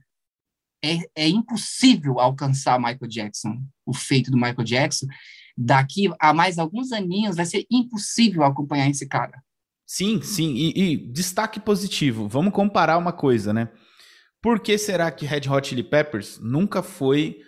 é, 0.82 0.98
é 1.14 1.28
impossível 1.28 2.18
alcançar 2.18 2.78
Michael 2.78 3.08
Jackson, 3.08 3.62
o 3.84 3.92
feito 3.92 4.30
do 4.30 4.36
Michael 4.36 4.64
Jackson, 4.64 5.06
daqui 5.56 6.10
a 6.18 6.32
mais 6.32 6.58
alguns 6.58 6.92
aninhos 6.92 7.36
vai 7.36 7.44
ser 7.44 7.66
impossível 7.70 8.44
acompanhar 8.44 8.88
esse 8.88 9.06
cara. 9.06 9.42
Sim, 9.86 10.22
sim. 10.22 10.54
E, 10.54 10.92
e 10.92 10.96
destaque 10.96 11.60
positivo. 11.60 12.28
Vamos 12.28 12.52
comparar 12.52 12.96
uma 12.96 13.12
coisa, 13.12 13.52
né? 13.52 13.68
Por 14.40 14.60
que 14.60 14.78
será 14.78 15.10
que 15.10 15.26
Red 15.26 15.48
Hot 15.50 15.68
Chili 15.68 15.82
Peppers 15.82 16.38
nunca 16.40 16.82
foi 16.82 17.40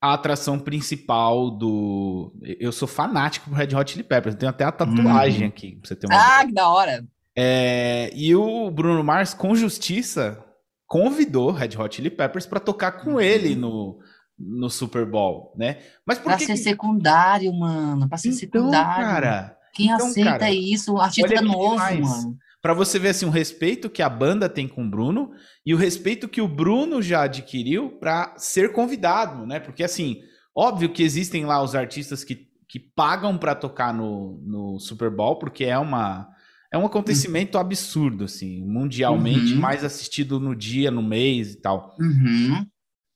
a 0.00 0.14
atração 0.14 0.58
principal 0.58 1.50
do. 1.50 2.32
Eu 2.58 2.72
sou 2.72 2.88
fanático 2.88 3.50
por 3.50 3.56
Red 3.56 3.74
Hot 3.76 3.90
Chili 3.90 4.02
Peppers. 4.02 4.34
Tenho 4.34 4.50
até 4.50 4.64
a 4.64 4.72
tatuagem 4.72 5.44
hum. 5.44 5.48
aqui, 5.48 5.76
pra 5.76 5.88
você 5.88 5.96
ter 5.96 6.06
uma 6.06 6.16
Ah, 6.16 6.26
ideia. 6.36 6.46
que 6.46 6.54
da 6.54 6.68
hora! 6.68 7.04
É... 7.36 8.10
E 8.14 8.34
o 8.34 8.70
Bruno 8.70 9.04
Mars, 9.04 9.34
com 9.34 9.54
justiça, 9.54 10.42
convidou 10.86 11.50
Red 11.52 11.76
Hot 11.76 11.94
Chili 11.94 12.10
Peppers 12.10 12.46
para 12.46 12.60
tocar 12.60 12.92
com 12.92 13.12
uhum. 13.12 13.20
ele 13.20 13.54
no, 13.54 13.98
no 14.38 14.70
Super 14.70 15.04
Bowl, 15.04 15.52
né? 15.56 15.78
Mas 16.06 16.18
por 16.18 16.24
pra 16.24 16.36
que 16.38 16.46
ser 16.46 16.56
secundário, 16.56 17.52
mano. 17.52 18.08
Pra 18.08 18.16
ser 18.16 18.28
então, 18.28 18.38
secundário. 18.38 19.04
Cara, 19.06 19.56
Quem 19.74 19.90
então, 19.90 20.06
aceita 20.06 20.38
cara, 20.38 20.50
isso? 20.50 20.94
O 20.94 21.00
artista 21.00 21.34
é 21.34 21.40
novo, 21.42 21.76
mano 21.76 22.38
para 22.62 22.74
você 22.74 22.98
ver 22.98 23.08
assim 23.08 23.26
o 23.26 23.30
respeito 23.30 23.88
que 23.88 24.02
a 24.02 24.08
banda 24.08 24.48
tem 24.48 24.68
com 24.68 24.84
o 24.84 24.90
Bruno 24.90 25.32
e 25.64 25.74
o 25.74 25.78
respeito 25.78 26.28
que 26.28 26.40
o 26.40 26.48
Bruno 26.48 27.00
já 27.00 27.22
adquiriu 27.22 27.90
para 27.98 28.34
ser 28.36 28.72
convidado, 28.72 29.46
né? 29.46 29.58
Porque 29.58 29.82
assim, 29.82 30.20
óbvio 30.54 30.92
que 30.92 31.02
existem 31.02 31.44
lá 31.46 31.62
os 31.62 31.74
artistas 31.74 32.22
que, 32.22 32.48
que 32.68 32.78
pagam 32.78 33.38
para 33.38 33.54
tocar 33.54 33.94
no, 33.94 34.38
no 34.44 34.78
Super 34.78 35.10
Bowl, 35.10 35.38
porque 35.38 35.64
é 35.64 35.78
uma 35.78 36.28
é 36.72 36.78
um 36.78 36.86
acontecimento 36.86 37.56
uhum. 37.56 37.62
absurdo 37.62 38.24
assim, 38.24 38.62
mundialmente 38.64 39.54
uhum. 39.54 39.60
mais 39.60 39.82
assistido 39.82 40.38
no 40.38 40.54
dia, 40.54 40.90
no 40.90 41.02
mês 41.02 41.54
e 41.54 41.60
tal. 41.60 41.96
Uhum. 41.98 42.64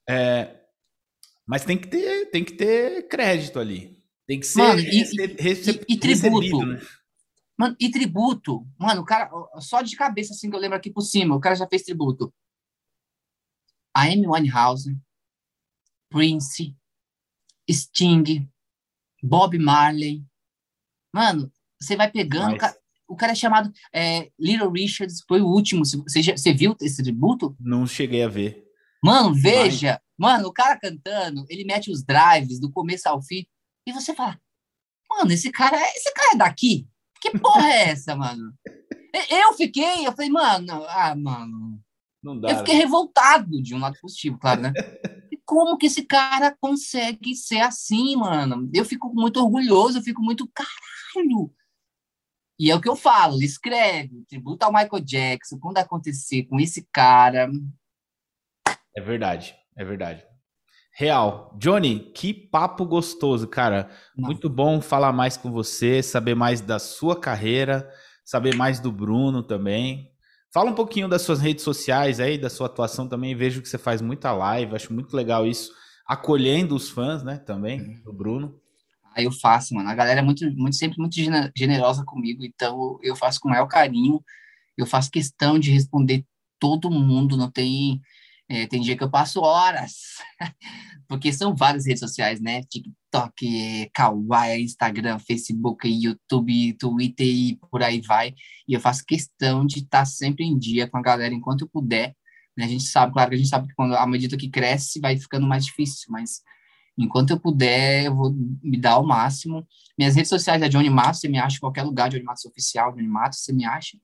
É, 0.08 0.56
mas 1.46 1.64
tem 1.64 1.76
que 1.76 1.86
ter 1.86 2.30
tem 2.30 2.42
que 2.42 2.54
ter 2.54 3.06
crédito 3.08 3.58
ali. 3.58 3.94
Tem 4.26 4.40
que 4.40 4.46
ser 4.46 4.62
Mano, 4.62 4.80
e, 4.80 5.02
e, 5.02 5.80
e, 5.86 5.96
tributo. 5.98 6.64
Né? 6.64 6.80
Mano, 7.58 7.76
e 7.78 7.90
tributo, 7.90 8.66
mano, 8.78 9.02
o 9.02 9.04
cara, 9.04 9.30
só 9.60 9.80
de 9.80 9.96
cabeça 9.96 10.32
assim 10.32 10.50
que 10.50 10.56
eu 10.56 10.60
lembro 10.60 10.76
aqui 10.76 10.90
por 10.90 11.02
cima, 11.02 11.36
o 11.36 11.40
cara 11.40 11.54
já 11.54 11.68
fez 11.68 11.82
tributo. 11.82 12.34
A 13.94 14.02
Amy 14.02 14.26
Winehouse, 14.26 14.98
Prince, 16.10 16.76
Sting, 17.70 18.50
Bob 19.22 19.56
Marley. 19.58 20.24
Mano, 21.12 21.52
você 21.80 21.96
vai 21.96 22.10
pegando. 22.10 22.56
Mas... 22.60 22.76
O 23.06 23.16
cara 23.16 23.32
é 23.32 23.34
chamado 23.34 23.70
é, 23.92 24.32
Little 24.38 24.70
Richards, 24.70 25.22
foi 25.28 25.40
o 25.40 25.46
último. 25.46 25.84
Você, 25.84 26.52
viu 26.54 26.74
esse 26.80 27.02
tributo? 27.02 27.54
Não 27.60 27.86
cheguei 27.86 28.22
a 28.22 28.28
ver. 28.28 28.64
Mano, 29.02 29.34
veja. 29.34 30.00
Mas... 30.18 30.32
Mano, 30.32 30.48
o 30.48 30.52
cara 30.52 30.78
cantando, 30.78 31.44
ele 31.48 31.64
mete 31.64 31.90
os 31.90 32.02
drives 32.02 32.58
do 32.58 32.70
começo 32.70 33.08
ao 33.08 33.22
fim. 33.22 33.46
E 33.86 33.92
você 33.92 34.14
fala, 34.14 34.40
mano, 35.08 35.30
esse 35.32 35.52
cara, 35.52 35.76
esse 35.94 36.12
cara 36.14 36.34
é 36.34 36.38
daqui? 36.38 36.88
Que 37.24 37.38
porra 37.38 37.66
é 37.66 37.88
essa, 37.88 38.14
mano? 38.14 38.52
Eu 39.30 39.54
fiquei, 39.54 40.06
eu 40.06 40.12
falei, 40.12 40.28
mano, 40.28 40.84
ah, 40.86 41.14
mano. 41.16 41.80
Não 42.22 42.38
dá, 42.38 42.50
eu 42.50 42.58
fiquei 42.58 42.74
né? 42.74 42.80
revoltado 42.80 43.62
de 43.62 43.74
um 43.74 43.78
lado 43.78 43.98
positivo, 43.98 44.38
claro, 44.38 44.60
né? 44.60 44.72
E 45.32 45.40
como 45.46 45.78
que 45.78 45.86
esse 45.86 46.04
cara 46.04 46.54
consegue 46.60 47.34
ser 47.34 47.60
assim, 47.60 48.14
mano? 48.14 48.70
Eu 48.74 48.84
fico 48.84 49.12
muito 49.14 49.40
orgulhoso, 49.40 49.98
eu 49.98 50.02
fico 50.02 50.20
muito 50.22 50.46
caralho. 50.52 51.50
E 52.58 52.70
é 52.70 52.76
o 52.76 52.80
que 52.80 52.88
eu 52.88 52.94
falo, 52.94 53.42
escreve, 53.42 54.22
tributa 54.28 54.66
ao 54.66 54.72
Michael 54.72 55.02
Jackson, 55.02 55.58
quando 55.58 55.78
acontecer 55.78 56.44
com 56.44 56.60
esse 56.60 56.86
cara. 56.92 57.50
É 58.94 59.00
verdade, 59.00 59.56
é 59.76 59.84
verdade. 59.84 60.24
Real. 60.96 61.52
Johnny, 61.58 62.12
que 62.14 62.32
papo 62.32 62.86
gostoso, 62.86 63.48
cara. 63.48 63.90
Muito 64.16 64.48
bom 64.48 64.80
falar 64.80 65.12
mais 65.12 65.36
com 65.36 65.50
você, 65.50 66.00
saber 66.00 66.36
mais 66.36 66.60
da 66.60 66.78
sua 66.78 67.18
carreira, 67.18 67.90
saber 68.24 68.54
mais 68.54 68.78
do 68.78 68.92
Bruno 68.92 69.42
também. 69.42 70.08
Fala 70.52 70.70
um 70.70 70.74
pouquinho 70.74 71.08
das 71.08 71.22
suas 71.22 71.40
redes 71.40 71.64
sociais 71.64 72.20
aí, 72.20 72.38
da 72.38 72.48
sua 72.48 72.66
atuação 72.66 73.08
também. 73.08 73.34
Vejo 73.34 73.60
que 73.60 73.68
você 73.68 73.76
faz 73.76 74.00
muita 74.00 74.30
live, 74.30 74.76
acho 74.76 74.92
muito 74.92 75.16
legal 75.16 75.44
isso. 75.44 75.72
Acolhendo 76.06 76.76
os 76.76 76.88
fãs, 76.88 77.24
né, 77.24 77.38
também, 77.38 77.80
uhum. 77.80 78.02
do 78.04 78.12
Bruno. 78.12 78.60
Aí 79.16 79.24
ah, 79.24 79.26
eu 79.26 79.32
faço, 79.32 79.74
mano. 79.74 79.88
A 79.88 79.94
galera 79.96 80.20
é 80.20 80.22
muito, 80.22 80.48
muito, 80.52 80.76
sempre 80.76 80.98
muito 81.00 81.16
generosa 81.56 82.04
comigo, 82.04 82.44
então 82.44 83.00
eu 83.02 83.16
faço 83.16 83.40
com 83.40 83.48
o 83.48 83.50
maior 83.50 83.66
carinho. 83.66 84.22
Eu 84.78 84.86
faço 84.86 85.10
questão 85.10 85.58
de 85.58 85.72
responder 85.72 86.24
todo 86.60 86.88
mundo, 86.88 87.36
não 87.36 87.50
tem 87.50 88.00
é, 88.48 88.66
tem 88.66 88.80
dia 88.80 88.96
que 88.96 89.02
eu 89.02 89.10
passo 89.10 89.40
horas, 89.40 89.92
porque 91.08 91.32
são 91.32 91.54
várias 91.54 91.86
redes 91.86 92.00
sociais, 92.00 92.40
né? 92.40 92.62
TikTok, 92.64 93.90
Kawaii, 93.92 94.62
Instagram, 94.62 95.18
Facebook, 95.18 95.88
YouTube, 95.88 96.74
Twitter 96.74 97.26
e 97.26 97.58
por 97.70 97.82
aí 97.82 98.00
vai. 98.00 98.34
E 98.68 98.74
eu 98.74 98.80
faço 98.80 99.04
questão 99.06 99.64
de 99.64 99.78
estar 99.80 100.04
sempre 100.04 100.44
em 100.44 100.58
dia 100.58 100.88
com 100.88 100.98
a 100.98 101.02
galera 101.02 101.34
enquanto 101.34 101.62
eu 101.62 101.68
puder. 101.68 102.14
Né? 102.56 102.64
A 102.64 102.68
gente 102.68 102.84
sabe, 102.84 103.12
claro 103.12 103.30
que 103.30 103.36
a 103.36 103.38
gente 103.38 103.48
sabe 103.48 103.68
que 103.68 103.74
quando, 103.74 103.94
à 103.96 104.06
medida 104.06 104.36
que 104.36 104.48
cresce 104.48 105.00
vai 105.00 105.16
ficando 105.16 105.46
mais 105.46 105.64
difícil, 105.64 106.06
mas 106.10 106.42
enquanto 106.96 107.30
eu 107.30 107.40
puder, 107.40 108.04
eu 108.04 108.14
vou 108.14 108.32
me 108.62 108.78
dar 108.78 108.92
ao 108.92 109.06
máximo. 109.06 109.66
Minhas 109.98 110.14
redes 110.14 110.28
sociais 110.28 110.62
é 110.62 110.68
Johnny 110.68 110.90
Matos, 110.90 111.20
você 111.20 111.28
me 111.28 111.38
acha 111.38 111.56
em 111.56 111.60
qualquer 111.60 111.82
lugar, 111.82 112.10
Johnny 112.10 112.22
Matos 112.24 112.44
Oficial, 112.44 112.92
Johnny 112.92 113.08
Matos, 113.08 113.40
você 113.40 113.52
me 113.52 113.64
acha. 113.64 113.98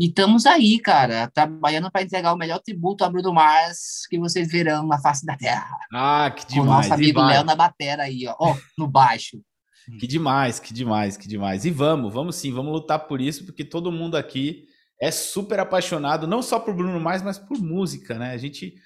E 0.00 0.06
estamos 0.06 0.46
aí, 0.46 0.78
cara, 0.78 1.30
trabalhando 1.32 1.90
para 1.90 2.02
entregar 2.02 2.32
o 2.32 2.36
melhor 2.36 2.60
tributo 2.60 3.04
a 3.04 3.10
Bruno 3.10 3.32
Mars 3.32 4.06
que 4.08 4.18
vocês 4.18 4.50
verão 4.50 4.86
na 4.86 4.98
face 4.98 5.24
da 5.24 5.36
Terra. 5.36 5.78
Ah, 5.92 6.30
que 6.30 6.46
demais. 6.46 6.66
Com 6.66 6.72
o 6.72 6.76
nosso 6.76 6.94
amigo 6.94 7.20
Léo 7.20 7.44
na 7.44 7.54
batera 7.54 8.04
aí, 8.04 8.26
ó, 8.26 8.34
ó, 8.38 8.56
no 8.76 8.86
baixo. 8.88 9.38
Que 9.98 10.06
demais, 10.06 10.60
que 10.60 10.72
demais, 10.72 11.16
que 11.16 11.26
demais. 11.26 11.64
E 11.64 11.70
vamos, 11.72 12.14
vamos 12.14 12.36
sim, 12.36 12.52
vamos 12.52 12.72
lutar 12.72 13.00
por 13.00 13.20
isso, 13.20 13.44
porque 13.44 13.64
todo 13.64 13.90
mundo 13.90 14.16
aqui 14.16 14.64
é 15.00 15.10
super 15.10 15.58
apaixonado, 15.58 16.24
não 16.24 16.40
só 16.40 16.60
por 16.60 16.72
Bruno 16.72 17.00
Mars, 17.00 17.20
mas 17.20 17.36
por 17.36 17.58
música, 17.58 18.16
né? 18.16 18.30
A 18.30 18.36
gente, 18.36 18.76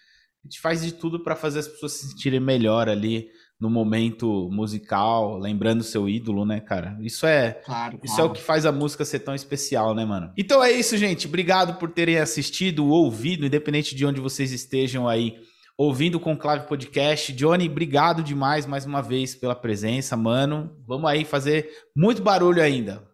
a 0.43 0.49
gente 0.49 0.59
faz 0.59 0.81
de 0.81 0.93
tudo 0.93 1.23
para 1.23 1.37
fazer 1.37 1.59
as 1.59 1.69
pessoas 1.69 1.93
se 1.93 2.09
sentirem 2.09 2.41
melhor 2.41 2.89
ali 2.89 3.29
no 3.61 3.71
momento 3.71 4.51
musical, 4.53 5.39
lembrando 5.39 5.83
seu 5.83 6.09
ídolo, 6.09 6.45
né, 6.45 6.61
cara? 6.61 6.97
Isso 7.01 7.27
é, 7.27 7.53
claro, 7.65 7.99
isso 8.03 8.17
claro. 8.17 8.29
é 8.29 8.33
o 8.33 8.35
que 8.35 8.43
faz 8.43 8.67
a 8.67 8.73
música 8.73 9.05
ser 9.05 9.21
tão 9.21 9.35
especial, 9.35 9.95
né, 9.95 10.05
mano? 10.05 10.33
Então 10.37 10.63
é 10.63 10.71
isso, 10.71 10.97
gente. 10.97 11.27
Obrigado 11.27 11.79
por 11.79 11.91
terem 11.91 12.19
assistido, 12.19 12.87
ouvido, 12.87 13.47
independente 13.47 13.95
de 13.95 14.05
onde 14.05 14.21
vocês 14.21 14.53
estejam 14.53 15.09
aí 15.09 15.39
ouvindo 15.77 16.17
o 16.17 16.21
Conclave 16.21 16.67
Podcast. 16.67 17.33
Johnny, 17.33 17.69
obrigado 17.69 18.23
demais 18.23 18.67
mais 18.67 18.87
uma 18.87 19.03
vez 19.03 19.35
pela 19.35 19.55
presença, 19.55 20.17
mano. 20.17 20.77
Vamos 20.87 21.09
aí 21.11 21.25
fazer 21.25 21.71
muito 21.95 22.23
barulho 22.23 22.63
ainda. 22.63 23.07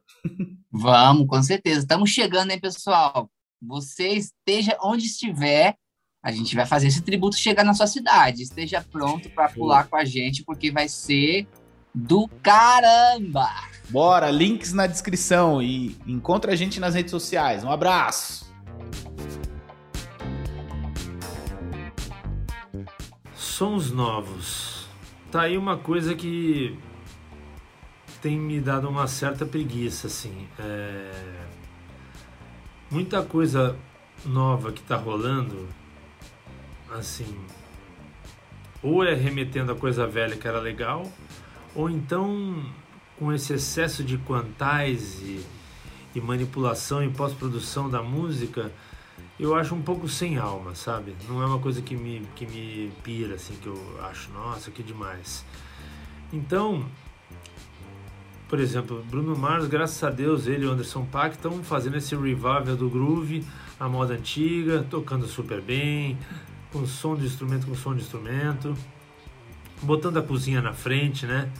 Vamos, 0.70 1.26
com 1.26 1.42
certeza. 1.42 1.80
Estamos 1.80 2.10
chegando, 2.10 2.50
hein, 2.50 2.60
pessoal? 2.60 3.30
Você 3.60 4.08
esteja 4.08 4.76
onde 4.82 5.06
estiver, 5.06 5.76
a 6.22 6.30
gente 6.30 6.54
vai 6.54 6.64
fazer 6.64 6.86
esse 6.86 7.02
tributo 7.02 7.36
chegar 7.36 7.64
na 7.64 7.74
sua 7.74 7.88
cidade. 7.88 8.42
Esteja 8.42 8.84
pronto 8.88 9.28
para 9.30 9.48
pular 9.48 9.88
com 9.88 9.96
a 9.96 10.04
gente, 10.04 10.44
porque 10.44 10.70
vai 10.70 10.88
ser 10.88 11.48
do 11.92 12.28
caramba! 12.42 13.50
Bora, 13.90 14.30
links 14.30 14.72
na 14.72 14.86
descrição 14.86 15.60
e 15.60 15.96
encontra 16.06 16.52
a 16.52 16.56
gente 16.56 16.78
nas 16.78 16.94
redes 16.94 17.10
sociais. 17.10 17.64
Um 17.64 17.70
abraço! 17.70 18.50
Sons 23.34 23.90
novos. 23.90 24.86
Tá 25.30 25.42
aí 25.42 25.58
uma 25.58 25.76
coisa 25.76 26.14
que 26.14 26.78
tem 28.20 28.38
me 28.38 28.60
dado 28.60 28.88
uma 28.88 29.08
certa 29.08 29.44
preguiça, 29.44 30.06
assim. 30.06 30.46
É... 30.58 31.10
Muita 32.90 33.22
coisa 33.22 33.76
nova 34.24 34.70
que 34.70 34.82
tá 34.82 34.96
rolando 34.96 35.68
assim, 36.98 37.36
ou 38.82 39.04
é 39.04 39.14
remetendo 39.14 39.72
a 39.72 39.76
coisa 39.76 40.06
velha 40.06 40.36
que 40.36 40.46
era 40.46 40.60
legal, 40.60 41.10
ou 41.74 41.88
então 41.88 42.64
com 43.18 43.32
esse 43.32 43.52
excesso 43.52 44.02
de 44.02 44.18
quantize 44.18 45.46
e 46.14 46.20
manipulação 46.20 47.02
e 47.04 47.08
pós-produção 47.08 47.88
da 47.88 48.02
música, 48.02 48.72
eu 49.38 49.54
acho 49.54 49.74
um 49.74 49.82
pouco 49.82 50.08
sem 50.08 50.38
alma, 50.38 50.74
sabe? 50.74 51.14
Não 51.28 51.42
é 51.42 51.46
uma 51.46 51.58
coisa 51.58 51.80
que 51.80 51.96
me, 51.96 52.26
que 52.34 52.46
me 52.46 52.92
pira, 53.02 53.34
assim, 53.34 53.54
que 53.54 53.66
eu 53.66 53.98
acho, 54.02 54.30
nossa, 54.32 54.70
que 54.70 54.82
demais. 54.82 55.44
Então, 56.32 56.84
por 58.48 58.60
exemplo, 58.60 59.02
Bruno 59.08 59.36
Mars, 59.36 59.66
graças 59.66 60.02
a 60.04 60.10
Deus, 60.10 60.46
ele 60.46 60.64
e 60.64 60.68
o 60.68 60.72
Anderson 60.72 61.04
Paak 61.06 61.36
estão 61.36 61.62
fazendo 61.64 61.96
esse 61.96 62.14
revival 62.14 62.76
do 62.76 62.88
groove, 62.90 63.44
a 63.80 63.88
moda 63.88 64.14
antiga, 64.14 64.86
tocando 64.90 65.26
super 65.26 65.60
bem, 65.60 66.18
com 66.72 66.86
som 66.86 67.14
de 67.14 67.26
instrumento 67.26 67.66
com 67.66 67.74
som 67.74 67.94
de 67.94 68.02
instrumento, 68.02 68.76
botando 69.82 70.16
a 70.16 70.22
cozinha 70.22 70.62
na 70.62 70.72
frente, 70.72 71.26
né? 71.26 71.50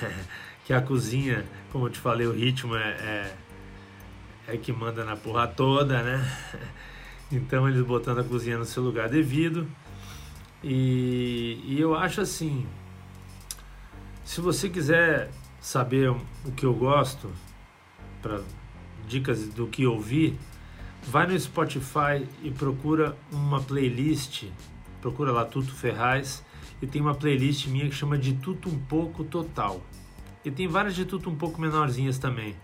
que 0.64 0.72
a 0.72 0.80
cozinha, 0.80 1.44
como 1.70 1.86
eu 1.86 1.90
te 1.90 1.98
falei, 1.98 2.26
o 2.26 2.32
ritmo 2.32 2.74
é, 2.74 2.88
é, 2.88 3.36
é 4.48 4.56
que 4.56 4.72
manda 4.72 5.04
na 5.04 5.16
porra 5.16 5.46
toda, 5.46 6.02
né? 6.02 6.24
Então 7.30 7.68
eles 7.68 7.84
botando 7.84 8.20
a 8.20 8.24
cozinha 8.24 8.56
no 8.56 8.64
seu 8.64 8.82
lugar 8.82 9.06
devido. 9.10 9.68
E, 10.64 11.60
e 11.62 11.78
eu 11.78 11.94
acho 11.94 12.22
assim, 12.22 12.66
se 14.24 14.40
você 14.40 14.70
quiser 14.70 15.30
saber 15.60 16.08
o 16.08 16.52
que 16.56 16.64
eu 16.64 16.72
gosto, 16.72 17.30
para 18.22 18.40
dicas 19.06 19.46
do 19.48 19.66
que 19.66 19.86
ouvir, 19.86 20.38
vai 21.08 21.26
no 21.26 21.38
Spotify 21.38 22.26
e 22.42 22.50
procura 22.50 23.16
uma 23.32 23.62
playlist, 23.62 24.44
procura 25.00 25.32
lá 25.32 25.44
Tuto 25.44 25.72
Ferraz 25.72 26.44
e 26.82 26.86
tem 26.86 27.00
uma 27.00 27.14
playlist 27.14 27.66
minha 27.66 27.88
que 27.88 27.94
chama 27.94 28.18
de 28.18 28.34
Tuto 28.34 28.68
um 28.68 28.78
pouco 28.78 29.24
total. 29.24 29.80
E 30.44 30.50
tem 30.50 30.68
várias 30.68 30.94
de 30.94 31.04
tudo 31.06 31.30
um 31.30 31.34
pouco 31.34 31.60
menorzinhas 31.60 32.18
também. 32.18 32.54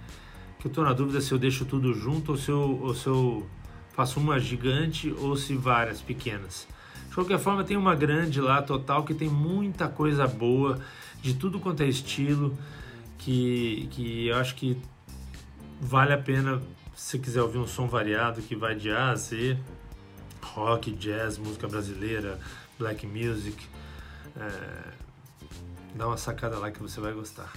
Que 0.59 0.69
eu 0.69 0.71
tô 0.71 0.83
na 0.83 0.93
dúvida 0.93 1.21
se 1.21 1.33
eu 1.33 1.39
deixo 1.39 1.65
tudo 1.65 1.95
junto 1.95 2.33
ou 2.33 2.39
se 2.39 2.51
eu, 2.51 2.81
ou 2.83 2.95
se 2.95 3.07
eu 3.07 3.47
faço 3.95 4.21
uma 4.21 4.39
gigante 4.39 5.15
ou 5.19 5.37
se 5.37 5.57
várias 5.57 6.03
pequenas. 6.03 6.69
De 7.09 7.15
qualquer 7.15 7.39
forma, 7.39 7.65
tem 7.65 7.77
uma 7.77 7.95
grande 7.95 8.41
lá 8.41 8.61
total 8.61 9.05
que 9.05 9.15
tem 9.15 9.29
muita 9.29 9.89
coisa 9.89 10.27
boa 10.27 10.79
de 11.23 11.35
tudo 11.35 11.59
quanto 11.59 11.83
é 11.83 11.87
estilo 11.87 12.57
que, 13.19 13.89
que 13.91 14.27
eu 14.27 14.37
acho 14.37 14.55
que 14.55 14.77
vale 15.81 16.13
a 16.13 16.19
pena 16.19 16.61
se 16.95 17.19
quiser 17.19 17.43
ouvir 17.43 17.59
um 17.59 17.67
som 17.67 17.87
variado 17.87 18.41
que 18.43 18.55
vai 18.55 18.75
de 18.75 18.91
A 18.91 19.11
a 19.11 19.17
Z, 19.17 19.59
rock, 20.43 20.93
jazz, 20.93 21.39
música 21.39 21.67
brasileira, 21.67 22.39
black 22.79 23.07
music, 23.07 23.57
é, 24.37 24.93
dá 25.95 26.07
uma 26.07 26.17
sacada 26.17 26.59
lá 26.59 26.71
que 26.71 26.81
você 26.81 27.01
vai 27.01 27.13
gostar. 27.13 27.53